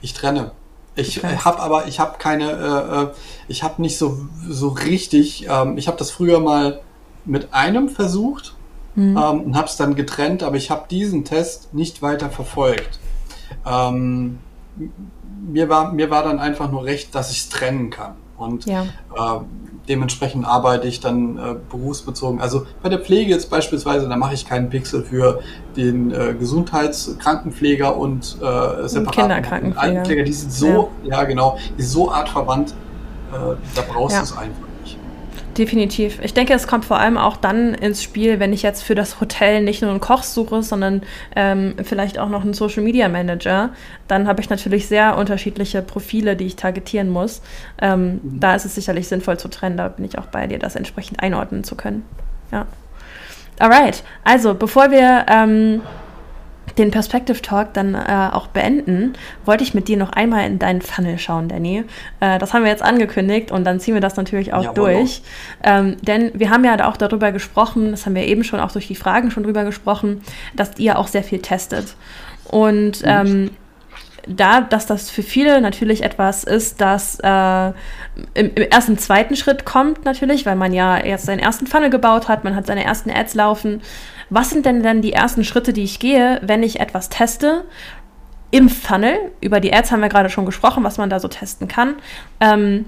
Ich 0.00 0.14
trenne. 0.14 0.52
Ich 0.96 1.22
habe 1.24 1.60
aber, 1.60 1.86
ich 1.86 2.00
habe 2.00 2.18
keine, 2.18 2.50
äh, 2.52 3.02
äh 3.02 3.08
ich 3.48 3.62
habe 3.62 3.80
nicht 3.82 3.98
so, 3.98 4.18
so 4.48 4.68
richtig, 4.68 5.46
ähm, 5.48 5.78
ich 5.78 5.88
habe 5.88 5.96
das 5.96 6.10
früher 6.10 6.40
mal 6.40 6.80
mit 7.24 7.52
einem 7.52 7.88
versucht 7.88 8.54
mhm. 8.94 9.16
ähm, 9.16 9.40
und 9.42 9.56
habe 9.56 9.66
es 9.66 9.76
dann 9.76 9.94
getrennt, 9.94 10.42
aber 10.42 10.56
ich 10.56 10.70
habe 10.70 10.86
diesen 10.90 11.24
Test 11.24 11.74
nicht 11.74 12.02
weiter 12.02 12.30
verfolgt. 12.30 12.98
Ähm, 13.66 14.38
mir, 15.46 15.68
war, 15.68 15.92
mir 15.92 16.10
war 16.10 16.22
dann 16.22 16.38
einfach 16.38 16.70
nur 16.70 16.84
recht, 16.84 17.14
dass 17.14 17.30
ich 17.30 17.38
es 17.38 17.48
trennen 17.48 17.90
kann. 17.90 18.14
Und 18.40 18.64
ja. 18.64 18.82
äh, 18.82 19.40
dementsprechend 19.88 20.46
arbeite 20.46 20.86
ich 20.86 21.00
dann 21.00 21.36
äh, 21.36 21.56
berufsbezogen. 21.70 22.40
Also 22.40 22.66
bei 22.82 22.88
der 22.88 22.98
Pflege 23.00 23.30
jetzt 23.30 23.50
beispielsweise, 23.50 24.08
da 24.08 24.16
mache 24.16 24.34
ich 24.34 24.46
keinen 24.46 24.70
Pixel 24.70 25.04
für 25.04 25.40
den 25.76 26.10
äh, 26.10 26.34
Gesundheitskrankenpfleger 26.38 27.96
und 27.96 28.38
äh, 28.40 28.88
separaten 28.88 29.10
Kinderkrankenpfleger. 29.10 30.24
Die 30.24 30.32
sind 30.32 30.52
so, 30.52 30.90
ja. 31.04 31.18
ja 31.18 31.24
genau, 31.24 31.58
die 31.76 31.82
sind 31.82 31.92
so 31.92 32.10
artverwandt, 32.10 32.70
äh, 32.70 33.56
da 33.74 33.82
brauchst 33.86 34.14
ja. 34.14 34.22
du 34.22 34.24
es 34.24 34.36
einfach. 34.36 34.69
Definitiv. 35.58 36.20
Ich 36.22 36.32
denke, 36.32 36.54
es 36.54 36.68
kommt 36.68 36.84
vor 36.84 36.98
allem 36.98 37.18
auch 37.18 37.36
dann 37.36 37.74
ins 37.74 38.02
Spiel, 38.02 38.38
wenn 38.38 38.52
ich 38.52 38.62
jetzt 38.62 38.82
für 38.82 38.94
das 38.94 39.20
Hotel 39.20 39.62
nicht 39.62 39.82
nur 39.82 39.90
einen 39.90 40.00
Koch 40.00 40.22
suche, 40.22 40.62
sondern 40.62 41.02
ähm, 41.34 41.74
vielleicht 41.82 42.18
auch 42.18 42.28
noch 42.28 42.42
einen 42.42 42.54
Social 42.54 42.84
Media 42.84 43.08
Manager. 43.08 43.70
Dann 44.06 44.28
habe 44.28 44.40
ich 44.40 44.48
natürlich 44.48 44.86
sehr 44.86 45.16
unterschiedliche 45.16 45.82
Profile, 45.82 46.36
die 46.36 46.46
ich 46.46 46.56
targetieren 46.56 47.10
muss. 47.10 47.42
Ähm, 47.80 48.20
mhm. 48.22 48.40
Da 48.40 48.54
ist 48.54 48.64
es 48.64 48.76
sicherlich 48.76 49.08
sinnvoll 49.08 49.38
zu 49.38 49.48
trennen. 49.48 49.76
Da 49.76 49.88
bin 49.88 50.04
ich 50.04 50.18
auch 50.18 50.26
bei 50.26 50.46
dir, 50.46 50.60
das 50.60 50.76
entsprechend 50.76 51.20
einordnen 51.20 51.64
zu 51.64 51.74
können. 51.74 52.04
Ja. 52.52 52.66
Alright. 53.58 54.04
Also, 54.24 54.54
bevor 54.54 54.90
wir 54.90 55.26
ähm, 55.28 55.82
den 56.78 56.90
Perspective 56.90 57.40
Talk 57.42 57.74
dann 57.74 57.94
äh, 57.94 58.30
auch 58.32 58.48
beenden, 58.48 59.14
wollte 59.44 59.64
ich 59.64 59.74
mit 59.74 59.88
dir 59.88 59.96
noch 59.96 60.10
einmal 60.10 60.46
in 60.46 60.58
deinen 60.58 60.82
Funnel 60.82 61.18
schauen, 61.18 61.48
Danny. 61.48 61.84
Äh, 62.20 62.38
das 62.38 62.54
haben 62.54 62.64
wir 62.64 62.70
jetzt 62.70 62.82
angekündigt 62.82 63.50
und 63.50 63.64
dann 63.64 63.80
ziehen 63.80 63.94
wir 63.94 64.00
das 64.00 64.16
natürlich 64.16 64.52
auch 64.52 64.64
ja, 64.64 64.72
durch. 64.72 65.22
Ähm, 65.62 65.96
denn 66.02 66.30
wir 66.34 66.50
haben 66.50 66.64
ja 66.64 66.88
auch 66.88 66.96
darüber 66.96 67.32
gesprochen, 67.32 67.90
das 67.90 68.06
haben 68.06 68.14
wir 68.14 68.26
eben 68.26 68.44
schon 68.44 68.60
auch 68.60 68.72
durch 68.72 68.86
die 68.86 68.94
Fragen 68.94 69.30
schon 69.30 69.42
drüber 69.42 69.64
gesprochen, 69.64 70.22
dass 70.54 70.78
ihr 70.78 70.98
auch 70.98 71.08
sehr 71.08 71.24
viel 71.24 71.40
testet. 71.40 71.94
Und 72.48 73.02
ähm, 73.04 73.50
da, 74.26 74.60
dass 74.60 74.86
das 74.86 75.10
für 75.10 75.22
viele 75.22 75.60
natürlich 75.60 76.02
etwas 76.02 76.44
ist, 76.44 76.80
das 76.80 77.18
äh, 77.22 77.68
im, 78.34 78.54
im, 78.54 78.70
ersten, 78.70 78.98
zweiten 78.98 79.36
Schritt 79.36 79.64
kommt 79.64 80.04
natürlich, 80.04 80.46
weil 80.46 80.56
man 80.56 80.72
ja 80.72 81.04
jetzt 81.04 81.26
seinen 81.26 81.38
ersten 81.38 81.66
Funnel 81.66 81.90
gebaut 81.90 82.28
hat, 82.28 82.44
man 82.44 82.54
hat 82.54 82.66
seine 82.66 82.84
ersten 82.84 83.10
Ads 83.10 83.34
laufen. 83.34 83.82
Was 84.30 84.50
sind 84.50 84.64
denn 84.64 84.82
dann 84.82 85.02
die 85.02 85.12
ersten 85.12 85.44
Schritte, 85.44 85.72
die 85.72 85.82
ich 85.82 85.98
gehe, 85.98 86.40
wenn 86.42 86.62
ich 86.62 86.80
etwas 86.80 87.08
teste? 87.08 87.64
Im 88.52 88.68
Funnel, 88.68 89.16
über 89.40 89.60
die 89.60 89.72
Ads 89.72 89.92
haben 89.92 90.00
wir 90.00 90.08
gerade 90.08 90.30
schon 90.30 90.46
gesprochen, 90.46 90.82
was 90.82 90.98
man 90.98 91.10
da 91.10 91.20
so 91.20 91.28
testen 91.28 91.68
kann. 91.68 91.96
Ähm, 92.40 92.86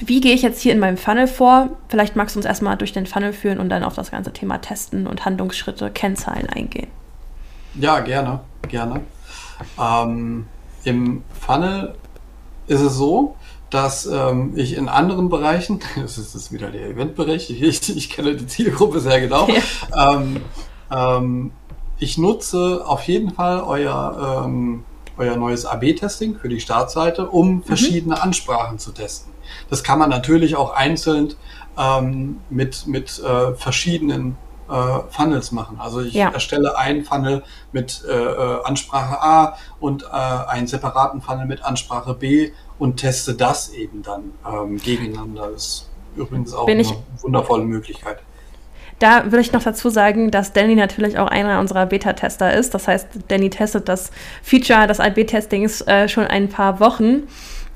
wie 0.00 0.20
gehe 0.20 0.34
ich 0.34 0.42
jetzt 0.42 0.60
hier 0.60 0.72
in 0.72 0.80
meinem 0.80 0.96
Funnel 0.96 1.26
vor? 1.26 1.70
Vielleicht 1.88 2.16
magst 2.16 2.34
du 2.34 2.40
uns 2.40 2.46
erstmal 2.46 2.76
durch 2.76 2.92
den 2.92 3.06
Funnel 3.06 3.32
führen 3.32 3.60
und 3.60 3.68
dann 3.68 3.84
auf 3.84 3.94
das 3.94 4.10
ganze 4.10 4.32
Thema 4.32 4.58
Testen 4.58 5.06
und 5.06 5.24
Handlungsschritte, 5.24 5.90
Kennzahlen 5.90 6.48
eingehen. 6.48 6.88
Ja, 7.74 8.00
gerne, 8.00 8.40
gerne. 8.68 9.00
Ähm, 9.80 10.46
Im 10.84 11.22
Funnel 11.40 11.94
ist 12.66 12.80
es 12.80 12.94
so, 12.94 13.36
dass 13.74 14.06
ähm, 14.06 14.52
ich 14.54 14.76
in 14.76 14.88
anderen 14.88 15.28
Bereichen, 15.28 15.80
das 16.00 16.16
ist 16.16 16.34
jetzt 16.34 16.52
wieder 16.52 16.70
der 16.70 16.90
Eventbereich, 16.90 17.50
ich, 17.50 17.96
ich 17.96 18.10
kenne 18.10 18.36
die 18.36 18.46
Zielgruppe 18.46 19.00
sehr 19.00 19.20
genau, 19.20 19.48
ja. 19.48 20.14
ähm, 20.14 20.40
ähm, 20.92 21.50
ich 21.98 22.16
nutze 22.16 22.84
auf 22.86 23.02
jeden 23.02 23.32
Fall 23.32 23.60
euer, 23.62 24.44
ähm, 24.46 24.84
euer 25.16 25.36
neues 25.36 25.66
AB-Testing 25.66 26.36
für 26.38 26.48
die 26.48 26.60
Startseite, 26.60 27.28
um 27.28 27.56
mhm. 27.56 27.62
verschiedene 27.64 28.22
Ansprachen 28.22 28.78
zu 28.78 28.92
testen. 28.92 29.32
Das 29.70 29.82
kann 29.82 29.98
man 29.98 30.08
natürlich 30.08 30.54
auch 30.54 30.72
einzeln 30.74 31.34
ähm, 31.76 32.40
mit, 32.50 32.86
mit 32.86 33.18
äh, 33.18 33.54
verschiedenen 33.54 34.36
äh, 34.68 35.00
Funnels 35.10 35.52
machen. 35.52 35.78
Also 35.80 36.00
ich 36.00 36.14
ja. 36.14 36.30
erstelle 36.30 36.78
einen 36.78 37.04
Funnel 37.04 37.42
mit 37.72 38.04
äh, 38.08 38.12
äh, 38.12 38.62
Ansprache 38.64 39.20
A 39.20 39.56
und 39.80 40.04
äh, 40.04 40.06
einen 40.06 40.66
separaten 40.66 41.20
Funnel 41.20 41.46
mit 41.46 41.64
Ansprache 41.64 42.14
B 42.14 42.52
und 42.78 42.96
teste 42.96 43.34
das 43.34 43.72
eben 43.72 44.02
dann 44.02 44.32
ähm, 44.46 44.78
gegeneinander. 44.78 45.50
Das 45.52 45.62
ist 45.62 45.90
übrigens 46.16 46.54
auch 46.54 46.66
Bin 46.66 46.78
eine 46.78 46.96
wundervolle 47.20 47.64
Möglichkeit. 47.64 48.18
Da 48.98 49.24
würde 49.24 49.40
ich 49.40 49.52
noch 49.52 49.62
dazu 49.62 49.90
sagen, 49.90 50.30
dass 50.30 50.52
Danny 50.52 50.76
natürlich 50.76 51.18
auch 51.18 51.26
einer 51.26 51.58
unserer 51.58 51.86
Beta-Tester 51.86 52.54
ist. 52.54 52.74
Das 52.74 52.86
heißt, 52.86 53.08
Danny 53.28 53.50
testet 53.50 53.88
das 53.88 54.10
Feature 54.42 54.86
des 54.86 55.00
AB-Testings 55.00 55.80
äh, 55.82 56.08
schon 56.08 56.24
ein 56.24 56.48
paar 56.48 56.80
Wochen. 56.80 57.24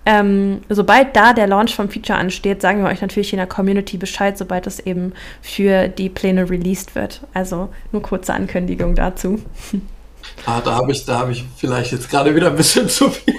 Ähm, 0.07 0.63
sobald 0.69 1.15
da 1.17 1.35
der 1.35 1.47
Launch 1.47 1.75
vom 1.75 1.91
Feature 1.91 2.19
ansteht, 2.19 2.63
sagen 2.63 2.83
wir 2.83 2.91
euch 2.91 3.03
natürlich 3.03 3.33
in 3.33 3.39
der 3.39 3.47
Community 3.47 3.99
Bescheid, 3.99 4.39
sobald 4.39 4.67
es 4.67 4.79
eben 4.81 5.13
für 5.43 5.89
die 5.89 6.09
Pläne 6.09 6.49
released 6.49 6.95
wird. 6.95 7.21
Also 7.35 7.69
nur 7.93 8.01
kurze 8.01 8.33
Ankündigung 8.33 8.95
dazu. 8.95 9.41
Ah, 10.47 10.61
da 10.64 10.74
habe 10.74 10.93
ich, 10.93 11.07
hab 11.09 11.30
ich 11.30 11.45
vielleicht 11.57 11.93
jetzt 11.93 12.11
gerade 12.11 12.34
wieder 12.34 12.49
ein 12.49 12.57
bisschen 12.57 12.89
zu 12.89 13.11
viel. 13.11 13.34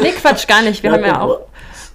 Nee, 0.00 0.12
Quatsch, 0.12 0.46
gar 0.46 0.62
nicht. 0.62 0.82
Wir 0.82 0.90
ja, 0.90 0.96
haben 0.96 1.04
ja 1.04 1.20
auch 1.20 1.40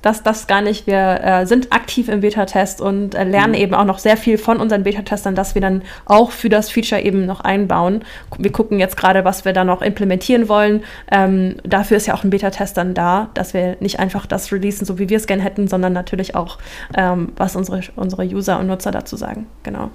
das, 0.01 0.23
das 0.23 0.47
gar 0.47 0.61
nicht. 0.61 0.87
Wir 0.87 1.19
äh, 1.23 1.45
sind 1.45 1.73
aktiv 1.73 2.07
im 2.07 2.21
Beta-Test 2.21 2.81
und 2.81 3.15
äh, 3.15 3.23
lernen 3.23 3.53
mhm. 3.53 3.59
eben 3.59 3.73
auch 3.73 3.85
noch 3.85 3.99
sehr 3.99 4.17
viel 4.17 4.37
von 4.37 4.57
unseren 4.57 4.83
Beta-Testern, 4.83 5.35
das 5.35 5.55
wir 5.55 5.61
dann 5.61 5.81
auch 6.05 6.31
für 6.31 6.49
das 6.49 6.69
Feature 6.69 7.01
eben 7.01 7.25
noch 7.25 7.41
einbauen. 7.41 8.03
Wir 8.37 8.51
gucken 8.51 8.79
jetzt 8.79 8.97
gerade, 8.97 9.25
was 9.25 9.45
wir 9.45 9.53
da 9.53 9.63
noch 9.63 9.81
implementieren 9.81 10.47
wollen. 10.49 10.83
Ähm, 11.11 11.57
dafür 11.63 11.97
ist 11.97 12.07
ja 12.07 12.13
auch 12.13 12.23
ein 12.23 12.29
Beta-Test 12.29 12.77
dann 12.77 12.93
da, 12.93 13.29
dass 13.33 13.53
wir 13.53 13.77
nicht 13.79 13.99
einfach 13.99 14.25
das 14.25 14.51
releasen, 14.51 14.85
so 14.85 14.99
wie 14.99 15.09
wir 15.09 15.17
es 15.17 15.27
gerne 15.27 15.43
hätten, 15.43 15.67
sondern 15.67 15.93
natürlich 15.93 16.35
auch, 16.35 16.57
ähm, 16.95 17.33
was 17.35 17.55
unsere, 17.55 17.81
unsere 17.95 18.23
User 18.23 18.59
und 18.59 18.67
Nutzer 18.67 18.91
dazu 18.91 19.17
sagen. 19.17 19.47
Genau. 19.63 19.89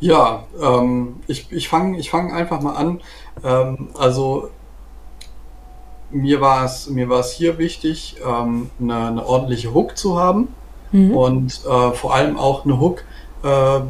Ja, 0.00 0.44
ähm, 0.62 1.16
ich, 1.26 1.50
ich 1.50 1.68
fange 1.68 1.98
ich 1.98 2.10
fang 2.10 2.32
einfach 2.32 2.60
mal 2.60 2.74
an. 2.74 3.00
Ähm, 3.44 3.88
also 3.98 4.50
mir 6.10 6.40
war 6.40 6.64
es 6.64 6.88
mir 6.88 7.08
war 7.08 7.20
es 7.20 7.32
hier 7.32 7.58
wichtig, 7.58 8.16
ähm, 8.24 8.70
eine, 8.80 9.06
eine, 9.08 9.26
ordentliche 9.26 9.74
Hook 9.74 9.96
zu 9.96 10.18
haben 10.18 10.48
mhm. 10.92 11.16
und 11.16 11.60
äh, 11.66 11.92
vor 11.92 12.14
allem 12.14 12.36
auch 12.36 12.64
eine 12.64 12.80
Hook, 12.80 13.04
äh, 13.42 13.80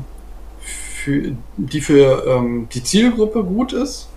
für, 0.60 1.32
die 1.56 1.80
für 1.80 2.26
ähm, 2.26 2.68
die 2.72 2.82
Zielgruppe 2.82 3.44
gut 3.44 3.72
ist 3.72 4.08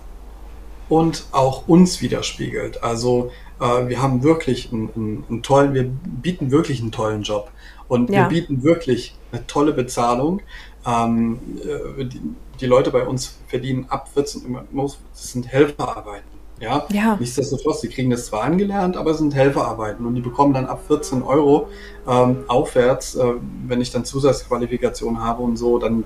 und 0.88 1.26
auch 1.32 1.68
uns 1.68 2.02
widerspiegelt. 2.02 2.82
Also 2.82 3.30
äh, 3.60 3.88
wir 3.88 4.02
haben 4.02 4.22
wirklich 4.22 4.72
einen, 4.72 4.90
einen, 4.94 5.24
einen, 5.28 5.42
tollen, 5.42 5.74
wir 5.74 5.84
bieten 5.84 6.50
wirklich 6.50 6.80
einen 6.80 6.92
tollen 6.92 7.22
Job 7.22 7.50
und 7.88 8.10
ja. 8.10 8.22
wir 8.22 8.28
bieten 8.28 8.62
wirklich 8.62 9.14
eine 9.30 9.46
tolle 9.46 9.72
Bezahlung. 9.72 10.42
Ähm, 10.86 11.38
äh, 11.62 12.04
die, 12.04 12.20
die, 12.60 12.66
Leute 12.66 12.90
bei 12.90 13.06
uns 13.06 13.38
verdienen 13.46 13.86
ab 13.88 14.08
14, 14.12 14.56
das 14.74 15.32
sind 15.32 15.46
Helferarbeiten. 15.46 16.32
Ja? 16.60 16.86
ja. 16.92 17.16
Nichtsdestotrotz, 17.18 17.80
die 17.80 17.88
kriegen 17.88 18.10
das 18.10 18.26
zwar 18.26 18.42
angelernt, 18.42 18.96
aber 18.96 19.12
es 19.12 19.18
sind 19.18 19.34
Helferarbeiten 19.34 20.06
und 20.06 20.14
die 20.14 20.20
bekommen 20.20 20.54
dann 20.54 20.66
ab 20.66 20.82
14 20.86 21.22
Euro 21.22 21.68
ähm, 22.08 22.44
aufwärts, 22.48 23.14
äh, 23.16 23.34
wenn 23.66 23.80
ich 23.80 23.90
dann 23.90 24.04
Zusatzqualifikation 24.04 25.20
habe 25.20 25.42
und 25.42 25.56
so, 25.56 25.78
dann 25.78 26.04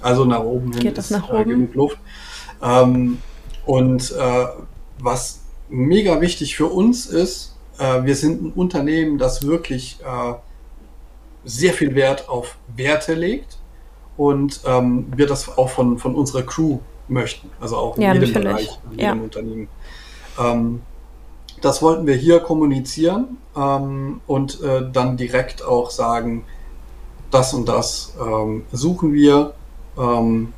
also 0.00 0.24
nach 0.24 0.42
oben 0.42 0.72
hin 0.72 0.82
Geht 0.82 0.98
das 0.98 1.10
nach 1.10 1.30
ist, 1.30 1.40
äh, 1.40 1.44
genug 1.44 1.74
Luft. 1.74 1.98
Ähm, 2.62 3.18
und 3.64 4.10
äh, 4.12 4.46
was 4.98 5.40
mega 5.68 6.20
wichtig 6.20 6.56
für 6.56 6.66
uns 6.66 7.06
ist, 7.06 7.56
äh, 7.78 8.04
wir 8.04 8.16
sind 8.16 8.42
ein 8.42 8.52
Unternehmen, 8.52 9.18
das 9.18 9.46
wirklich 9.46 9.98
äh, 10.02 10.34
sehr 11.44 11.72
viel 11.72 11.94
Wert 11.94 12.28
auf 12.28 12.56
Werte 12.76 13.14
legt 13.14 13.58
und 14.16 14.60
ähm, 14.66 15.06
wir 15.14 15.26
das 15.26 15.56
auch 15.56 15.70
von, 15.70 15.98
von 15.98 16.14
unserer 16.14 16.42
Crew 16.42 16.78
möchten. 17.08 17.50
Also 17.60 17.76
auch 17.76 17.96
in 17.96 18.02
ja, 18.02 18.12
jedem 18.14 18.32
natürlich. 18.32 18.44
Bereich, 18.44 18.80
in 18.84 18.98
jedem 18.98 19.18
ja. 19.18 19.22
Unternehmen. 19.24 19.68
Ähm, 20.38 20.80
das 21.60 21.80
wollten 21.80 22.06
wir 22.06 22.14
hier 22.14 22.40
kommunizieren 22.40 23.38
ähm, 23.56 24.20
und 24.26 24.60
äh, 24.62 24.90
dann 24.92 25.16
direkt 25.16 25.64
auch 25.64 25.90
sagen, 25.90 26.44
das 27.30 27.54
und 27.54 27.68
das 27.68 28.14
ähm, 28.20 28.64
suchen 28.72 29.14
wir, 29.14 29.54
ähm, 29.96 30.52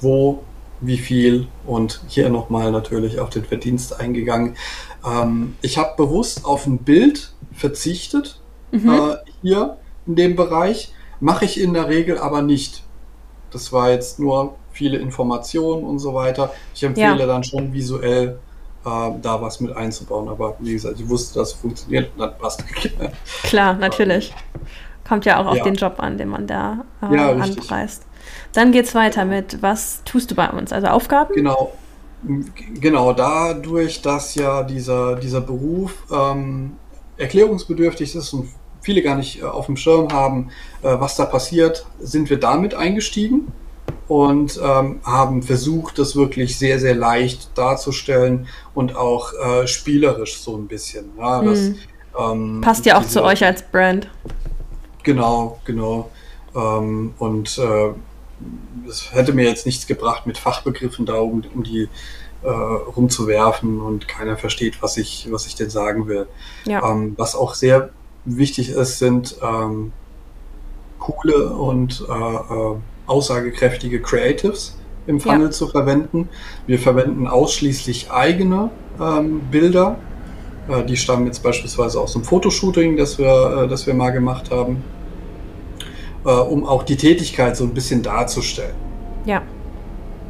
wo, 0.00 0.42
wie 0.80 0.98
viel 0.98 1.46
und 1.64 2.02
hier 2.08 2.28
nochmal 2.28 2.72
natürlich 2.72 3.20
auf 3.20 3.30
den 3.30 3.44
Verdienst 3.44 3.98
eingegangen. 3.98 4.56
Ähm, 5.06 5.56
ich 5.62 5.78
habe 5.78 5.94
bewusst 5.96 6.44
auf 6.44 6.66
ein 6.66 6.78
Bild 6.78 7.32
verzichtet, 7.52 8.40
mhm. 8.72 8.90
äh, 8.90 9.16
hier 9.42 9.76
in 10.06 10.16
dem 10.16 10.36
Bereich, 10.36 10.92
mache 11.22 11.44
ich 11.44 11.60
in 11.60 11.72
der 11.72 11.88
Regel 11.88 12.18
aber 12.18 12.42
nicht. 12.42 12.82
Das 13.50 13.72
war 13.72 13.90
jetzt 13.90 14.18
nur 14.18 14.56
viele 14.72 14.98
Informationen 14.98 15.84
und 15.84 15.98
so 15.98 16.14
weiter. 16.14 16.52
Ich 16.74 16.82
empfehle 16.82 17.20
ja. 17.20 17.26
dann 17.26 17.44
schon 17.44 17.72
visuell 17.72 18.38
äh, 18.84 19.10
da 19.22 19.40
was 19.40 19.60
mit 19.60 19.74
einzubauen. 19.74 20.28
Aber 20.28 20.56
wie 20.58 20.72
gesagt, 20.72 20.98
ich 20.98 21.08
wusste, 21.08 21.38
dass 21.38 21.52
es 21.52 21.54
funktioniert 21.54 22.10
und 22.14 22.20
dann 22.20 22.36
passt. 22.38 22.64
Klar, 23.44 23.74
natürlich. 23.74 24.34
Kommt 25.06 25.24
ja 25.24 25.40
auch 25.40 25.46
auf 25.46 25.58
ja. 25.58 25.64
den 25.64 25.74
Job 25.74 25.94
an, 25.98 26.18
den 26.18 26.28
man 26.28 26.46
da 26.46 26.84
äh, 27.02 27.14
ja, 27.14 27.32
anpreist. 27.32 28.04
Dann 28.52 28.72
geht 28.72 28.86
es 28.86 28.94
weiter 28.94 29.24
mit, 29.24 29.62
was 29.62 30.02
tust 30.04 30.30
du 30.30 30.34
bei 30.34 30.48
uns? 30.50 30.72
Also 30.72 30.88
Aufgaben? 30.88 31.34
Genau. 31.34 31.72
Genau, 32.74 33.12
dadurch, 33.12 34.00
dass 34.00 34.36
ja 34.36 34.62
dieser, 34.62 35.16
dieser 35.16 35.40
Beruf 35.40 36.04
ähm, 36.12 36.76
erklärungsbedürftig 37.16 38.14
ist 38.14 38.32
und 38.32 38.48
viele 38.82 39.02
gar 39.02 39.16
nicht 39.16 39.40
äh, 39.40 39.44
auf 39.44 39.66
dem 39.66 39.76
Schirm 39.76 40.12
haben, 40.12 40.50
äh, 40.82 40.94
was 40.98 41.16
da 41.16 41.24
passiert, 41.24 41.86
sind 42.00 42.28
wir 42.28 42.38
damit 42.38 42.74
eingestiegen 42.74 43.52
und 44.08 44.60
ähm, 44.62 45.00
haben 45.04 45.42
versucht, 45.42 45.98
das 45.98 46.16
wirklich 46.16 46.58
sehr, 46.58 46.78
sehr 46.78 46.94
leicht 46.94 47.56
darzustellen 47.56 48.46
und 48.74 48.96
auch 48.96 49.32
äh, 49.32 49.66
spielerisch 49.66 50.38
so 50.38 50.56
ein 50.56 50.66
bisschen. 50.66 51.10
Ja, 51.18 51.42
das, 51.42 51.58
mhm. 51.60 51.76
ähm, 52.18 52.60
Passt 52.60 52.84
ja 52.84 52.96
auch 52.96 53.02
diese, 53.02 53.14
zu 53.14 53.24
euch 53.24 53.44
als 53.44 53.62
Brand. 53.62 54.10
Genau, 55.02 55.60
genau. 55.64 56.10
Ähm, 56.54 57.14
und 57.18 57.58
äh, 57.58 57.92
es 58.88 59.12
hätte 59.12 59.32
mir 59.32 59.44
jetzt 59.46 59.66
nichts 59.66 59.86
gebracht, 59.86 60.26
mit 60.26 60.36
Fachbegriffen 60.36 61.06
da 61.06 61.14
um, 61.14 61.42
um 61.54 61.62
die 61.62 61.88
äh, 62.42 62.48
rumzuwerfen 62.48 63.80
und 63.80 64.08
keiner 64.08 64.36
versteht, 64.36 64.82
was 64.82 64.96
ich, 64.96 65.28
was 65.30 65.46
ich 65.46 65.54
denn 65.54 65.70
sagen 65.70 66.08
will. 66.08 66.26
Ja. 66.66 66.90
Ähm, 66.90 67.14
was 67.16 67.34
auch 67.34 67.54
sehr 67.54 67.90
wichtig 68.24 68.70
ist, 68.70 68.98
sind 68.98 69.36
ähm, 69.42 69.92
coole 70.98 71.50
und 71.50 72.04
äh, 72.08 72.12
äh 72.12 72.76
aussagekräftige 73.06 74.00
Creatives 74.00 74.76
im 75.06 75.20
Funnel 75.20 75.46
ja. 75.46 75.50
zu 75.50 75.68
verwenden. 75.68 76.28
Wir 76.66 76.78
verwenden 76.78 77.26
ausschließlich 77.26 78.10
eigene 78.10 78.70
ähm, 79.00 79.40
Bilder. 79.50 79.96
Äh, 80.68 80.84
die 80.84 80.96
stammen 80.96 81.26
jetzt 81.26 81.42
beispielsweise 81.42 82.00
aus 82.00 82.14
einem 82.14 82.24
Fotoshooting, 82.24 82.96
das 82.96 83.18
wir, 83.18 83.64
äh, 83.64 83.68
das 83.68 83.86
wir 83.86 83.94
mal 83.94 84.10
gemacht 84.10 84.50
haben, 84.50 84.84
äh, 86.24 86.30
um 86.30 86.64
auch 86.64 86.84
die 86.84 86.96
Tätigkeit 86.96 87.56
so 87.56 87.64
ein 87.64 87.74
bisschen 87.74 88.02
darzustellen. 88.02 88.74
Ja. 89.24 89.42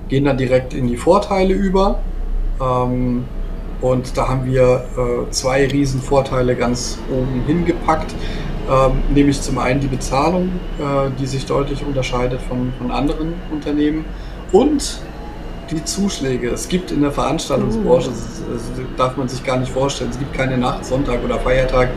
gehen 0.09 0.24
dann 0.26 0.36
direkt 0.36 0.74
in 0.74 0.86
die 0.86 0.99
Vorteile 0.99 1.55
über. 1.55 2.01
Ähm, 2.61 3.24
und 3.83 4.16
da 4.16 4.28
haben 4.28 4.47
wir 4.47 4.85
äh, 4.97 5.30
zwei 5.30 5.66
Riesenvorteile 5.66 6.55
ganz 6.57 6.99
oben 7.11 7.43
hingepackt. 7.47 8.14
Ähm, 8.70 9.03
nämlich 9.12 9.43
zum 9.43 9.59
einen 9.59 9.80
die 9.80 9.89
Bezahlung, 9.89 10.51
äh, 10.78 11.11
die 11.20 11.26
sich 11.26 11.47
deutlich 11.47 11.85
unterscheidet 11.85 12.41
von, 12.43 12.72
von 12.78 12.93
anderen 12.93 13.35
Unternehmen. 13.51 14.05
Und 14.53 15.03
die 15.70 15.85
Zuschläge. 15.85 16.51
Es 16.51 16.68
gibt 16.68 16.91
in 16.91 17.01
der 17.01 17.12
Veranstaltungsbranche, 17.12 18.11
uh. 18.11 18.12
das, 18.53 18.62
darf 18.97 19.16
man 19.16 19.28
sich 19.28 19.43
gar 19.43 19.59
nicht 19.59 19.72
vorstellen, 19.72 20.11
es 20.11 20.18
gibt 20.18 20.35
keine 20.35 20.59
Nacht, 20.59 20.85
Sonntag 20.85 21.24
oder 21.24 21.39
Feiertag. 21.39 21.89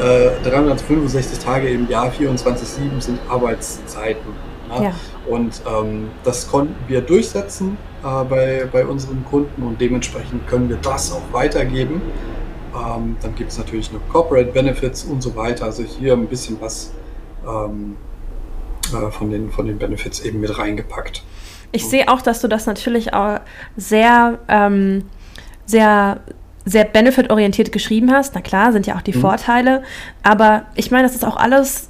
Äh, 0.00 0.48
365 0.48 1.38
Tage 1.38 1.68
im 1.68 1.88
Jahr, 1.88 2.10
24-7 2.10 3.00
sind 3.00 3.18
Arbeitszeiten. 3.28 4.32
Ja? 4.70 4.82
Ja. 4.82 4.92
Und 5.26 5.60
ähm, 5.66 6.08
das 6.24 6.50
konnten 6.50 6.74
wir 6.86 7.00
durchsetzen 7.00 7.76
äh, 8.04 8.24
bei, 8.24 8.68
bei 8.70 8.86
unseren 8.86 9.24
Kunden 9.24 9.62
und 9.62 9.80
dementsprechend 9.80 10.46
können 10.46 10.68
wir 10.68 10.76
das 10.76 11.12
auch 11.12 11.32
weitergeben. 11.32 12.00
Ähm, 12.74 13.16
dann 13.22 13.34
gibt 13.34 13.50
es 13.50 13.58
natürlich 13.58 13.92
noch 13.92 14.00
Corporate 14.08 14.52
Benefits 14.52 15.04
und 15.04 15.22
so 15.22 15.34
weiter. 15.34 15.64
Also 15.64 15.82
hier 15.82 16.12
ein 16.12 16.26
bisschen 16.26 16.60
was 16.60 16.92
ähm, 17.46 17.96
äh, 18.92 19.10
von, 19.10 19.30
den, 19.30 19.50
von 19.50 19.66
den 19.66 19.78
Benefits 19.78 20.20
eben 20.20 20.40
mit 20.40 20.58
reingepackt. 20.58 21.22
Ich 21.72 21.86
sehe 21.86 22.08
auch, 22.08 22.22
dass 22.22 22.40
du 22.40 22.48
das 22.48 22.66
natürlich 22.66 23.12
auch 23.12 23.40
sehr, 23.76 24.38
ähm, 24.48 25.04
sehr, 25.66 26.20
sehr 26.64 26.84
benefit-orientiert 26.84 27.72
geschrieben 27.72 28.10
hast. 28.12 28.34
Na 28.34 28.40
klar, 28.40 28.72
sind 28.72 28.86
ja 28.86 28.96
auch 28.96 29.02
die 29.02 29.14
mhm. 29.14 29.20
Vorteile. 29.20 29.82
Aber 30.22 30.66
ich 30.74 30.90
meine, 30.90 31.02
das 31.04 31.14
ist 31.14 31.24
auch 31.24 31.36
alles 31.36 31.88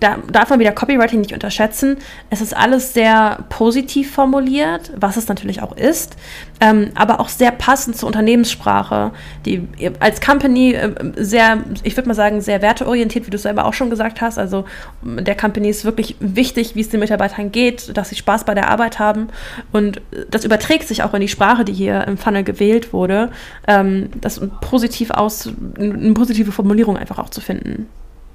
da 0.00 0.18
darf 0.30 0.50
man 0.50 0.58
wieder 0.58 0.72
Copywriting 0.72 1.20
nicht 1.20 1.32
unterschätzen. 1.32 1.96
Es 2.30 2.40
ist 2.40 2.56
alles 2.56 2.94
sehr 2.94 3.44
positiv 3.48 4.12
formuliert, 4.12 4.92
was 4.96 5.16
es 5.16 5.28
natürlich 5.28 5.62
auch 5.62 5.76
ist, 5.76 6.16
ähm, 6.60 6.90
aber 6.94 7.20
auch 7.20 7.28
sehr 7.28 7.50
passend 7.50 7.96
zur 7.96 8.06
Unternehmenssprache, 8.06 9.12
die 9.44 9.66
als 10.00 10.20
Company 10.20 10.72
äh, 10.72 10.92
sehr, 11.16 11.58
ich 11.82 11.96
würde 11.96 12.08
mal 12.08 12.14
sagen, 12.14 12.40
sehr 12.40 12.62
werteorientiert, 12.62 13.26
wie 13.26 13.30
du 13.30 13.38
selber 13.38 13.64
auch 13.64 13.74
schon 13.74 13.90
gesagt 13.90 14.20
hast. 14.20 14.38
Also 14.38 14.64
der 15.02 15.36
Company 15.36 15.68
ist 15.68 15.84
wirklich 15.84 16.16
wichtig, 16.20 16.74
wie 16.74 16.80
es 16.80 16.88
den 16.88 17.00
Mitarbeitern 17.00 17.52
geht, 17.52 17.96
dass 17.96 18.10
sie 18.10 18.16
Spaß 18.16 18.44
bei 18.44 18.54
der 18.54 18.70
Arbeit 18.70 18.98
haben 18.98 19.28
und 19.72 20.00
das 20.30 20.44
überträgt 20.44 20.88
sich 20.88 21.02
auch 21.02 21.14
in 21.14 21.20
die 21.20 21.28
Sprache, 21.28 21.64
die 21.64 21.72
hier 21.72 22.06
im 22.06 22.18
Funnel 22.18 22.44
gewählt 22.44 22.92
wurde, 22.92 23.30
ähm, 23.66 24.10
das 24.20 24.40
positiv 24.60 25.10
aus, 25.10 25.50
eine 25.78 26.14
positive 26.14 26.52
Formulierung 26.52 26.96
einfach 26.96 27.18
auch 27.18 27.30
zu 27.30 27.40
finden. 27.40 27.88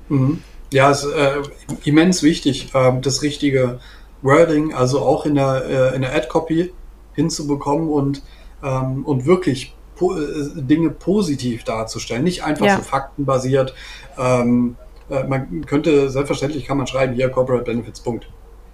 Mhm. 0.09 0.41
Ja, 0.71 0.91
es 0.91 1.03
ist 1.03 1.13
äh, 1.13 1.41
immens 1.83 2.21
wichtig, 2.23 2.73
äh, 2.73 2.91
das 3.01 3.21
richtige 3.21 3.79
Wording, 4.21 4.73
also 4.73 4.99
auch 4.99 5.25
in 5.25 5.35
der, 5.35 5.65
äh, 5.65 5.95
in 5.95 6.01
der 6.01 6.15
Ad-Copy 6.15 6.71
hinzubekommen 7.13 7.89
und, 7.89 8.21
ähm, 8.63 9.05
und 9.05 9.25
wirklich 9.25 9.75
po 9.95 10.15
äh, 10.15 10.49
Dinge 10.55 10.89
positiv 10.91 11.63
darzustellen, 11.63 12.23
nicht 12.23 12.43
einfach 12.43 12.65
ja. 12.65 12.77
so 12.77 12.83
faktenbasiert. 12.83 13.73
Ähm, 14.17 14.75
äh, 15.09 15.23
man 15.23 15.65
könnte, 15.65 16.09
selbstverständlich 16.09 16.65
kann 16.65 16.77
man 16.77 16.87
schreiben, 16.87 17.13
hier 17.13 17.29
Corporate 17.29 17.65
Benefits, 17.65 17.99
Punkt. 17.99 18.27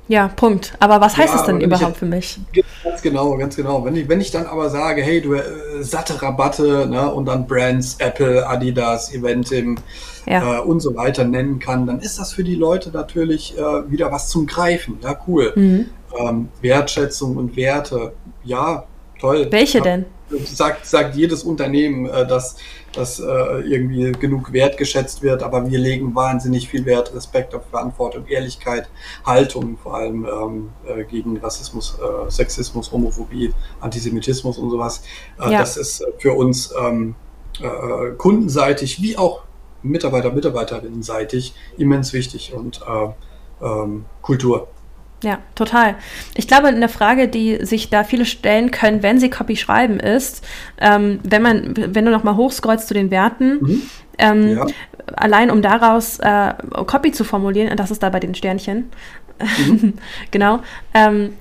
Ja, 0.07 0.27
Punkt. 0.27 0.73
Aber 0.79 1.01
was 1.01 1.17
heißt 1.17 1.33
ja, 1.33 1.37
das 1.37 1.45
denn 1.47 1.61
überhaupt 1.61 1.93
ich, 1.93 1.97
für 1.97 2.05
mich? 2.05 2.39
Ganz 2.83 3.01
genau, 3.01 3.35
ganz 3.37 3.55
genau. 3.55 3.83
Wenn 3.83 3.95
ich, 3.95 4.07
wenn 4.07 4.21
ich 4.21 4.29
dann 4.29 4.45
aber 4.45 4.69
sage, 4.69 5.01
hey, 5.01 5.19
du 5.19 5.33
äh, 5.33 5.43
satte 5.81 6.21
Rabatte 6.21 6.87
ne, 6.87 7.11
und 7.11 7.25
dann 7.25 7.47
Brands, 7.47 7.95
Apple, 7.99 8.47
Adidas, 8.47 9.13
Eventim 9.13 9.77
ja. 10.27 10.57
äh, 10.57 10.61
und 10.61 10.79
so 10.79 10.95
weiter 10.95 11.23
nennen 11.23 11.57
kann, 11.57 11.87
dann 11.87 11.99
ist 11.99 12.19
das 12.19 12.33
für 12.33 12.43
die 12.43 12.55
Leute 12.55 12.91
natürlich 12.91 13.57
äh, 13.57 13.91
wieder 13.91 14.11
was 14.11 14.29
zum 14.29 14.45
Greifen. 14.45 14.99
Ja, 15.01 15.17
cool. 15.27 15.53
Mhm. 15.55 15.85
Ähm, 16.19 16.49
Wertschätzung 16.61 17.35
und 17.37 17.55
Werte, 17.55 18.13
ja, 18.43 18.85
toll. 19.19 19.47
Welche 19.49 19.81
denn? 19.81 20.05
Sagt, 20.29 20.85
sagt 20.85 21.15
jedes 21.15 21.43
Unternehmen, 21.43 22.07
äh, 22.07 22.25
dass, 22.25 22.57
dass 22.93 23.19
äh, 23.19 23.23
irgendwie 23.23 24.11
genug 24.13 24.53
wertgeschätzt 24.53 25.21
wird, 25.21 25.43
aber 25.43 25.69
wir 25.69 25.79
legen 25.79 26.15
wahnsinnig 26.15 26.67
viel 26.69 26.85
Wert, 26.85 27.13
Respekt 27.13 27.53
auf 27.53 27.63
Verantwortung, 27.69 28.25
Ehrlichkeit, 28.27 28.89
Haltung, 29.25 29.77
vor 29.77 29.95
allem 29.95 30.25
ähm, 30.25 30.69
äh, 30.87 31.03
gegen 31.03 31.37
Rassismus, 31.37 31.97
äh, 31.99 32.31
Sexismus, 32.31 32.91
Homophobie, 32.91 33.53
Antisemitismus 33.79 34.57
und 34.57 34.69
sowas. 34.69 35.03
Äh, 35.39 35.51
ja. 35.51 35.59
Das 35.59 35.77
ist 35.77 36.03
für 36.17 36.33
uns 36.33 36.73
ähm, 36.79 37.15
äh, 37.61 38.11
kundenseitig 38.17 39.01
wie 39.01 39.17
auch 39.17 39.43
Mitarbeiter, 39.83 40.31
Mitarbeiterinnenseitig 40.31 41.53
immens 41.77 42.11
wichtig 42.11 42.53
und 42.53 42.81
ähm, 43.61 44.05
Kultur. 44.21 44.67
Ja, 45.25 45.39
total. 45.55 45.95
Ich 46.35 46.47
glaube, 46.47 46.67
eine 46.67 46.87
Frage, 46.87 47.27
die 47.27 47.65
sich 47.65 47.89
da 47.89 48.03
viele 48.03 48.25
stellen 48.25 48.69
können, 48.69 49.01
wenn 49.01 49.19
sie 49.19 49.31
Copy 49.31 49.55
schreiben, 49.55 49.99
ist, 49.99 50.45
ähm, 50.79 51.19
wenn 51.23 51.41
man, 51.41 51.73
wenn 51.75 52.05
du 52.05 52.11
nochmal 52.11 52.35
hochscrollst 52.35 52.87
zu 52.87 52.93
den 52.93 53.09
Werten, 53.09 53.57
mhm. 53.59 53.81
ähm, 54.19 54.57
ja. 54.57 54.67
allein 55.15 55.49
um 55.49 55.63
daraus 55.63 56.19
äh, 56.19 56.53
Copy 56.85 57.11
zu 57.11 57.23
formulieren, 57.23 57.75
das 57.75 57.89
ist 57.89 58.03
da 58.03 58.11
bei 58.11 58.19
den 58.19 58.35
Sternchen, 58.35 58.91
mhm. 59.67 59.93
genau, 60.29 60.59
ähm, 60.93 61.33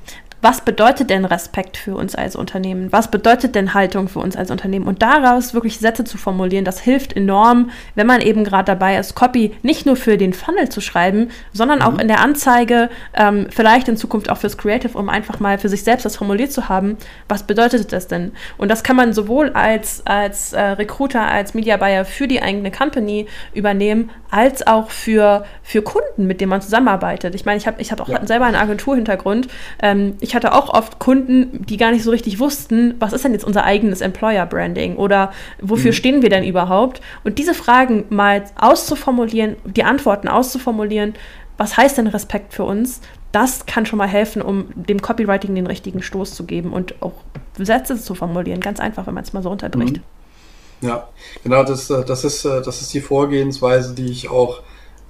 was 0.45 0.61
bedeutet 0.61 1.09
denn 1.09 1.25
Respekt 1.25 1.79
für 1.79 1.95
uns 1.95 2.15
als 2.15 2.37
Unternehmen? 2.37 2.93
Was 2.93 3.11
bedeutet 3.11 3.55
denn 3.55 3.73
Haltung 3.73 4.09
für 4.09 4.19
uns 4.19 4.37
als 4.37 4.51
Unternehmen? 4.51 4.87
Und 4.87 5.01
daraus 5.01 5.55
wirklich 5.55 5.79
Sätze 5.79 6.05
zu 6.05 6.19
formulieren, 6.19 6.67
das 6.67 6.81
hilft 6.81 7.17
enorm, 7.17 7.71
wenn 7.95 8.07
man 8.07 8.21
eben 8.21 8.45
gerade 8.45 8.67
dabei 8.67 8.99
ist, 8.99 9.15
Copy 9.15 9.57
nicht 9.63 9.87
nur 9.87 9.97
für 9.97 10.19
den 10.19 10.35
Funnel 10.35 10.69
zu 10.69 10.83
schreiben, 10.83 11.31
sondern 11.55 11.79
mhm. 11.79 11.85
auch 11.87 11.99
in 11.99 12.09
der 12.09 12.21
Anzeige, 12.21 12.91
ähm, 13.15 13.47
vielleicht 13.49 13.89
in 13.89 13.97
Zukunft 13.97 14.29
auch 14.29 14.37
fürs 14.37 14.59
Creative, 14.59 14.99
um 14.99 15.09
einfach 15.09 15.41
mal 15.41 15.57
für 15.57 15.71
sich 15.71 15.83
selbst 15.83 16.05
das 16.05 16.17
formuliert 16.17 16.53
zu 16.53 16.69
haben. 16.69 16.99
Was 17.27 17.45
bedeutet 17.45 17.91
das 17.95 18.07
denn? 18.07 18.33
Und 18.59 18.71
das 18.71 18.83
kann 18.83 18.97
man 18.97 19.15
sowohl 19.15 19.49
als, 19.55 20.03
als 20.05 20.53
äh, 20.53 20.61
Recruiter, 20.61 21.27
als 21.27 21.55
Media 21.55 21.79
Buyer 21.79 22.05
für 22.05 22.29
die 22.29 22.43
eigene 22.43 22.71
Company 22.71 23.29
übernehmen, 23.55 24.11
als 24.31 24.67
auch 24.67 24.91
für, 24.91 25.47
für 25.63 25.81
Kunden, 25.81 26.27
mit 26.27 26.43
denen 26.43 26.51
man 26.51 26.61
zusammenarbeitet. 26.61 27.35
Ich 27.35 27.47
meine, 27.47 27.57
ich 27.57 27.67
habe 27.67 27.81
ich 27.81 27.93
hab 27.93 28.01
auch 28.03 28.09
ja. 28.11 28.27
selber 28.27 28.45
einen 28.45 28.57
Agenturhintergrund. 28.57 29.49
Ähm, 29.81 30.17
ich 30.21 30.34
hatte 30.35 30.53
auch 30.53 30.73
oft 30.73 30.99
Kunden, 30.99 31.65
die 31.67 31.77
gar 31.77 31.91
nicht 31.91 32.05
so 32.05 32.11
richtig 32.11 32.39
wussten, 32.39 32.95
was 32.99 33.13
ist 33.13 33.25
denn 33.25 33.33
jetzt 33.33 33.45
unser 33.45 33.65
eigenes 33.65 34.01
Employer-Branding 34.01 34.97
oder 34.97 35.33
wofür 35.61 35.91
mhm. 35.91 35.95
stehen 35.95 36.23
wir 36.23 36.31
denn 36.31 36.45
überhaupt? 36.45 37.01
Und 37.25 37.39
diese 37.39 37.55
Fragen 37.55 38.05
mal 38.11 38.45
auszuformulieren, 38.59 39.57
die 39.65 39.85
Antworten 39.85 40.29
auszuformulieren, 40.29 41.15
was 41.57 41.77
heißt 41.77 41.99
denn 41.99 42.07
Respekt 42.07 42.55
für 42.55 42.65
uns? 42.65 43.01
Das 43.33 43.67
kann 43.67 43.87
schon 43.87 43.99
mal 43.99 44.09
helfen, 44.09 44.43
um 44.43 44.67
dem 44.75 45.03
Copywriting 45.03 45.55
den 45.55 45.67
richtigen 45.67 46.03
Stoß 46.03 46.35
zu 46.35 46.45
geben 46.45 46.73
und 46.73 47.01
auch 47.03 47.13
Sätze 47.59 48.01
zu 48.01 48.15
formulieren. 48.15 48.61
Ganz 48.61 48.81
einfach, 48.81 49.07
wenn 49.07 49.15
man 49.15 49.25
es 49.25 49.33
mal 49.33 49.43
so 49.43 49.49
runterbricht. 49.49 49.97
Mhm. 49.97 50.89
Ja, 50.89 51.09
genau, 51.43 51.65
das, 51.65 51.89
äh, 51.91 52.05
das, 52.05 52.25
ist, 52.25 52.45
äh, 52.45 52.63
das 52.63 52.83
ist 52.83 52.93
die 52.93 53.01
Vorgehensweise, 53.01 53.95
die 53.95 54.07
ich 54.07 54.29
auch 54.29 54.61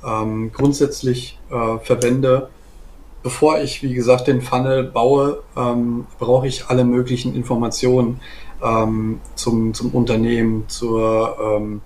ähm, 0.07 0.53
grundsätzlich 0.53 1.39
äh, 1.51 1.79
verwende, 1.79 2.49
bevor 3.25 3.59
ich, 3.59 3.83
wie 3.83 3.95
gesagt, 3.95 4.29
den 4.29 4.43
Funnel 4.43 4.85
baue, 4.85 5.43
ähm, 5.57 6.07
brauche 6.18 6.47
ich 6.47 6.66
alle 6.68 6.85
möglichen 6.85 7.35
Informationen 7.35 8.20
ähm, 8.62 9.18
zum, 9.35 9.72
zum 9.72 9.91
Unternehmen, 9.93 10.68
zur, 10.68 11.37
ähm, 11.41 11.81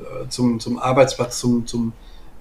äh, 0.00 0.28
zum, 0.30 0.58
zum 0.58 0.78
Arbeitsplatz, 0.78 1.38
zum, 1.38 1.66
zum 1.66 1.92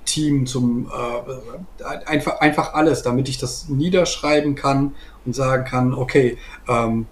Team, 0.06 0.48
zum 0.48 0.88
äh, 0.88 2.06
einfach, 2.06 2.40
einfach 2.40 2.74
alles, 2.74 3.04
damit 3.04 3.28
ich 3.28 3.38
das 3.38 3.68
niederschreiben 3.68 4.56
kann 4.56 4.96
und 5.26 5.36
sagen 5.36 5.66
kann, 5.66 5.94
okay, 5.94 6.38
ähm, 6.70 7.06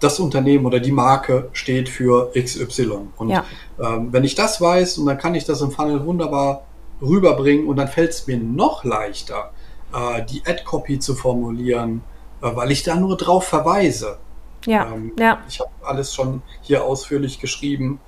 das 0.00 0.18
Unternehmen 0.18 0.64
oder 0.64 0.80
die 0.80 0.92
Marke 0.92 1.50
steht 1.52 1.90
für 1.90 2.32
XY. 2.34 3.08
Und 3.16 3.28
ja. 3.28 3.44
ähm, 3.78 4.08
wenn 4.10 4.24
ich 4.24 4.34
das 4.34 4.58
weiß, 4.58 4.96
und 4.98 5.06
dann 5.06 5.18
kann 5.18 5.34
ich 5.34 5.44
das 5.44 5.60
im 5.60 5.70
Funnel 5.70 6.04
wunderbar 6.06 6.64
rüberbringen 7.02 7.66
und 7.66 7.76
dann 7.76 7.88
fällt 7.88 8.12
es 8.12 8.26
mir 8.26 8.38
noch 8.38 8.84
leichter, 8.84 9.52
äh, 9.92 10.24
die 10.24 10.42
Ad-Copy 10.46 10.98
zu 10.98 11.14
formulieren, 11.14 12.02
äh, 12.42 12.50
weil 12.54 12.70
ich 12.70 12.82
da 12.82 12.96
nur 12.96 13.16
drauf 13.16 13.46
verweise. 13.46 14.18
Ja, 14.66 14.86
ähm, 14.92 15.12
ja. 15.18 15.38
Ich 15.48 15.60
habe 15.60 15.70
alles 15.84 16.14
schon 16.14 16.42
hier 16.62 16.84
ausführlich 16.84 17.38
geschrieben 17.38 18.00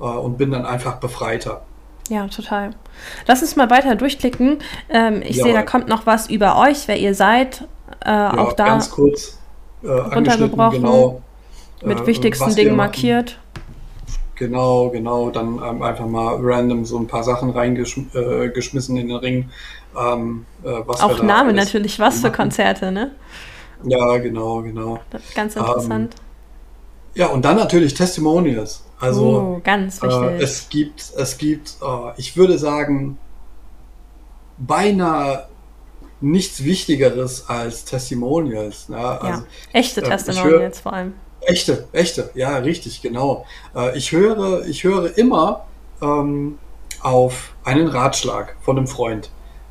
äh, 0.00 0.04
und 0.04 0.38
bin 0.38 0.50
dann 0.50 0.66
einfach 0.66 0.96
befreiter. 0.96 1.62
Ja, 2.08 2.26
total. 2.26 2.70
Lass 3.26 3.40
uns 3.40 3.54
mal 3.54 3.70
weiter 3.70 3.94
durchklicken. 3.94 4.58
Ähm, 4.88 5.22
ich 5.22 5.36
ja, 5.36 5.44
sehe, 5.44 5.52
da 5.52 5.62
kommt 5.62 5.86
noch 5.88 6.06
was 6.06 6.28
über 6.28 6.58
euch, 6.58 6.88
wer 6.88 6.98
ihr 6.98 7.14
seid. 7.14 7.68
Äh, 8.04 8.10
ja, 8.10 8.38
auch 8.38 8.52
da 8.54 8.66
ganz 8.66 8.90
kurz 8.90 9.38
äh, 9.82 9.88
runtergebrochen. 9.88 10.82
Genau, 10.82 11.22
mit 11.84 12.00
äh, 12.00 12.06
wichtigsten 12.06 12.54
Dingen 12.56 12.74
markiert. 12.74 13.38
Genau, 14.34 14.88
genau. 14.88 15.30
Dann 15.30 15.60
ähm, 15.62 15.82
einfach 15.82 16.06
mal 16.06 16.36
random 16.40 16.84
so 16.84 16.98
ein 16.98 17.06
paar 17.06 17.22
Sachen 17.22 17.50
reingeschmissen 17.50 18.96
äh, 18.96 19.00
in 19.00 19.08
den 19.08 19.16
Ring. 19.16 19.50
Ähm, 20.00 20.46
äh, 20.64 20.68
Auch 20.68 21.22
Name 21.22 21.52
natürlich, 21.52 21.98
was 21.98 22.20
für 22.20 22.32
Konzerte, 22.32 22.90
ne? 22.90 23.12
Ja, 23.84 24.18
genau, 24.18 24.62
genau. 24.62 25.00
Ganz 25.34 25.56
interessant. 25.56 26.14
Ähm, 26.14 26.20
ja, 27.14 27.26
und 27.26 27.44
dann 27.44 27.56
natürlich 27.56 27.94
Testimonials. 27.94 28.84
Also 28.98 29.56
oh, 29.56 29.60
ganz 29.64 30.02
wichtig. 30.02 30.20
Äh, 30.20 30.42
es 30.42 30.68
gibt, 30.68 31.12
es 31.16 31.38
gibt, 31.38 31.76
äh, 31.82 32.12
ich 32.18 32.36
würde 32.36 32.58
sagen, 32.58 33.18
beinahe 34.58 35.48
nichts 36.20 36.62
Wichtigeres 36.64 37.48
als 37.48 37.84
Testimonials. 37.84 38.88
Ne? 38.90 38.98
Also, 38.98 39.40
ja, 39.40 39.46
echte 39.72 40.02
äh, 40.02 40.08
Testimonials 40.08 40.76
hör, 40.78 40.82
vor 40.82 40.92
allem. 40.92 41.14
Echte, 41.40 41.88
echte, 41.92 42.30
ja, 42.34 42.58
richtig, 42.58 43.00
genau. 43.00 43.46
Äh, 43.74 43.96
ich 43.96 44.12
höre, 44.12 44.66
ich 44.66 44.84
höre 44.84 45.16
immer 45.16 45.64
ähm, 46.02 46.58
auf 47.00 47.54
einen 47.64 47.88
Ratschlag 47.88 48.56
von 48.60 48.76
einem 48.76 48.86
Freund. 48.86 49.30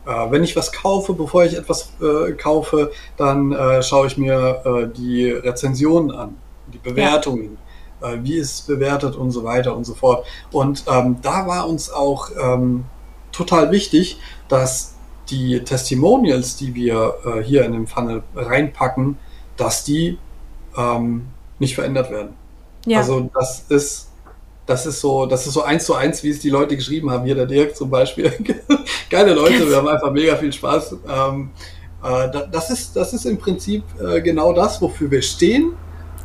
Äh, 0.09 0.31
wenn 0.31 0.43
ich 0.43 0.55
was 0.55 0.71
kaufe, 0.71 1.13
bevor 1.13 1.45
ich 1.45 1.55
etwas 1.55 1.91
äh, 2.01 2.31
kaufe, 2.31 2.91
dann 3.15 3.51
äh, 3.51 3.83
schaue 3.83 4.07
ich 4.07 4.17
mir 4.17 4.61
äh, 4.65 4.97
die 4.97 5.29
Rezensionen 5.29 6.09
an, 6.11 6.35
die 6.73 6.79
Bewertungen, 6.79 7.59
ja. 8.01 8.23
wie 8.23 8.37
ist 8.37 8.53
es 8.53 8.61
bewertet 8.61 9.15
und 9.15 9.29
so 9.29 9.43
weiter 9.43 9.75
und 9.75 9.83
so 9.83 9.93
fort. 9.93 10.25
Und 10.51 10.85
ähm, 10.91 11.17
da 11.21 11.45
war 11.45 11.69
uns 11.69 11.91
auch 11.91 12.31
ähm, 12.41 12.85
total 13.31 13.69
wichtig, 13.71 14.19
dass 14.47 14.95
die 15.29 15.63
Testimonials, 15.63 16.55
die 16.55 16.73
wir 16.73 17.13
äh, 17.23 17.43
hier 17.43 17.63
in 17.63 17.73
den 17.73 17.85
Funnel 17.85 18.23
reinpacken, 18.35 19.19
dass 19.57 19.83
die 19.83 20.17
ähm, 20.75 21.27
nicht 21.59 21.75
verändert 21.75 22.09
werden. 22.09 22.33
Ja. 22.87 22.99
Also 22.99 23.29
das 23.31 23.65
ist 23.69 24.09
das 24.69 24.85
ist 24.85 25.01
so, 25.01 25.25
das 25.25 25.47
ist 25.47 25.53
so 25.53 25.63
eins 25.63 25.85
zu 25.85 25.95
eins, 25.95 26.21
wie 26.21 26.29
es 26.29 26.41
die 26.41 26.51
Leute 26.51 26.75
geschrieben 26.75 27.09
haben. 27.09 27.25
Hier 27.25 27.33
der 27.33 27.47
Dirk 27.47 27.75
zum 27.75 27.89
Beispiel. 27.89 28.31
Geile 29.09 29.33
Leute, 29.33 29.67
wir 29.67 29.77
haben 29.77 29.87
einfach 29.87 30.11
mega 30.11 30.35
viel 30.35 30.53
Spaß. 30.53 30.95
Ähm, 31.07 31.49
äh, 32.03 32.29
das, 32.51 32.69
ist, 32.69 32.95
das 32.95 33.13
ist 33.13 33.25
im 33.25 33.37
Prinzip 33.37 33.83
äh, 33.99 34.21
genau 34.21 34.53
das, 34.53 34.81
wofür 34.81 35.09
wir 35.09 35.21
stehen. 35.21 35.73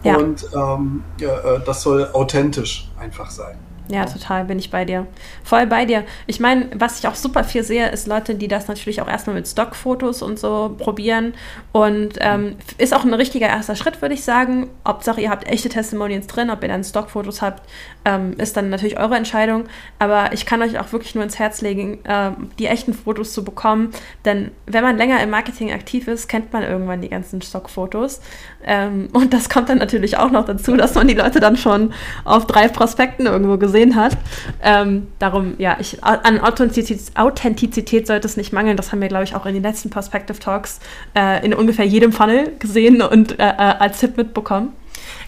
Ja. 0.02 0.16
Und 0.18 0.46
ähm, 0.54 1.02
äh, 1.20 1.26
das 1.64 1.82
soll 1.82 2.08
authentisch 2.12 2.90
einfach 2.98 3.30
sein. 3.30 3.56
Ja, 3.88 4.06
total, 4.06 4.46
bin 4.46 4.58
ich 4.58 4.70
bei 4.70 4.86
dir. 4.86 5.06
Voll 5.42 5.66
bei 5.66 5.84
dir. 5.84 6.04
Ich 6.26 6.40
meine, 6.40 6.68
was 6.74 6.98
ich 6.98 7.06
auch 7.06 7.14
super 7.14 7.44
viel 7.44 7.62
sehe, 7.62 7.90
ist 7.90 8.06
Leute, 8.06 8.34
die 8.34 8.48
das 8.48 8.66
natürlich 8.66 9.02
auch 9.02 9.08
erstmal 9.08 9.36
mit 9.36 9.46
Stockfotos 9.46 10.22
und 10.22 10.38
so 10.38 10.74
probieren. 10.78 11.34
Und 11.72 12.14
ähm, 12.20 12.56
ist 12.78 12.94
auch 12.94 13.04
ein 13.04 13.12
richtiger 13.12 13.46
erster 13.46 13.76
Schritt, 13.76 14.00
würde 14.00 14.14
ich 14.14 14.24
sagen. 14.24 14.70
Hauptsache, 14.86 15.20
ihr 15.20 15.28
habt 15.28 15.46
echte 15.46 15.68
Testimonials 15.68 16.26
drin, 16.28 16.48
ob 16.48 16.62
ihr 16.62 16.68
dann 16.68 16.82
Stockfotos 16.82 17.42
habt, 17.42 17.68
ähm, 18.06 18.32
ist 18.38 18.56
dann 18.56 18.70
natürlich 18.70 18.98
eure 18.98 19.16
Entscheidung. 19.16 19.64
Aber 19.98 20.32
ich 20.32 20.46
kann 20.46 20.62
euch 20.62 20.78
auch 20.78 20.90
wirklich 20.92 21.14
nur 21.14 21.22
ins 21.22 21.38
Herz 21.38 21.60
legen, 21.60 22.02
äh, 22.04 22.30
die 22.58 22.66
echten 22.66 22.94
Fotos 22.94 23.34
zu 23.34 23.44
bekommen. 23.44 23.90
Denn 24.24 24.50
wenn 24.64 24.82
man 24.82 24.96
länger 24.96 25.22
im 25.22 25.28
Marketing 25.28 25.72
aktiv 25.72 26.08
ist, 26.08 26.28
kennt 26.28 26.54
man 26.54 26.62
irgendwann 26.62 27.02
die 27.02 27.10
ganzen 27.10 27.42
Stockfotos. 27.42 28.22
Ähm, 28.64 29.10
und 29.12 29.34
das 29.34 29.50
kommt 29.50 29.68
dann 29.68 29.78
natürlich 29.78 30.16
auch 30.16 30.30
noch 30.30 30.46
dazu, 30.46 30.74
dass 30.74 30.94
man 30.94 31.06
die 31.06 31.14
Leute 31.14 31.38
dann 31.38 31.58
schon 31.58 31.92
auf 32.24 32.46
drei 32.46 32.68
Prospekten 32.68 33.26
irgendwo 33.26 33.58
gesehen 33.58 33.73
gesehen 33.74 33.96
hat. 33.96 34.16
Ähm, 34.62 35.08
darum, 35.18 35.54
ja, 35.58 35.76
ich, 35.80 36.02
an 36.04 36.38
Authentizität, 36.40 37.16
Authentizität 37.16 38.06
sollte 38.06 38.28
es 38.28 38.36
nicht 38.36 38.52
mangeln. 38.52 38.76
Das 38.76 38.92
haben 38.92 39.00
wir, 39.00 39.08
glaube 39.08 39.24
ich, 39.24 39.34
auch 39.34 39.46
in 39.46 39.54
den 39.54 39.64
letzten 39.64 39.90
Perspective 39.90 40.38
Talks 40.38 40.78
äh, 41.16 41.44
in 41.44 41.52
ungefähr 41.52 41.84
jedem 41.84 42.12
Funnel 42.12 42.52
gesehen 42.60 43.02
und 43.02 43.38
äh, 43.38 43.48
äh 43.48 43.74
als 43.84 43.98
Tipp 43.98 44.16
mitbekommen. 44.16 44.72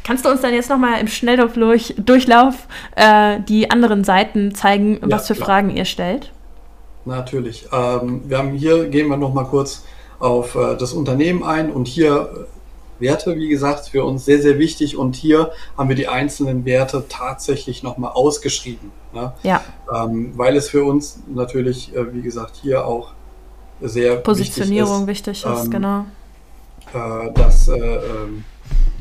Kannst 0.04 0.24
du 0.24 0.30
uns 0.30 0.40
dann 0.40 0.54
jetzt 0.54 0.70
nochmal 0.70 1.00
im 1.00 1.08
Schnelldurchlauf 1.08 2.68
äh, 2.94 3.40
die 3.40 3.70
anderen 3.70 4.04
Seiten 4.04 4.54
zeigen, 4.54 5.00
was 5.02 5.26
für 5.26 5.34
klar. 5.34 5.46
Fragen 5.46 5.70
ihr 5.70 5.84
stellt? 5.84 6.30
Natürlich. 7.04 7.66
Ähm, 7.72 8.22
wir 8.26 8.38
haben 8.38 8.52
hier, 8.52 8.88
gehen 8.88 9.08
wir 9.08 9.16
nochmal 9.16 9.46
kurz 9.46 9.84
auf 10.20 10.54
äh, 10.54 10.76
das 10.76 10.92
Unternehmen 10.92 11.42
ein 11.42 11.72
und 11.72 11.88
hier 11.88 12.46
Werte, 12.98 13.36
wie 13.36 13.48
gesagt, 13.48 13.88
für 13.88 14.04
uns 14.04 14.24
sehr, 14.24 14.40
sehr 14.40 14.58
wichtig. 14.58 14.96
Und 14.96 15.16
hier 15.16 15.52
haben 15.76 15.88
wir 15.88 15.96
die 15.96 16.08
einzelnen 16.08 16.64
Werte 16.64 17.04
tatsächlich 17.08 17.82
nochmal 17.82 18.12
ausgeschrieben. 18.12 18.92
Ne? 19.12 19.32
Ja. 19.42 19.62
Ähm, 19.92 20.32
weil 20.36 20.56
es 20.56 20.68
für 20.68 20.84
uns 20.84 21.20
natürlich, 21.32 21.94
äh, 21.94 22.14
wie 22.14 22.22
gesagt, 22.22 22.56
hier 22.62 22.86
auch 22.86 23.12
sehr 23.80 24.16
Positionierung 24.16 25.06
wichtig 25.06 25.38
ist, 25.38 25.44
wichtig 25.44 25.60
ist 25.60 25.64
ähm, 25.66 25.70
genau. 25.70 26.04
Äh, 26.94 27.32
dass, 27.32 27.68
äh, 27.68 27.74
ähm, 27.74 28.44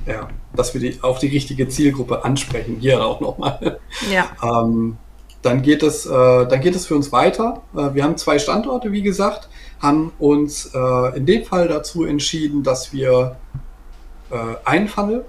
ja, 0.06 0.28
dass 0.56 0.74
wir 0.74 0.82
die, 0.82 1.02
auch 1.02 1.20
die 1.20 1.28
richtige 1.28 1.68
Zielgruppe 1.68 2.24
ansprechen. 2.24 2.78
Hier 2.80 3.04
auch 3.06 3.20
nochmal. 3.20 3.80
Ja. 4.12 4.28
ähm, 4.44 4.98
dann 5.46 5.62
geht 5.62 5.84
es, 5.84 6.06
äh, 6.06 6.12
dann 6.12 6.60
geht 6.60 6.76
es 6.76 6.88
für 6.88 6.96
uns 6.96 7.12
weiter. 7.12 7.62
Äh, 7.76 7.94
wir 7.94 8.04
haben 8.04 8.18
zwei 8.18 8.40
Standorte, 8.40 8.92
wie 8.92 9.04
gesagt, 9.04 9.48
haben 9.80 10.12
uns 10.18 10.72
äh, 10.74 11.18
in 11.18 11.26
dem 11.26 11.46
Fall 11.46 11.68
dazu 11.68 12.04
entschieden, 12.04 12.64
dass 12.64 12.92
wir 12.92 13.36
äh, 14.32 14.56
einen 14.66 14.88
Funnel 14.88 15.26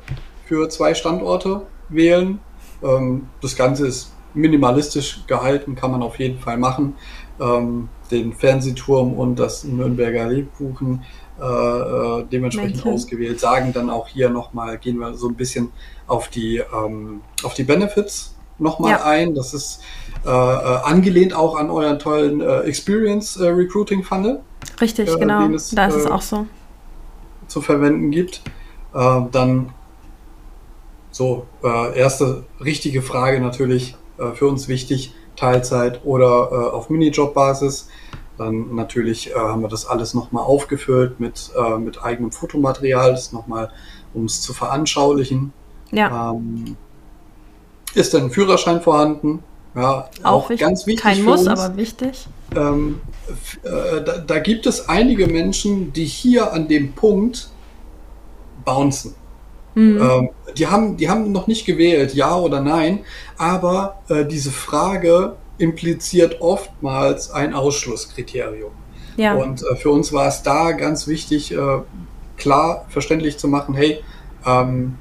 für 0.47 0.69
zwei 0.69 0.95
Standorte 0.95 1.63
wählen. 1.89 2.41
Ähm, 2.83 3.29
das 3.43 3.57
Ganze 3.57 3.87
ist 3.87 4.13
minimalistisch 4.35 5.27
gehalten, 5.27 5.75
kann 5.75 5.91
man 5.91 6.03
auf 6.03 6.19
jeden 6.19 6.39
Fall 6.39 6.59
machen. 6.59 6.95
Ähm, 7.41 7.89
den 8.11 8.33
Fernsehturm 8.33 9.15
und 9.15 9.39
das 9.39 9.65
Nürnberger 9.65 10.29
Lebkuchen 10.29 11.03
äh, 11.39 11.45
äh, 11.45 12.25
dementsprechend 12.31 12.77
Männchen. 12.77 12.93
ausgewählt, 12.93 13.41
sagen 13.41 13.73
dann 13.73 13.91
auch 13.91 14.09
hier 14.09 14.31
nochmal, 14.31 14.79
gehen 14.79 14.99
wir 14.99 15.15
so 15.15 15.29
ein 15.29 15.35
bisschen 15.35 15.71
auf 16.07 16.29
die, 16.29 16.59
ähm, 16.59 17.21
auf 17.43 17.55
die 17.55 17.65
Benefits 17.65 18.35
nochmal 18.59 18.93
ja. 18.93 19.05
ein. 19.05 19.35
Das 19.35 19.53
ist 19.53 19.83
äh, 20.25 20.29
äh, 20.31 20.33
angelehnt 20.33 21.35
auch 21.35 21.57
an 21.57 21.69
euren 21.69 21.99
tollen 21.99 22.41
äh, 22.41 22.61
Experience 22.61 23.39
Recruiting 23.39 24.03
Funnel. 24.03 24.41
Richtig, 24.81 25.15
genau. 25.19 25.49
Es, 25.51 25.71
da 25.71 25.87
ist 25.87 25.97
es 25.97 26.07
auch 26.07 26.23
so. 26.23 26.47
Zu 27.49 27.61
verwenden 27.61 28.11
gibt. 28.11 28.43
Äh, 28.97 29.21
dann 29.31 29.73
so, 31.11 31.47
äh, 31.63 31.99
erste 31.99 32.45
richtige 32.63 33.03
Frage 33.03 33.41
natürlich 33.41 33.97
äh, 34.19 34.33
für 34.33 34.49
uns 34.49 34.69
wichtig, 34.69 35.15
Teilzeit 35.37 36.01
oder 36.05 36.49
äh, 36.51 36.75
auf 36.75 36.89
Minijob-Basis. 36.89 37.89
Dann 38.39 38.75
natürlich 38.75 39.31
äh, 39.31 39.35
haben 39.35 39.63
wir 39.63 39.69
das 39.69 39.87
alles 39.87 40.15
nochmal 40.15 40.45
aufgefüllt 40.45 41.21
mit, 41.21 41.51
äh, 41.57 41.79
mit 41.79 42.03
eigenem 42.03 42.33
Fotomaterial, 42.33 43.13
das 43.13 43.33
nochmal, 43.33 43.71
um 44.15 44.25
es 44.25 44.41
zu 44.41 44.55
veranschaulichen. 44.55 45.53
Ja. 45.93 46.33
Ähm, 46.33 46.77
ist 47.95 48.15
denn 48.15 48.25
ein 48.25 48.31
Führerschein 48.31 48.81
vorhanden? 48.81 49.43
Ja, 49.75 50.09
auch, 50.23 50.45
auch 50.45 50.51
wichtig, 50.51 50.67
ganz 50.67 50.87
wichtig. 50.87 51.03
Kein 51.03 51.23
Muss, 51.23 51.41
uns. 51.41 51.49
aber 51.49 51.77
wichtig. 51.77 52.27
Ähm, 52.55 53.01
äh, 53.63 54.03
da, 54.03 54.19
da, 54.19 54.39
gibt 54.39 54.67
es 54.67 54.89
einige 54.89 55.27
Menschen, 55.27 55.93
die 55.93 56.07
hier 56.07 56.53
an 56.53 56.69
dem 56.69 56.93
Punkt 56.93 57.51
bouncen. 58.67 59.15
Mhm. 59.75 60.01
Ähm, 60.03 60.29
die, 60.57 60.67
haben, 60.67 60.99
die 60.99 61.09
haben 61.09 61.33
noch 61.33 61.47
nicht 61.47 61.65
gewählt, 61.65 62.15
ja 62.15 62.37
oder 62.37 62.61
nein, 62.61 63.01
aber 63.39 64.03
äh, 64.09 64.27
diese 64.27 64.51
Frage 64.51 65.37
impliziert 65.59 66.41
oftmals 66.41 67.31
ein 67.31 67.55
Ausschlusskriterium. 67.55 68.73
Ja. 69.17 69.35
Und 69.35 69.63
äh, 69.63 69.77
für 69.77 69.91
uns 69.91 70.13
war 70.13 70.29
es 70.29 70.43
da 70.43 70.73
ganz 70.73 71.07
wichtig, 71.07 71.53
äh, 71.53 71.79
klar 72.37 72.85
verständlich 72.89 73.39
zu 73.39 73.49
machen, 73.49 73.75
hey, 73.75 74.03
ähm, 74.45 74.99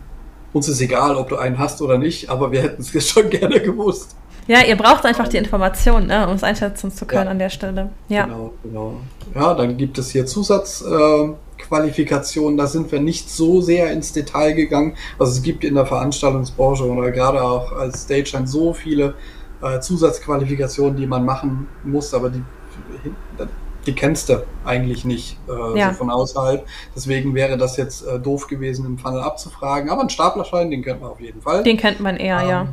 uns 0.54 0.70
ist 0.70 0.80
egal, 0.80 1.16
ob 1.16 1.30
du 1.30 1.36
einen 1.36 1.60
hast 1.60 1.82
oder 1.82 1.98
nicht, 1.98 2.30
aber 2.30 2.52
wir 2.52 2.62
hätten 2.62 2.82
es 2.82 3.10
schon 3.10 3.30
gerne 3.30 3.62
gewusst. 3.62 4.16
Ja, 4.48 4.62
ihr 4.62 4.76
braucht 4.76 5.06
einfach 5.06 5.28
die 5.28 5.38
Information, 5.38 6.08
ne, 6.08 6.28
um 6.28 6.36
es 6.36 6.44
einschätzen 6.44 6.92
zu 6.92 7.06
können 7.06 7.26
ja. 7.26 7.32
an 7.32 7.40
der 7.40 7.50
Stelle. 7.50 7.90
Ja. 8.10 8.26
Genau, 8.26 8.54
genau. 8.62 8.94
Ja, 9.34 9.54
dann 9.54 9.76
gibt 9.76 9.98
es 9.98 10.12
hier 10.12 10.26
Zusatz. 10.26 10.82
Äh, 10.82 11.30
Qualifikationen, 11.58 12.58
da 12.58 12.68
sind 12.68 12.92
wir 12.92 13.00
nicht 13.00 13.30
so 13.30 13.62
sehr 13.62 13.92
ins 13.92 14.14
Detail 14.14 14.54
gegangen. 14.54 14.96
Also 15.18 15.34
es 15.34 15.42
gibt 15.42 15.64
in 15.64 15.76
der 15.76 15.86
Veranstaltungsbranche 15.86 16.86
oder 16.86 17.12
gerade 17.12 17.42
auch 17.42 17.72
als 17.72 18.04
Stagehand 18.04 18.50
so 18.50 18.74
viele 18.74 19.16
äh, 19.62 19.80
Zusatzqualifikationen, 19.80 20.98
die 20.98 21.08
man 21.08 21.26
machen 21.26 21.68
muss, 21.84 22.14
aber 22.14 22.30
die, 22.30 22.44
die 23.86 23.94
kennst 23.94 24.30
du 24.30 24.44
eigentlich 24.64 25.06
nicht 25.06 25.38
äh, 25.48 25.80
ja. 25.80 25.92
so 25.92 26.00
von 26.00 26.10
außerhalb. 26.10 26.66
Deswegen 26.96 27.34
wäre 27.34 27.58
das 27.58 27.78
jetzt 27.78 28.06
äh, 28.06 28.20
doof 28.20 28.48
gewesen, 28.48 28.86
im 28.86 28.98
Funnel 28.98 29.22
abzufragen. 29.22 29.90
Aber 29.90 30.02
einen 30.02 30.10
Staplerschein, 30.10 30.72
den 30.72 30.84
kennt 30.84 31.02
man 31.02 31.12
auf 31.12 31.22
jeden 31.22 31.42
Fall. 31.42 31.64
Den 31.64 31.78
kennt 31.78 32.00
man 32.00 32.18
eher, 32.18 32.42
ähm, 32.42 32.50
ja. 32.50 32.68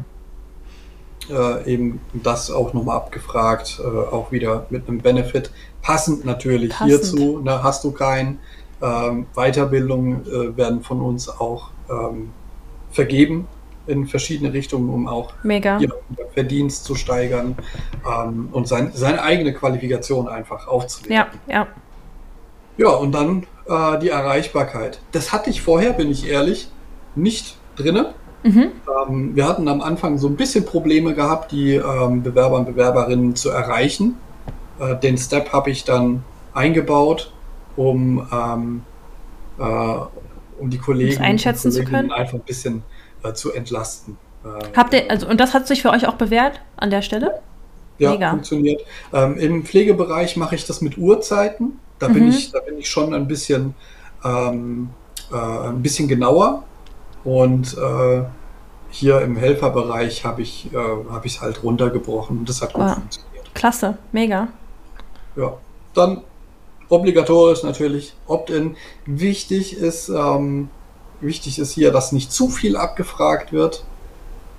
Äh, 1.31 1.73
eben 1.73 2.01
das 2.15 2.51
auch 2.51 2.73
nochmal 2.73 2.97
abgefragt, 2.97 3.81
äh, 3.81 3.87
auch 3.87 4.33
wieder 4.33 4.67
mit 4.71 4.89
einem 4.89 4.99
Benefit. 4.99 5.53
Passend 5.81 6.25
natürlich 6.25 6.71
Passend. 6.71 6.89
hierzu, 6.89 7.39
ne, 7.39 7.63
hast 7.63 7.85
du 7.85 7.93
keinen, 7.93 8.41
ähm, 8.83 9.27
Weiterbildungen 9.35 10.27
äh, 10.27 10.57
werden 10.57 10.83
von 10.83 11.01
uns 11.01 11.29
auch 11.29 11.71
ähm, 11.89 12.31
vergeben 12.91 13.47
in 13.87 14.07
verschiedene 14.07 14.53
Richtungen, 14.53 14.91
um 14.91 15.09
auch 15.09 15.33
Mega. 15.43 15.81
Verdienst 16.35 16.85
zu 16.85 16.95
steigern 16.95 17.57
ähm, 18.07 18.49
und 18.53 18.69
sein, 18.69 18.93
seine 18.95 19.23
eigene 19.23 19.53
Qualifikation 19.53 20.29
einfach 20.29 20.69
aufzunehmen. 20.69 21.27
Ja, 21.49 21.53
ja. 21.53 21.67
Ja, 22.79 22.89
und 22.91 23.13
dann 23.13 23.47
äh, 23.69 23.99
die 23.99 24.09
Erreichbarkeit. 24.09 25.01
Das 25.13 25.33
hatte 25.33 25.51
ich 25.51 25.63
vorher, 25.63 25.93
bin 25.93 26.11
ich 26.11 26.29
ehrlich, 26.29 26.69
nicht 27.15 27.57
drinne. 27.77 28.15
Mhm. 28.45 28.73
Ähm, 29.09 29.37
wir 29.37 29.47
hatten 29.47 29.69
am 29.69 29.81
Anfang 29.81 30.19
so 30.19 30.27
ein 30.29 30.37
bisschen 30.37 30.65
Probleme 30.65 31.15
gehabt, 31.15 31.53
die 31.53 31.75
ähm, 31.75 32.23
Bewerber 32.23 32.57
und 32.57 32.67
Bewerberinnen 32.67 33.37
zu 33.37 33.51
erreichen. 33.51 34.17
Äh, 34.81 34.97
den 34.97 35.19
Step 35.19 35.53
habe 35.53 35.71
ich 35.71 35.85
dann 35.85 36.25
eingebaut 36.55 37.33
um, 37.77 38.27
ähm, 38.33 38.83
äh, 39.59 39.63
um 40.59 40.71
die 40.71 40.79
Kollegen 40.79 41.21
einschätzen 41.23 41.73
zu 41.73 41.85
können, 41.85 42.13
einfach 42.13 42.35
ein 42.35 42.41
bisschen 42.41 42.83
äh, 43.25 43.33
zu 43.33 43.53
entlasten. 43.53 44.17
Äh, 44.45 44.49
Habt 44.77 44.95
ihr, 44.95 45.11
also, 45.11 45.29
und 45.29 45.41
das 45.41 45.55
hat 45.55 45.67
sich 45.67 45.83
für 45.83 45.91
euch 45.91 46.07
auch 46.07 46.15
bewährt 46.15 46.61
an 46.77 46.91
der 46.91 47.03
Stelle? 47.03 47.41
Ja, 47.99 48.11
Mega. 48.13 48.31
funktioniert. 48.31 48.83
Ähm, 49.13 49.37
Im 49.37 49.65
Pflegebereich 49.65 50.37
mache 50.37 50.55
ich 50.55 50.67
das 50.67 50.81
mit 50.81 50.99
Uhrzeiten. 50.99 51.79
Da 51.99 52.09
bin 52.09 52.29
ich, 52.29 52.51
da 52.51 52.59
bin 52.61 52.79
ich 52.79 52.89
schon 52.91 53.15
ein 53.15 53.29
bisschen, 53.29 53.75
ähm, 54.25 54.91
äh, 55.33 55.37
ein 55.37 55.83
bisschen 55.83 56.09
genauer 56.09 56.65
und 57.23 57.77
äh, 57.79 58.23
hier 58.91 59.21
im 59.21 59.37
Helferbereich 59.37 60.25
habe 60.25 60.43
ich 60.43 60.69
äh, 60.73 60.77
habe 60.77 61.27
ich 61.27 61.37
es 61.37 61.41
halt 61.41 61.63
runtergebrochen 61.63 62.39
und 62.39 62.49
das 62.49 62.61
hat 62.61 62.73
gut 62.73 62.83
Wow. 62.85 62.95
funktioniert. 62.95 63.55
Klasse, 63.55 63.97
mega. 64.11 64.49
Ja, 65.37 65.55
dann 65.95 66.23
obligatorisch 66.93 67.63
natürlich 67.63 68.15
Opt-in. 68.27 68.77
Wichtig 69.07 69.77
ist, 69.77 70.09
ähm, 70.11 70.69
wichtig 71.21 71.59
ist 71.59 71.73
hier, 71.73 71.91
dass 71.91 72.13
nicht 72.13 72.31
zu 72.31 72.49
viel 72.49 72.77
abgefragt 72.77 73.53
wird, 73.53 73.85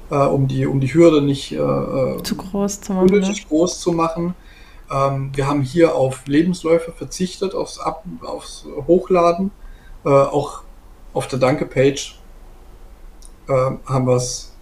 äh, 0.10 0.16
um 0.16 0.48
die 0.48 0.66
um 0.66 0.80
die 0.80 0.94
Hürde 0.94 1.22
nicht 1.22 1.52
äh, 1.52 1.58
äh, 1.58 2.24
Zu 2.24 2.36
groß 2.36 2.82
zu 2.82 2.94
machen. 2.94 3.06
Ne? 3.06 3.14
unnötig 3.14 3.48
groß 3.48 3.80
zu 3.80 3.92
machen. 3.92 4.36
Ähm, 4.92 5.32
wir 5.36 5.48
haben 5.48 5.62
hier 5.62 5.96
auf 5.96 6.26
Lebensläufe 6.28 6.92
verzichtet, 6.92 7.54
aufs, 7.54 7.80
Ab 7.80 8.04
aufs 8.24 8.66
Hochladen. 8.88 9.52
Äh, 10.04 10.10
auch 10.10 10.64
auf 11.14 11.28
der 11.28 11.40
Danke-Page 11.40 12.20
äh, 13.48 13.54
haben 13.86 14.08
wir 14.08 14.16
es 14.16 14.54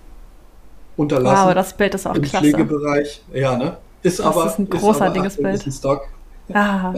unterlassen. 0.98 1.48
Wow, 1.48 1.54
das 1.54 1.76
Bild 1.76 1.96
ist 1.96 2.06
auch 2.06 2.16
Im 2.16 2.22
klasse. 2.22 2.52
Pflegebereich. 2.52 3.24
Ja, 3.34 3.56
ne? 3.58 3.78
Ist 4.04 4.20
Das 4.20 4.26
aber 4.26 4.46
ist 4.46 4.60
ein 4.60 4.68
aber 4.70 4.78
großartiges 4.78 5.38
Bild. 5.38 5.74
Stock. 5.74 6.08
Ah, 6.54 6.93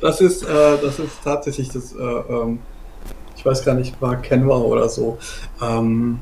Das 0.00 0.20
ist, 0.20 0.42
äh, 0.42 0.78
das 0.82 0.98
ist 0.98 1.22
tatsächlich 1.22 1.68
das, 1.70 1.92
äh, 1.92 1.98
ähm, 1.98 2.60
ich 3.36 3.44
weiß 3.44 3.64
gar 3.64 3.74
nicht, 3.74 4.00
war 4.00 4.16
Canva 4.16 4.58
oder 4.58 4.88
so. 4.88 5.18
Ähm, 5.62 6.20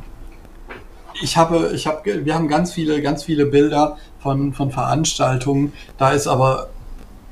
ich 1.21 1.37
habe, 1.37 1.73
ich 1.75 1.87
habe, 1.87 2.25
wir 2.25 2.35
haben 2.35 2.49
ganz 2.49 2.73
viele, 2.73 3.03
ganz 3.03 3.25
viele 3.25 3.47
Bilder 3.47 3.97
von, 4.21 4.53
von 4.53 4.71
Veranstaltungen. 4.71 5.73
Da 5.97 6.13
ist 6.13 6.27
aber 6.27 6.69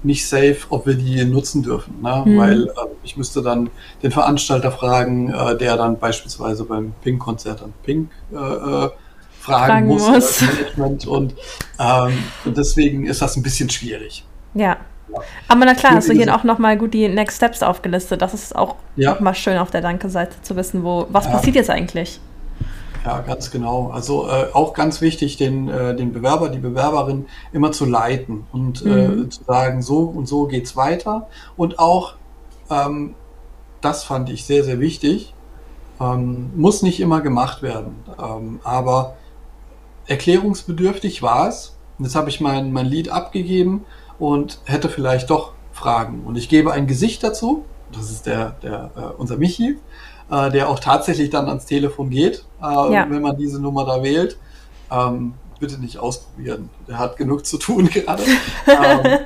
nicht 0.03 0.27
safe, 0.27 0.59
ob 0.71 0.87
wir 0.87 0.95
die 0.95 1.25
nutzen 1.25 1.63
dürfen, 1.63 2.01
ne? 2.03 2.23
Mhm. 2.25 2.39
weil 2.39 2.63
äh, 2.65 2.71
ich 3.03 3.17
müsste 3.17 3.43
dann 3.43 3.71
den 4.03 4.13
Veranstalter 4.13 4.71
fragen, 4.71 5.33
äh, 5.33 5.57
der 5.57 5.77
dann 5.77 5.99
beispielsweise 5.99 6.65
beim 6.65 6.93
Pink-Konzert 7.03 7.63
an 7.63 7.73
Pink 7.83 8.11
äh, 8.33 8.37
äh, 8.37 8.39
fragen, 8.39 8.93
Fragen 9.41 9.87
muss, 9.87 10.09
muss. 10.09 10.41
Management 10.43 11.07
und, 11.07 11.35
ähm, 11.79 12.13
und 12.45 12.57
deswegen 12.57 13.07
ist 13.07 13.23
das 13.23 13.37
ein 13.37 13.43
bisschen 13.43 13.71
schwierig. 13.71 14.25
Ja. 14.57 14.77
Aber 15.49 15.65
na 15.65 15.75
klar, 15.75 15.93
hast 15.95 16.09
du 16.09 16.13
hier 16.13 16.25
gesagt- 16.27 16.41
auch 16.41 16.45
nochmal 16.45 16.77
gut 16.77 16.93
die 16.93 17.09
Next 17.09 17.37
Steps 17.37 17.63
aufgelistet. 17.63 18.21
Das 18.21 18.35
ist 18.35 18.55
auch 18.57 18.75
Ja. 18.97 19.13
nochmal 19.15 19.35
schön 19.37 19.57
auf 19.57 19.71
der 19.71 19.81
Danke-Seite 19.81 20.43
zu 20.43 20.57
wissen, 20.57 20.83
wo, 20.83 21.07
was 21.11 21.27
Ja. 21.27 21.31
passiert 21.31 21.55
jetzt 21.57 21.71
eigentlich? 21.71 22.21
Ja, 23.05 23.21
ganz 23.21 23.53
genau. 23.53 23.91
Also 23.95 24.29
äh, 24.29 24.47
auch 24.53 24.75
ganz 24.75 25.01
wichtig, 25.01 25.37
den, 25.37 25.69
äh, 25.69 25.95
den 25.95 26.13
Bewerber, 26.13 26.49
die 26.49 26.59
Bewerberin 26.59 27.27
immer 27.53 27.71
zu 27.71 27.85
leiten 27.85 28.45
und 28.53 28.85
Mhm. 28.85 29.27
äh, 29.27 29.29
zu 29.29 29.45
sagen, 29.45 29.81
so 29.81 30.01
und 30.01 30.27
so 30.27 30.47
geht's 30.49 30.77
weiter. 30.77 31.29
Und 31.57 31.79
auch, 31.79 32.15
ähm, 32.69 33.15
das 33.81 34.03
fand 34.03 34.29
ich 34.29 34.45
sehr, 34.45 34.65
sehr 34.65 34.81
wichtig, 34.81 35.33
ähm, 36.01 36.51
muss 36.57 36.83
nicht 36.83 36.99
immer 36.99 37.21
gemacht 37.21 37.63
werden. 37.63 37.95
Ähm, 38.21 38.59
aber 38.65 39.15
erklärungsbedürftig 40.09 41.23
war 41.23 41.49
es. 41.49 41.77
Jetzt 41.99 42.17
habe 42.17 42.29
ich 42.29 42.41
mein, 42.41 42.73
mein 42.73 42.87
Lied 42.87 43.09
abgegeben 43.09 43.85
und 44.19 44.59
hätte 44.65 44.89
vielleicht 44.89 45.31
doch 45.31 45.53
Fragen. 45.73 46.23
Und 46.25 46.37
ich 46.37 46.49
gebe 46.49 46.73
ein 46.73 46.87
Gesicht 46.87 47.23
dazu. 47.23 47.65
Das 47.93 48.11
ist 48.11 48.27
der, 48.27 48.57
der 48.63 48.91
äh, 48.97 49.01
unser 49.19 49.37
Michi, 49.37 49.79
äh, 50.31 50.51
der 50.51 50.69
auch 50.69 50.81
tatsächlich 50.81 51.31
dann 51.31 51.49
ans 51.49 51.67
Telefon 51.67 52.11
geht, 52.11 52.45
äh, 52.63 52.65
Ja. 52.93 53.07
wenn 53.09 53.23
man 53.23 53.37
diese 53.37 53.61
Nummer 53.61 53.85
da 53.85 54.03
wählt. 54.03 54.37
Ähm, 54.91 55.35
bitte 55.61 55.79
nicht 55.81 55.99
ausprobieren. 55.99 56.69
Der 56.89 56.99
hat 56.99 57.17
genug 57.17 57.47
zu 57.47 57.59
tun 57.59 57.89
gerade. 57.93 58.23
ähm, 58.67 59.19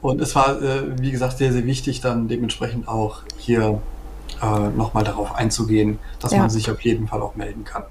und 0.00 0.20
es 0.20 0.34
war, 0.34 0.60
äh, 0.60 0.98
wie 1.00 1.10
gesagt, 1.12 1.38
sehr, 1.38 1.52
sehr 1.52 1.64
wichtig, 1.64 2.00
dann 2.00 2.28
dementsprechend 2.28 2.88
auch 2.88 3.22
hier 3.38 3.80
äh, 4.42 4.68
nochmal 4.76 5.04
darauf 5.04 5.34
einzugehen, 5.34 5.98
dass 6.20 6.32
Ja. 6.32 6.38
man 6.38 6.50
sich 6.50 6.70
auf 6.70 6.80
jeden 6.80 7.06
Fall 7.08 7.22
auch 7.22 7.36
melden 7.36 7.64
kann. 7.64 7.84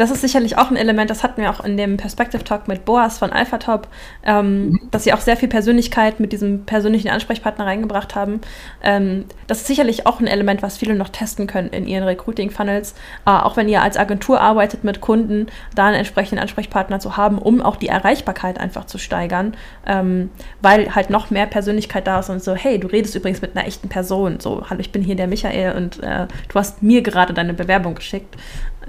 Das 0.00 0.10
ist 0.10 0.22
sicherlich 0.22 0.56
auch 0.56 0.70
ein 0.70 0.78
Element, 0.78 1.10
das 1.10 1.22
hatten 1.22 1.42
wir 1.42 1.50
auch 1.50 1.62
in 1.62 1.76
dem 1.76 1.98
Perspective 1.98 2.42
Talk 2.42 2.68
mit 2.68 2.86
Boas 2.86 3.18
von 3.18 3.34
AlphaTop, 3.34 3.86
ähm, 4.24 4.80
dass 4.90 5.04
sie 5.04 5.12
auch 5.12 5.20
sehr 5.20 5.36
viel 5.36 5.50
Persönlichkeit 5.50 6.20
mit 6.20 6.32
diesem 6.32 6.64
persönlichen 6.64 7.10
Ansprechpartner 7.10 7.66
reingebracht 7.66 8.14
haben. 8.14 8.40
Ähm, 8.82 9.26
das 9.46 9.58
ist 9.58 9.66
sicherlich 9.66 10.06
auch 10.06 10.18
ein 10.18 10.26
Element, 10.26 10.62
was 10.62 10.78
viele 10.78 10.94
noch 10.94 11.10
testen 11.10 11.46
können 11.46 11.68
in 11.68 11.86
ihren 11.86 12.04
Recruiting-Funnels. 12.04 12.94
Äh, 13.26 13.30
auch 13.30 13.58
wenn 13.58 13.68
ihr 13.68 13.82
als 13.82 13.98
Agentur 13.98 14.40
arbeitet 14.40 14.84
mit 14.84 15.02
Kunden, 15.02 15.48
da 15.74 15.88
einen 15.88 15.96
entsprechenden 15.96 16.40
Ansprechpartner 16.40 16.98
zu 16.98 17.18
haben, 17.18 17.36
um 17.36 17.60
auch 17.60 17.76
die 17.76 17.88
Erreichbarkeit 17.88 18.58
einfach 18.58 18.86
zu 18.86 18.96
steigern, 18.96 19.54
ähm, 19.86 20.30
weil 20.62 20.94
halt 20.94 21.10
noch 21.10 21.28
mehr 21.28 21.44
Persönlichkeit 21.44 22.06
da 22.06 22.20
ist 22.20 22.30
und 22.30 22.42
so, 22.42 22.54
hey, 22.54 22.80
du 22.80 22.86
redest 22.86 23.16
übrigens 23.16 23.42
mit 23.42 23.54
einer 23.54 23.66
echten 23.66 23.90
Person. 23.90 24.40
So, 24.40 24.64
hallo, 24.70 24.80
ich 24.80 24.92
bin 24.92 25.02
hier 25.02 25.16
der 25.16 25.26
Michael 25.26 25.76
und 25.76 26.02
äh, 26.02 26.26
du 26.48 26.54
hast 26.54 26.82
mir 26.82 27.02
gerade 27.02 27.34
deine 27.34 27.52
Bewerbung 27.52 27.94
geschickt. 27.94 28.34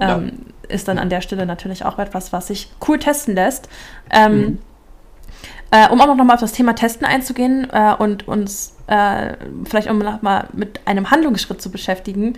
Ja. 0.02 0.16
Ähm, 0.18 0.32
ist 0.68 0.88
dann 0.88 0.98
an 0.98 1.10
der 1.10 1.20
Stelle 1.20 1.44
natürlich 1.46 1.84
auch 1.84 1.98
etwas, 1.98 2.32
was 2.32 2.46
sich 2.48 2.70
cool 2.88 2.98
testen 2.98 3.34
lässt. 3.34 3.68
Ähm, 4.10 4.38
Mhm. 4.40 4.58
äh, 5.70 5.88
um 5.88 6.00
auch 6.00 6.06
noch 6.06 6.24
mal 6.24 6.34
auf 6.34 6.40
das 6.40 6.52
Thema 6.52 6.74
Testen 6.74 7.06
einzugehen 7.06 7.68
äh, 7.72 7.94
und 7.98 8.26
uns 8.28 8.74
äh, 8.86 9.34
vielleicht 9.64 9.88
um 9.90 9.98
noch 9.98 10.22
mal 10.22 10.46
mit 10.52 10.80
einem 10.86 11.10
Handlungsschritt 11.10 11.60
zu 11.62 11.70
beschäftigen. 11.70 12.34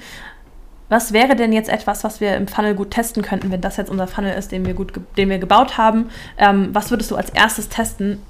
Was 0.89 1.13
wäre 1.13 1.35
denn 1.35 1.53
jetzt 1.53 1.69
etwas, 1.71 2.05
was 2.05 2.21
wir 2.21 2.37
im 2.37 2.47
Funnel 2.47 2.75
gut 2.75 2.91
testen 2.91 3.23
könnten, 3.23 3.51
wenn 3.51 3.61
das 3.61 3.77
jetzt 3.77 3.91
unser 3.91 4.07
Funnel 4.07 4.37
ist, 4.37 4.53
den 4.53 4.67
wir 4.67 4.75
gut, 4.75 4.93
den 5.17 5.31
wir 5.31 5.39
gebaut 5.39 5.79
haben? 5.79 6.11
Ähm, 6.39 6.71
was 6.73 6.91
würdest 6.91 7.11
du 7.11 7.17
als 7.17 7.31
erstes 7.31 7.69
testen? 7.69 8.21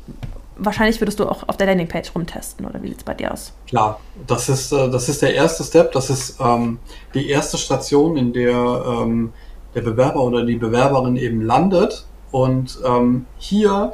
Wahrscheinlich 0.56 1.00
würdest 1.00 1.18
du 1.20 1.28
auch 1.28 1.48
auf 1.48 1.56
der 1.56 1.66
Landingpage 1.66 2.14
rumtesten, 2.14 2.66
oder 2.66 2.82
wie 2.82 2.88
sieht 2.88 2.98
es 2.98 3.04
bei 3.04 3.14
dir 3.14 3.32
aus? 3.32 3.52
Klar, 3.66 4.00
das 4.26 4.48
ist, 4.48 4.72
äh, 4.72 4.88
das 4.90 5.08
ist 5.08 5.22
der 5.22 5.34
erste 5.34 5.64
Step, 5.64 5.92
das 5.92 6.10
ist 6.10 6.40
ähm, 6.40 6.78
die 7.12 7.28
erste 7.28 7.58
Station, 7.58 8.16
in 8.16 8.32
der 8.32 8.54
ähm, 8.54 9.32
der 9.74 9.82
Bewerber 9.82 10.20
oder 10.20 10.44
die 10.44 10.56
Bewerberin 10.56 11.16
eben 11.16 11.42
landet. 11.42 12.06
Und 12.30 12.78
ähm, 12.84 13.26
hier, 13.38 13.92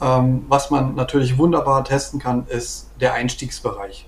ähm, 0.00 0.44
was 0.48 0.70
man 0.70 0.94
natürlich 0.94 1.38
wunderbar 1.38 1.84
testen 1.84 2.20
kann, 2.20 2.46
ist 2.48 2.90
der 3.00 3.14
Einstiegsbereich. 3.14 4.06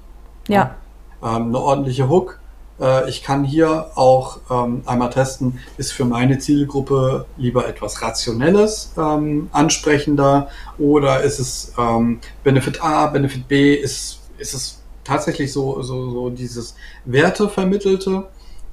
Ja, 0.49 0.75
ähm, 1.23 1.49
eine 1.49 1.59
ordentliche 1.59 2.09
Hook. 2.09 2.40
Äh, 2.81 3.09
ich 3.09 3.23
kann 3.23 3.45
hier 3.45 3.91
auch 3.95 4.39
ähm, 4.51 4.83
einmal 4.87 5.11
testen, 5.11 5.59
ist 5.77 5.93
für 5.93 6.05
meine 6.05 6.39
Zielgruppe 6.39 7.27
lieber 7.37 7.69
etwas 7.69 8.01
Rationelles 8.03 8.93
ähm, 8.97 9.49
ansprechender 9.53 10.49
oder 10.79 11.23
ist 11.23 11.39
es 11.39 11.73
ähm, 11.79 12.21
Benefit 12.43 12.83
A, 12.83 13.07
Benefit 13.09 13.47
B, 13.49 13.75
ist, 13.75 14.21
ist 14.39 14.55
es 14.55 14.83
tatsächlich 15.05 15.53
so, 15.53 15.83
so, 15.83 16.11
so 16.11 16.31
dieses 16.31 16.75
Werte 17.05 17.49
vermittelte 17.49 18.29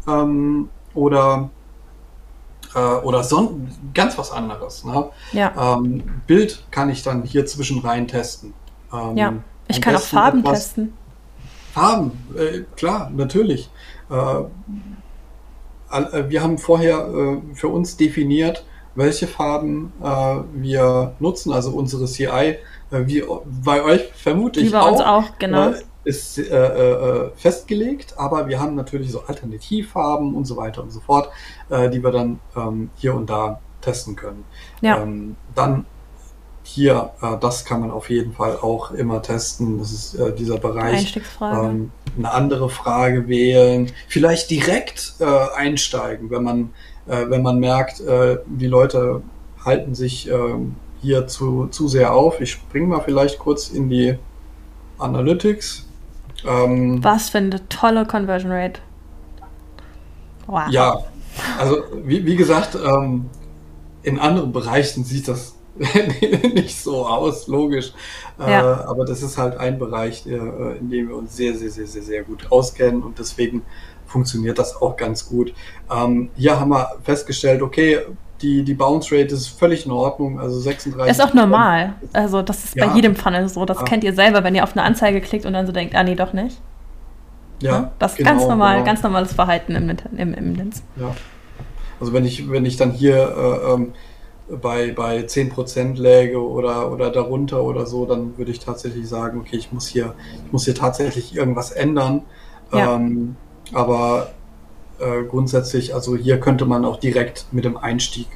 ähm, 0.08 0.70
oder 0.94 1.50
äh, 2.76 2.80
oder 2.80 3.24
son 3.24 3.68
ganz 3.94 4.18
was 4.18 4.32
anderes. 4.32 4.84
Ne? 4.84 5.10
ja, 5.34 5.76
Ähm, 5.78 6.22
Bild 6.28 6.64
kann 6.72 6.90
ich 6.90 7.04
dann 7.04 7.24
hier 7.24 7.46
zwischen 7.46 7.80
rein 7.80 8.08
testen. 8.08 8.54
Ähm, 8.94 9.18
ja. 9.18 9.34
Ich 9.68 9.82
kann 9.82 9.96
auch 9.96 10.02
Farben 10.02 10.40
etwas- 10.40 10.60
testen. 10.60 10.94
Farben, 11.74 12.12
äh, 12.36 12.64
klar, 12.76 13.12
natürlich. 13.16 13.70
Äh, 14.10 14.40
äh, 15.92 16.30
wir 16.30 16.44
haben 16.44 16.58
vorher 16.58 17.08
äh, 17.08 17.56
für 17.56 17.68
uns 17.70 17.98
definiert, 17.98 18.66
welche 18.96 19.28
Farben 19.28 19.94
wir 20.54 21.14
nutzen, 21.20 21.54
also 21.54 21.70
unsere 21.70 22.06
CI, 22.06 22.58
wie 22.90 23.24
bei 23.64 23.84
euch 23.84 24.12
vermute 24.16 24.60
Wie 24.60 24.66
ich 24.66 24.72
bei 24.72 24.80
auch, 24.80 24.92
uns 24.92 25.02
auch, 25.02 25.38
genau. 25.38 25.74
ist 26.04 26.42
festgelegt, 27.36 28.16
aber 28.18 28.48
wir 28.48 28.60
haben 28.60 28.74
natürlich 28.74 29.12
so 29.12 29.22
Alternativfarben 29.22 30.34
und 30.34 30.46
so 30.46 30.58
weiter 30.58 30.82
und 30.82 30.90
so 30.90 31.00
fort, 31.00 31.30
die 31.70 32.04
wir 32.04 32.10
dann 32.10 32.40
ähm, 32.56 32.90
hier 32.96 33.14
und 33.14 33.30
da 33.30 33.60
testen 33.82 34.16
können. 34.16 34.46
Ja. 34.82 35.04
Ähm, 35.04 35.36
dann 35.54 35.86
hier, 36.68 37.12
äh, 37.22 37.38
das 37.40 37.64
kann 37.64 37.80
man 37.80 37.92
auf 37.92 38.10
jeden 38.10 38.34
Fall 38.34 38.58
auch 38.58 38.92
immer 38.92 39.22
testen. 39.22 39.80
Das 39.80 39.92
ist 39.92 40.16
äh, 40.16 40.36
dieser 40.36 40.58
Bereich. 40.58 41.00
Einstiegsfrage. 41.00 41.68
Ähm, 41.68 41.92
eine 42.18 42.32
andere 42.32 42.70
Frage 42.70 43.28
wählen, 43.28 43.92
vielleicht 44.08 44.50
direkt 44.50 45.14
äh, 45.20 45.26
einsteigen, 45.56 46.30
wenn 46.30 46.44
man, 46.44 46.74
äh, 47.08 47.30
wenn 47.30 47.42
man 47.42 47.60
merkt, 47.60 48.02
äh, 48.02 48.40
die 48.48 48.68
Leute 48.68 49.22
halten 49.64 49.96
sich 49.96 50.30
ähm, 50.30 50.76
hier 51.02 51.28
zu, 51.28 51.68
zu 51.68 51.88
sehr 51.88 52.14
auf. 52.14 52.42
Ich 52.42 52.52
springe 52.52 52.88
mal 52.88 53.02
vielleicht 53.02 53.40
kurz 53.40 53.70
in 53.70 53.90
die 53.90 54.18
Analytics. 54.98 55.86
Ähm, 56.46 57.04
Was 57.04 57.30
für 57.30 57.38
eine 57.38 57.68
tolle 57.70 58.06
Conversion 58.06 58.52
Rate. 58.52 58.82
Wow. 60.48 60.70
Ja, 60.70 61.00
also 61.60 61.78
wie, 62.04 62.26
wie 62.26 62.36
gesagt, 62.36 62.76
ähm, 62.76 63.30
in 64.04 64.20
anderen 64.20 64.52
Bereichen 64.52 65.04
sieht 65.04 65.28
das 65.28 65.57
nicht 66.54 66.82
so 66.82 67.06
aus, 67.06 67.48
logisch. 67.48 67.94
Äh, 68.40 68.52
Ja. 68.52 68.86
aber 68.88 69.06
das 69.06 69.22
ist 69.22 69.38
halt 69.38 69.58
ein 69.58 69.80
Bereich, 69.80 70.26
äh, 70.26 70.78
in 70.78 70.90
dem 70.90 71.10
wir 71.10 71.16
uns 71.16 71.36
sehr, 71.36 71.56
sehr, 71.56 71.70
sehr, 71.70 71.88
sehr, 71.88 72.04
sehr 72.04 72.24
gut 72.24 72.52
auskennen 72.52 73.04
und 73.04 73.20
deswegen 73.20 73.64
funktioniert 74.06 74.58
das 74.58 74.82
auch 74.82 74.96
ganz 74.96 75.28
gut. 75.28 75.54
Ähm, 75.92 76.30
hier 76.36 76.60
haben 76.60 76.70
wir 76.70 76.96
festgestellt, 77.04 77.62
okay, 77.62 78.00
die, 78.42 78.64
die 78.64 78.74
Bounce 78.74 79.12
Rate 79.16 79.34
ist 79.34 79.48
völlig 79.48 79.86
in 79.86 79.92
Ordnung, 79.92 80.40
also 80.40 80.60
36. 80.60 81.12
Ist 81.12 81.22
auch 81.22 81.34
normal. 81.34 81.96
Also 82.14 82.42
das 82.42 82.64
ist 82.64 82.76
ja. 82.76 82.86
bei 82.86 82.94
jedem 82.94 83.16
Funnel 83.16 83.50
so. 83.50 83.66
Das 83.66 83.80
ja. 83.80 83.84
kennt 83.84 84.04
ihr 84.04 84.14
selber, 84.14 84.44
wenn 84.44 84.54
ihr 84.56 84.64
auf 84.64 84.74
eine 84.74 84.84
Anzeige 84.84 85.22
klickt 85.22 85.46
und 85.46 85.54
dann 85.54 85.66
so 85.66 85.72
denkt, 85.72 85.96
ah 85.96 86.04
nee, 86.04 86.16
doch 86.16 86.34
nicht. 86.34 86.62
Ja. 87.62 87.92
Das 87.98 88.12
ist 88.12 88.18
genau, 88.20 88.32
ganz 88.32 88.48
normal, 88.48 88.74
genau. 88.76 88.86
ganz 88.86 89.04
normales 89.04 89.34
Verhalten 89.34 89.76
im, 89.76 89.90
im, 90.18 90.34
im 90.34 90.56
Linz. 90.56 90.84
Ja. 90.96 91.16
Also 92.00 92.14
wenn 92.14 92.26
ich, 92.26 92.50
wenn 92.50 92.66
ich 92.66 92.78
dann 92.78 92.92
hier 92.92 93.16
äh, 93.18 93.74
ähm, 93.74 93.94
bei, 94.50 94.92
bei 94.92 95.20
10% 95.20 95.98
läge 95.98 96.42
oder, 96.42 96.92
oder 96.92 97.12
darunter 97.12 97.64
oder 97.64 97.86
so, 97.86 98.06
dann 98.06 98.38
würde 98.38 98.52
ich 98.52 98.60
tatsächlich 98.60 99.08
sagen, 99.08 99.40
okay, 99.40 99.58
ich 99.58 99.72
muss 99.72 99.88
hier, 99.88 100.14
ich 100.46 100.52
muss 100.52 100.66
hier 100.66 100.76
tatsächlich 100.76 101.36
irgendwas 101.36 101.72
ändern. 101.72 102.24
Ja. 102.72 102.96
Ähm, 102.96 103.36
aber 103.74 104.32
äh, 105.00 105.24
grundsätzlich, 105.24 105.94
also 105.94 106.16
hier 106.16 106.40
könnte 106.40 106.66
man 106.66 106.86
auch 106.86 107.00
direkt 107.00 107.48
mit 107.52 107.66
dem 107.66 107.78
Einstieg 107.78 108.28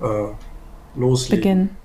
äh, 0.00 0.98
loslegen. 0.98 1.40
Beginnen. 1.40 1.76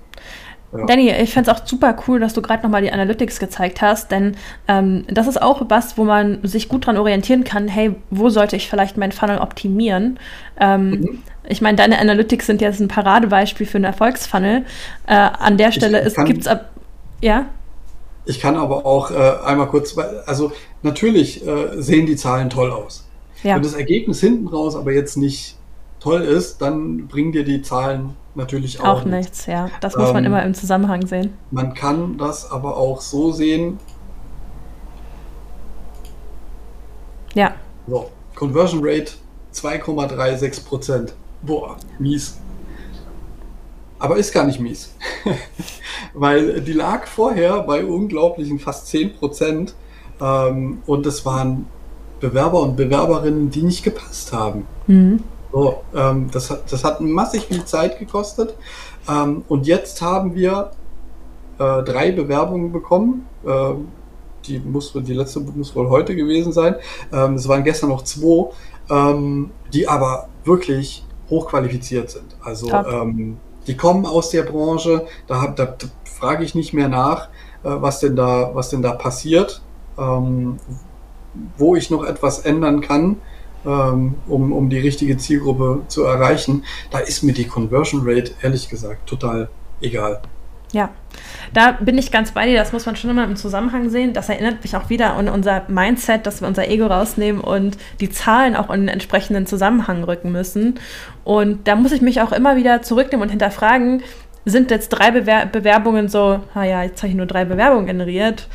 Ja. 0.76 0.86
Danny, 0.86 1.10
ich 1.10 1.32
fände 1.32 1.50
es 1.50 1.56
auch 1.56 1.66
super 1.66 1.96
cool, 2.06 2.18
dass 2.18 2.34
du 2.34 2.42
gerade 2.42 2.64
nochmal 2.64 2.82
die 2.82 2.90
Analytics 2.90 3.38
gezeigt 3.38 3.80
hast, 3.80 4.10
denn 4.10 4.36
ähm, 4.66 5.04
das 5.08 5.28
ist 5.28 5.40
auch 5.40 5.62
was, 5.68 5.96
wo 5.96 6.04
man 6.04 6.40
sich 6.42 6.68
gut 6.68 6.86
dran 6.86 6.96
orientieren 6.96 7.44
kann, 7.44 7.68
hey, 7.68 7.94
wo 8.10 8.28
sollte 8.28 8.56
ich 8.56 8.68
vielleicht 8.68 8.96
meinen 8.96 9.12
Funnel 9.12 9.38
optimieren? 9.38 10.18
Ähm, 10.58 10.90
mhm. 10.90 11.22
Ich 11.48 11.60
meine, 11.60 11.76
deine 11.76 11.98
Analytics 11.98 12.46
sind 12.46 12.60
jetzt 12.60 12.80
ein 12.80 12.88
Paradebeispiel 12.88 13.66
für 13.66 13.76
einen 13.76 13.84
Erfolgsfunnel. 13.84 14.64
Äh, 15.06 15.14
an 15.14 15.58
der 15.58 15.72
Stelle 15.72 16.10
gibt 16.24 16.42
es 16.42 16.46
ab. 16.46 16.70
Ja? 17.20 17.46
Ich 18.26 18.40
kann 18.40 18.56
aber 18.56 18.86
auch 18.86 19.10
äh, 19.10 19.14
einmal 19.44 19.68
kurz, 19.68 19.96
also 20.26 20.52
natürlich 20.82 21.46
äh, 21.46 21.80
sehen 21.82 22.06
die 22.06 22.16
Zahlen 22.16 22.48
toll 22.48 22.70
aus. 22.70 23.06
Ja. 23.42 23.56
Wenn 23.56 23.62
das 23.62 23.74
Ergebnis 23.74 24.20
hinten 24.20 24.48
raus 24.48 24.74
aber 24.74 24.92
jetzt 24.92 25.16
nicht 25.16 25.56
toll 26.00 26.22
ist, 26.22 26.62
dann 26.62 27.08
bringen 27.08 27.32
dir 27.32 27.44
die 27.44 27.60
Zahlen 27.60 28.16
natürlich 28.34 28.80
auch, 28.80 29.00
auch 29.00 29.04
nichts. 29.04 29.46
nichts. 29.46 29.46
Ja, 29.46 29.70
das 29.80 29.96
muss 29.96 30.12
man 30.12 30.24
ähm, 30.24 30.32
immer 30.32 30.42
im 30.42 30.54
Zusammenhang 30.54 31.06
sehen. 31.06 31.34
Man 31.50 31.74
kann 31.74 32.16
das 32.16 32.50
aber 32.50 32.76
auch 32.76 33.02
so 33.02 33.32
sehen. 33.32 33.78
Ja. 37.34 37.54
So, 37.86 38.10
Conversion 38.34 38.80
Rate 38.82 39.12
2,36 39.52 40.64
Prozent. 40.64 41.14
Boah, 41.44 41.76
mies. 41.98 42.38
Aber 43.98 44.16
ist 44.16 44.32
gar 44.32 44.44
nicht 44.44 44.60
mies. 44.60 44.94
Weil 46.14 46.60
die 46.60 46.72
lag 46.72 47.06
vorher 47.06 47.60
bei 47.62 47.84
unglaublichen 47.84 48.58
fast 48.58 48.88
10 48.88 49.14
Prozent. 49.14 49.74
Ähm, 50.20 50.82
und 50.86 51.06
es 51.06 51.24
waren 51.24 51.66
Bewerber 52.20 52.62
und 52.62 52.76
Bewerberinnen, 52.76 53.50
die 53.50 53.62
nicht 53.62 53.82
gepasst 53.82 54.32
haben. 54.32 54.66
Mhm. 54.86 55.22
So, 55.52 55.82
ähm, 55.94 56.28
das, 56.32 56.50
hat, 56.50 56.72
das 56.72 56.84
hat 56.84 57.00
massig 57.00 57.46
viel 57.46 57.64
Zeit 57.64 57.98
gekostet. 57.98 58.54
Ähm, 59.08 59.44
und 59.48 59.66
jetzt 59.66 60.02
haben 60.02 60.34
wir 60.34 60.70
äh, 61.58 61.82
drei 61.82 62.12
Bewerbungen 62.12 62.72
bekommen. 62.72 63.26
Äh, 63.44 63.74
die, 64.46 64.58
muss, 64.58 64.92
die 64.92 65.14
letzte 65.14 65.40
muss 65.40 65.74
wohl 65.74 65.88
heute 65.88 66.16
gewesen 66.16 66.52
sein. 66.52 66.76
Ähm, 67.12 67.34
es 67.34 67.48
waren 67.48 67.64
gestern 67.64 67.90
noch 67.90 68.02
zwei, 68.02 68.50
ähm, 68.90 69.50
die 69.72 69.88
aber 69.88 70.28
wirklich 70.44 71.04
hochqualifiziert 71.34 72.10
sind. 72.10 72.36
Also 72.42 72.70
ähm, 72.70 73.38
die 73.66 73.76
kommen 73.76 74.06
aus 74.06 74.30
der 74.30 74.42
Branche, 74.42 75.06
da, 75.26 75.46
da, 75.48 75.66
da 75.66 75.86
frage 76.04 76.44
ich 76.44 76.54
nicht 76.54 76.72
mehr 76.72 76.88
nach, 76.88 77.28
äh, 77.62 77.70
was, 77.70 78.00
denn 78.00 78.16
da, 78.16 78.50
was 78.54 78.70
denn 78.70 78.82
da 78.82 78.92
passiert, 78.92 79.62
ähm, 79.98 80.58
wo 81.58 81.74
ich 81.74 81.90
noch 81.90 82.04
etwas 82.04 82.40
ändern 82.40 82.80
kann 82.80 83.16
ähm, 83.66 84.14
um, 84.28 84.52
um 84.52 84.68
die 84.68 84.78
richtige 84.78 85.16
Zielgruppe 85.16 85.82
zu 85.88 86.04
erreichen, 86.04 86.64
da 86.90 86.98
ist 86.98 87.22
mir 87.22 87.32
die 87.32 87.46
Conversion 87.46 88.02
Rate 88.04 88.32
ehrlich 88.42 88.68
gesagt 88.68 89.08
total 89.08 89.48
egal. 89.80 90.20
Ja, 90.74 90.90
da 91.52 91.70
bin 91.70 91.96
ich 91.96 92.10
ganz 92.10 92.32
bei 92.32 92.46
dir. 92.46 92.58
Das 92.58 92.72
muss 92.72 92.84
man 92.84 92.96
schon 92.96 93.08
immer 93.08 93.22
im 93.22 93.36
Zusammenhang 93.36 93.90
sehen. 93.90 94.12
Das 94.12 94.28
erinnert 94.28 94.62
mich 94.62 94.76
auch 94.76 94.90
wieder 94.90 95.14
an 95.14 95.28
unser 95.28 95.62
Mindset, 95.68 96.26
dass 96.26 96.40
wir 96.40 96.48
unser 96.48 96.68
Ego 96.68 96.86
rausnehmen 96.86 97.40
und 97.40 97.78
die 98.00 98.10
Zahlen 98.10 98.56
auch 98.56 98.70
in 98.70 98.80
den 98.80 98.88
entsprechenden 98.88 99.46
Zusammenhang 99.46 100.02
rücken 100.02 100.32
müssen. 100.32 100.80
Und 101.22 101.68
da 101.68 101.76
muss 101.76 101.92
ich 101.92 102.02
mich 102.02 102.20
auch 102.20 102.32
immer 102.32 102.56
wieder 102.56 102.82
zurücknehmen 102.82 103.22
und 103.22 103.30
hinterfragen, 103.30 104.02
sind 104.44 104.72
jetzt 104.72 104.88
drei 104.88 105.12
Bewer 105.12 105.46
Bewerbungen 105.46 106.08
so, 106.08 106.40
naja, 106.54 106.82
jetzt 106.82 107.02
habe 107.02 107.08
ich 107.08 107.14
nur 107.14 107.26
drei 107.26 107.44
Bewerbungen 107.44 107.86
generiert 107.86 108.48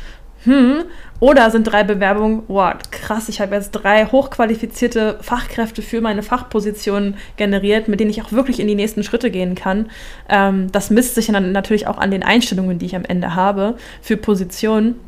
hm, 0.44 0.84
oder 1.20 1.50
sind 1.50 1.64
drei 1.64 1.84
Bewerbungen, 1.84 2.42
wow, 2.48 2.72
krass, 2.90 3.28
ich 3.28 3.40
habe 3.40 3.54
jetzt 3.54 3.72
drei 3.72 4.06
hochqualifizierte 4.06 5.18
Fachkräfte 5.20 5.82
für 5.82 6.00
meine 6.00 6.22
Fachposition 6.22 7.14
generiert, 7.36 7.88
mit 7.88 8.00
denen 8.00 8.10
ich 8.10 8.22
auch 8.22 8.32
wirklich 8.32 8.58
in 8.58 8.66
die 8.66 8.74
nächsten 8.74 9.04
Schritte 9.04 9.30
gehen 9.30 9.54
kann. 9.54 9.90
Ähm, 10.28 10.72
das 10.72 10.90
misst 10.90 11.14
sich 11.14 11.26
dann 11.26 11.52
natürlich 11.52 11.86
auch 11.86 11.98
an 11.98 12.10
den 12.10 12.22
Einstellungen, 12.22 12.78
die 12.78 12.86
ich 12.86 12.96
am 12.96 13.04
Ende 13.04 13.34
habe 13.34 13.76
für 14.00 14.16
Positionen. 14.16 14.98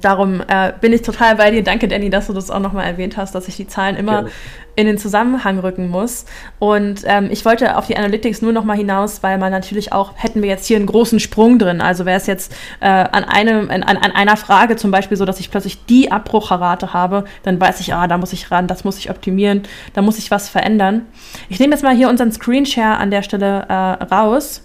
Darum 0.00 0.42
äh, 0.46 0.72
bin 0.80 0.92
ich 0.92 1.02
total 1.02 1.36
bei 1.36 1.50
dir. 1.50 1.62
Danke, 1.62 1.88
Danny, 1.88 2.10
dass 2.10 2.26
du 2.26 2.32
das 2.32 2.50
auch 2.50 2.60
nochmal 2.60 2.86
erwähnt 2.86 3.16
hast, 3.16 3.34
dass 3.34 3.48
ich 3.48 3.56
die 3.56 3.66
Zahlen 3.66 3.96
immer 3.96 4.22
Gerne. 4.22 4.30
in 4.76 4.86
den 4.86 4.98
Zusammenhang 4.98 5.58
rücken 5.58 5.88
muss. 5.88 6.24
Und 6.58 7.02
ähm, 7.04 7.28
ich 7.30 7.44
wollte 7.44 7.76
auf 7.76 7.86
die 7.86 7.96
Analytics 7.96 8.42
nur 8.42 8.52
nochmal 8.52 8.76
hinaus, 8.76 9.22
weil 9.22 9.38
man 9.38 9.52
natürlich 9.52 9.92
auch, 9.92 10.12
hätten 10.16 10.42
wir 10.42 10.48
jetzt 10.48 10.66
hier 10.66 10.76
einen 10.76 10.86
großen 10.86 11.20
Sprung 11.20 11.58
drin. 11.58 11.80
Also 11.80 12.06
wäre 12.06 12.16
es 12.16 12.26
jetzt 12.26 12.52
äh, 12.80 12.86
an, 12.86 13.24
einem, 13.24 13.70
an, 13.70 13.82
an 13.82 14.12
einer 14.12 14.36
Frage 14.36 14.76
zum 14.76 14.90
Beispiel 14.90 15.16
so, 15.16 15.24
dass 15.24 15.40
ich 15.40 15.50
plötzlich 15.50 15.84
die 15.84 16.10
Abbrucherrate 16.10 16.92
habe, 16.92 17.24
dann 17.42 17.60
weiß 17.60 17.80
ich, 17.80 17.92
ah, 17.94 18.06
da 18.06 18.18
muss 18.18 18.32
ich 18.32 18.50
ran, 18.50 18.66
das 18.66 18.84
muss 18.84 18.98
ich 18.98 19.10
optimieren, 19.10 19.62
da 19.92 20.02
muss 20.02 20.18
ich 20.18 20.30
was 20.30 20.48
verändern. 20.48 21.06
Ich 21.48 21.60
nehme 21.60 21.74
jetzt 21.74 21.82
mal 21.82 21.94
hier 21.94 22.08
unseren 22.08 22.32
Screenshare 22.32 22.96
an 22.96 23.10
der 23.10 23.22
Stelle 23.22 23.66
äh, 23.68 23.74
raus 24.04 24.62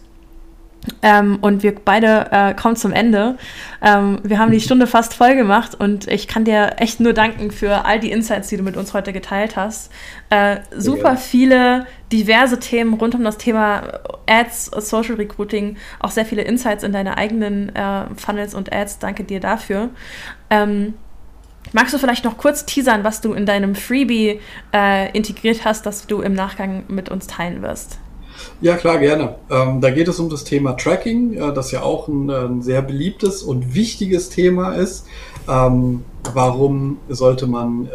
ähm, 1.02 1.38
und 1.42 1.64
wir 1.64 1.76
beide 1.76 2.28
äh, 2.32 2.54
kommen 2.54 2.76
zum 2.76 2.92
Ende. 2.92 3.38
Ähm, 3.82 4.20
wir 4.24 4.40
haben 4.40 4.52
die 4.52 4.60
Stunde 4.60 4.88
fast 4.88 5.14
voll 5.14 5.36
gemacht 5.36 5.76
und 5.76 6.08
ich 6.08 6.28
kann 6.28 6.46
dir 6.46 6.76
echt 6.78 7.00
nur 7.00 7.14
danken 7.14 7.52
für 7.52 7.86
all 7.86 8.00
die 8.00 8.12
Insights, 8.12 8.50
die 8.50 8.58
du 8.58 8.64
mit 8.64 8.78
uns 8.78 8.94
heute 8.94 9.14
geteilt 9.14 9.56
hast. 9.56 9.92
Äh, 10.30 10.58
super 10.76 11.18
viele 11.18 11.86
diverse 12.12 12.60
Themen 12.60 12.94
rund 12.96 13.16
um 13.16 13.24
das 13.24 13.38
Thema 13.38 13.84
Ads, 14.28 14.66
Social 14.78 15.16
Recruiting, 15.16 15.78
auch 16.00 16.12
sehr 16.12 16.26
viele 16.26 16.44
Insights 16.44 16.84
in 16.84 16.92
deine 16.92 17.18
eigenen 17.18 17.76
äh, 17.76 18.06
Funnels 18.16 18.54
und 18.54 18.74
Ads. 18.74 19.00
Danke 19.00 19.24
dir 19.24 19.40
dafür. 19.40 19.90
Ähm, 20.50 20.94
magst 21.74 21.94
du 21.94 21.98
vielleicht 21.98 22.26
noch 22.26 22.38
kurz 22.38 22.66
teasern, 22.66 23.04
was 23.04 23.22
du 23.22 23.34
in 23.34 23.46
deinem 23.46 23.76
Freebie 23.76 24.40
äh, 24.74 25.12
integriert 25.12 25.66
hast, 25.66 25.86
das 25.86 26.08
du 26.08 26.22
im 26.22 26.34
Nachgang 26.34 26.84
mit 26.88 27.10
uns 27.10 27.28
teilen 27.28 27.62
wirst? 27.62 28.00
Ja, 28.62 28.78
klar, 28.78 29.00
gerne. 29.00 29.36
Ähm, 29.50 29.82
da 29.82 29.90
geht 29.90 30.08
es 30.08 30.20
um 30.20 30.30
das 30.30 30.44
Thema 30.44 30.74
Tracking, 30.74 31.34
äh, 31.34 31.54
das 31.54 31.72
ja 31.72 31.82
auch 31.82 32.08
ein, 32.08 32.30
ein, 32.30 32.62
sehr 32.62 32.82
beliebtes 32.82 33.44
und 33.44 33.76
wichtiges 33.76 34.30
Thema 34.30 34.74
ist. 34.74 35.08
Ähm, 35.48 36.04
warum 36.34 36.98
sollte 37.10 37.48
man 37.48 37.88
äh, 37.88 37.90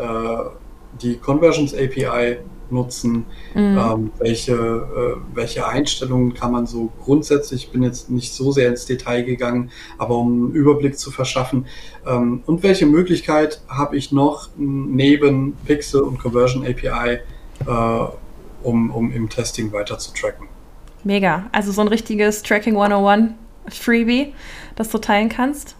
die 1.02 1.16
Conversions 1.16 1.74
API 1.74 2.38
nutzen? 2.70 3.26
Mhm. 3.54 3.78
Ähm, 3.78 4.10
welche, 4.18 4.52
äh, 4.54 5.16
welche 5.34 5.66
Einstellungen 5.66 6.34
kann 6.34 6.52
man 6.52 6.66
so 6.66 6.90
grundsätzlich, 7.02 7.64
ich 7.64 7.70
bin 7.70 7.82
jetzt 7.82 8.10
nicht 8.10 8.32
so 8.32 8.52
sehr 8.52 8.68
ins 8.68 8.86
Detail 8.86 9.22
gegangen, 9.22 9.70
aber 9.98 10.16
um 10.16 10.28
einen 10.28 10.52
Überblick 10.52 10.98
zu 10.98 11.10
verschaffen. 11.10 11.66
Ähm, 12.06 12.42
und 12.46 12.62
welche 12.62 12.86
Möglichkeit 12.86 13.62
habe 13.68 13.96
ich 13.96 14.12
noch 14.12 14.50
neben 14.56 15.54
Pixel 15.66 16.02
und 16.02 16.18
Conversion 16.18 16.64
API? 16.64 17.18
Äh, 17.66 18.08
um, 18.62 18.90
um 18.90 19.12
im 19.12 19.28
Testing 19.28 19.72
weiter 19.72 19.98
zu 19.98 20.12
tracken. 20.12 20.48
Mega. 21.04 21.46
Also 21.52 21.72
so 21.72 21.80
ein 21.80 21.88
richtiges 21.88 22.42
Tracking 22.42 22.74
101 22.74 23.32
Freebie, 23.68 24.34
das 24.76 24.88
du 24.90 24.98
teilen 24.98 25.28
kannst? 25.28 25.76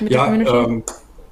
ja, 0.00 0.32
ähm, 0.32 0.82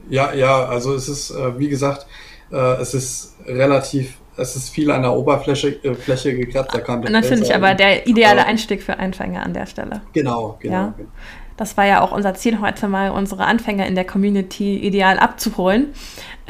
ja, 0.08 0.32
ja, 0.32 0.64
also 0.64 0.94
es 0.94 1.08
ist, 1.08 1.30
äh, 1.30 1.58
wie 1.58 1.68
gesagt, 1.68 2.06
äh, 2.52 2.56
es 2.80 2.94
ist 2.94 3.36
relativ, 3.46 4.18
es 4.36 4.56
ist 4.56 4.70
viel 4.70 4.90
an 4.90 5.02
der 5.02 5.12
Oberfläche 5.12 5.68
äh, 5.84 5.94
Fläche 5.94 6.34
gekratzt. 6.34 6.74
Da 6.74 6.80
kann 6.80 7.00
Natürlich, 7.00 7.54
aber 7.54 7.74
der 7.74 8.06
ideale 8.06 8.44
Einstieg 8.44 8.82
für 8.82 8.98
Anfänger 8.98 9.42
an 9.42 9.54
der 9.54 9.66
Stelle. 9.66 10.02
Genau, 10.12 10.56
genau. 10.60 10.74
Ja. 10.74 10.94
genau. 10.96 11.08
Das 11.56 11.76
war 11.76 11.84
ja 11.84 12.00
auch 12.00 12.12
unser 12.12 12.32
Ziel 12.32 12.60
heute 12.62 12.88
mal, 12.88 13.10
unsere 13.10 13.44
Anfänger 13.44 13.86
in 13.86 13.94
der 13.94 14.06
Community 14.06 14.78
ideal 14.78 15.18
abzuholen. 15.18 15.92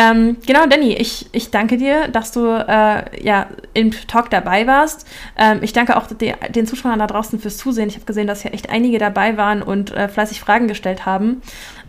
Ähm, 0.01 0.39
genau, 0.47 0.65
Danny, 0.65 0.95
ich, 0.95 1.29
ich 1.33 1.51
danke 1.51 1.77
dir, 1.77 2.09
dass 2.09 2.33
du 2.33 2.47
äh, 2.47 3.23
ja 3.23 3.49
im 3.75 3.91
Talk 3.91 4.31
dabei 4.31 4.67
warst. 4.67 5.07
Ähm, 5.37 5.59
ich 5.61 5.75
danke 5.75 5.95
auch 5.95 6.07
de, 6.07 6.33
den 6.49 6.67
Zuschauern 6.67 6.99
da 6.99 7.07
draußen 7.07 7.39
fürs 7.39 7.59
Zusehen. 7.59 7.91
Ich 7.91 7.97
habe 7.97 8.07
gesehen, 8.07 8.27
dass 8.27 8.41
hier 8.41 8.55
echt 8.55 8.71
einige 8.71 8.99
dabei 8.99 9.37
waren 9.37 9.61
und 9.61 9.91
äh, 9.91 10.09
fleißig 10.09 10.41
Fragen 10.41 10.69
gestellt 10.69 11.05
haben. 11.05 11.43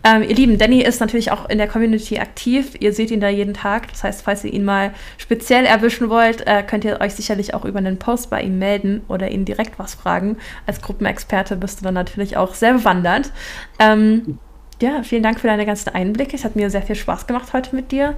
Ähm, 0.04 0.22
ihr 0.24 0.34
Lieben, 0.34 0.58
Danny 0.58 0.82
ist 0.82 1.00
natürlich 1.00 1.30
auch 1.30 1.48
in 1.48 1.56
der 1.56 1.68
Community 1.68 2.18
aktiv. 2.18 2.74
Ihr 2.80 2.92
seht 2.92 3.10
ihn 3.10 3.20
da 3.20 3.30
jeden 3.30 3.54
Tag. 3.54 3.88
Das 3.88 4.04
heißt, 4.04 4.22
falls 4.22 4.44
ihr 4.44 4.52
ihn 4.52 4.66
mal 4.66 4.92
speziell 5.16 5.64
erwischen 5.64 6.10
wollt, 6.10 6.46
äh, 6.46 6.62
könnt 6.62 6.84
ihr 6.84 7.00
euch 7.00 7.14
sicherlich 7.14 7.54
auch 7.54 7.64
über 7.64 7.78
einen 7.78 7.98
Post 7.98 8.28
bei 8.28 8.42
ihm 8.42 8.58
melden 8.58 9.00
oder 9.08 9.30
ihn 9.30 9.46
direkt 9.46 9.78
was 9.78 9.94
fragen. 9.94 10.36
Als 10.66 10.82
Gruppenexperte 10.82 11.56
bist 11.56 11.80
du 11.80 11.84
dann 11.84 11.94
natürlich 11.94 12.36
auch 12.36 12.52
sehr 12.52 12.74
bewandert. 12.74 13.32
Ähm, 13.78 14.38
ja, 14.82 15.02
vielen 15.02 15.22
Dank 15.22 15.40
für 15.40 15.46
deine 15.46 15.64
ganzen 15.64 15.90
Einblicke. 15.90 16.36
Es 16.36 16.44
hat 16.44 16.56
mir 16.56 16.68
sehr 16.70 16.82
viel 16.82 16.96
Spaß 16.96 17.26
gemacht 17.26 17.52
heute 17.52 17.74
mit 17.74 17.92
dir. 17.92 18.14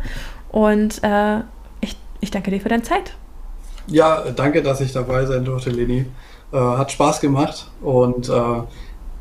Und 0.50 1.02
äh, 1.04 1.38
ich, 1.80 1.96
ich 2.20 2.30
danke 2.30 2.50
dir 2.50 2.60
für 2.60 2.68
deine 2.68 2.82
Zeit. 2.82 3.14
Ja, 3.86 4.24
danke, 4.34 4.62
dass 4.62 4.80
ich 4.80 4.92
dabei 4.92 5.26
sein 5.26 5.44
durfte, 5.44 5.70
Leni. 5.70 6.06
Äh, 6.52 6.56
hat 6.56 6.92
Spaß 6.92 7.20
gemacht 7.20 7.68
und 7.82 8.28
äh, 8.28 8.62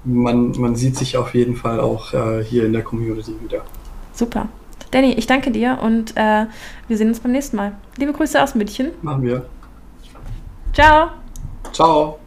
man, 0.04 0.52
man 0.52 0.76
sieht 0.76 0.96
sich 0.98 1.18
auf 1.18 1.34
jeden 1.34 1.56
Fall 1.56 1.80
auch 1.80 2.14
äh, 2.14 2.44
hier 2.44 2.66
in 2.66 2.74
der 2.74 2.84
Community 2.84 3.34
wieder. 3.42 3.62
Super. 4.14 4.48
Danny, 4.92 5.14
ich 5.14 5.26
danke 5.26 5.50
dir 5.50 5.80
und 5.82 6.16
äh, 6.16 6.46
wir 6.88 6.98
sehen 6.98 7.08
uns 7.08 7.20
beim 7.20 7.32
nächsten 7.32 7.58
Mal. 7.58 7.74
Liebe 7.98 8.14
Grüße 8.14 8.42
aus 8.42 8.54
München. 8.54 8.92
Machen 9.02 9.24
wir. 9.24 9.46
Ciao. 10.74 11.10
Ciao. 11.72 12.20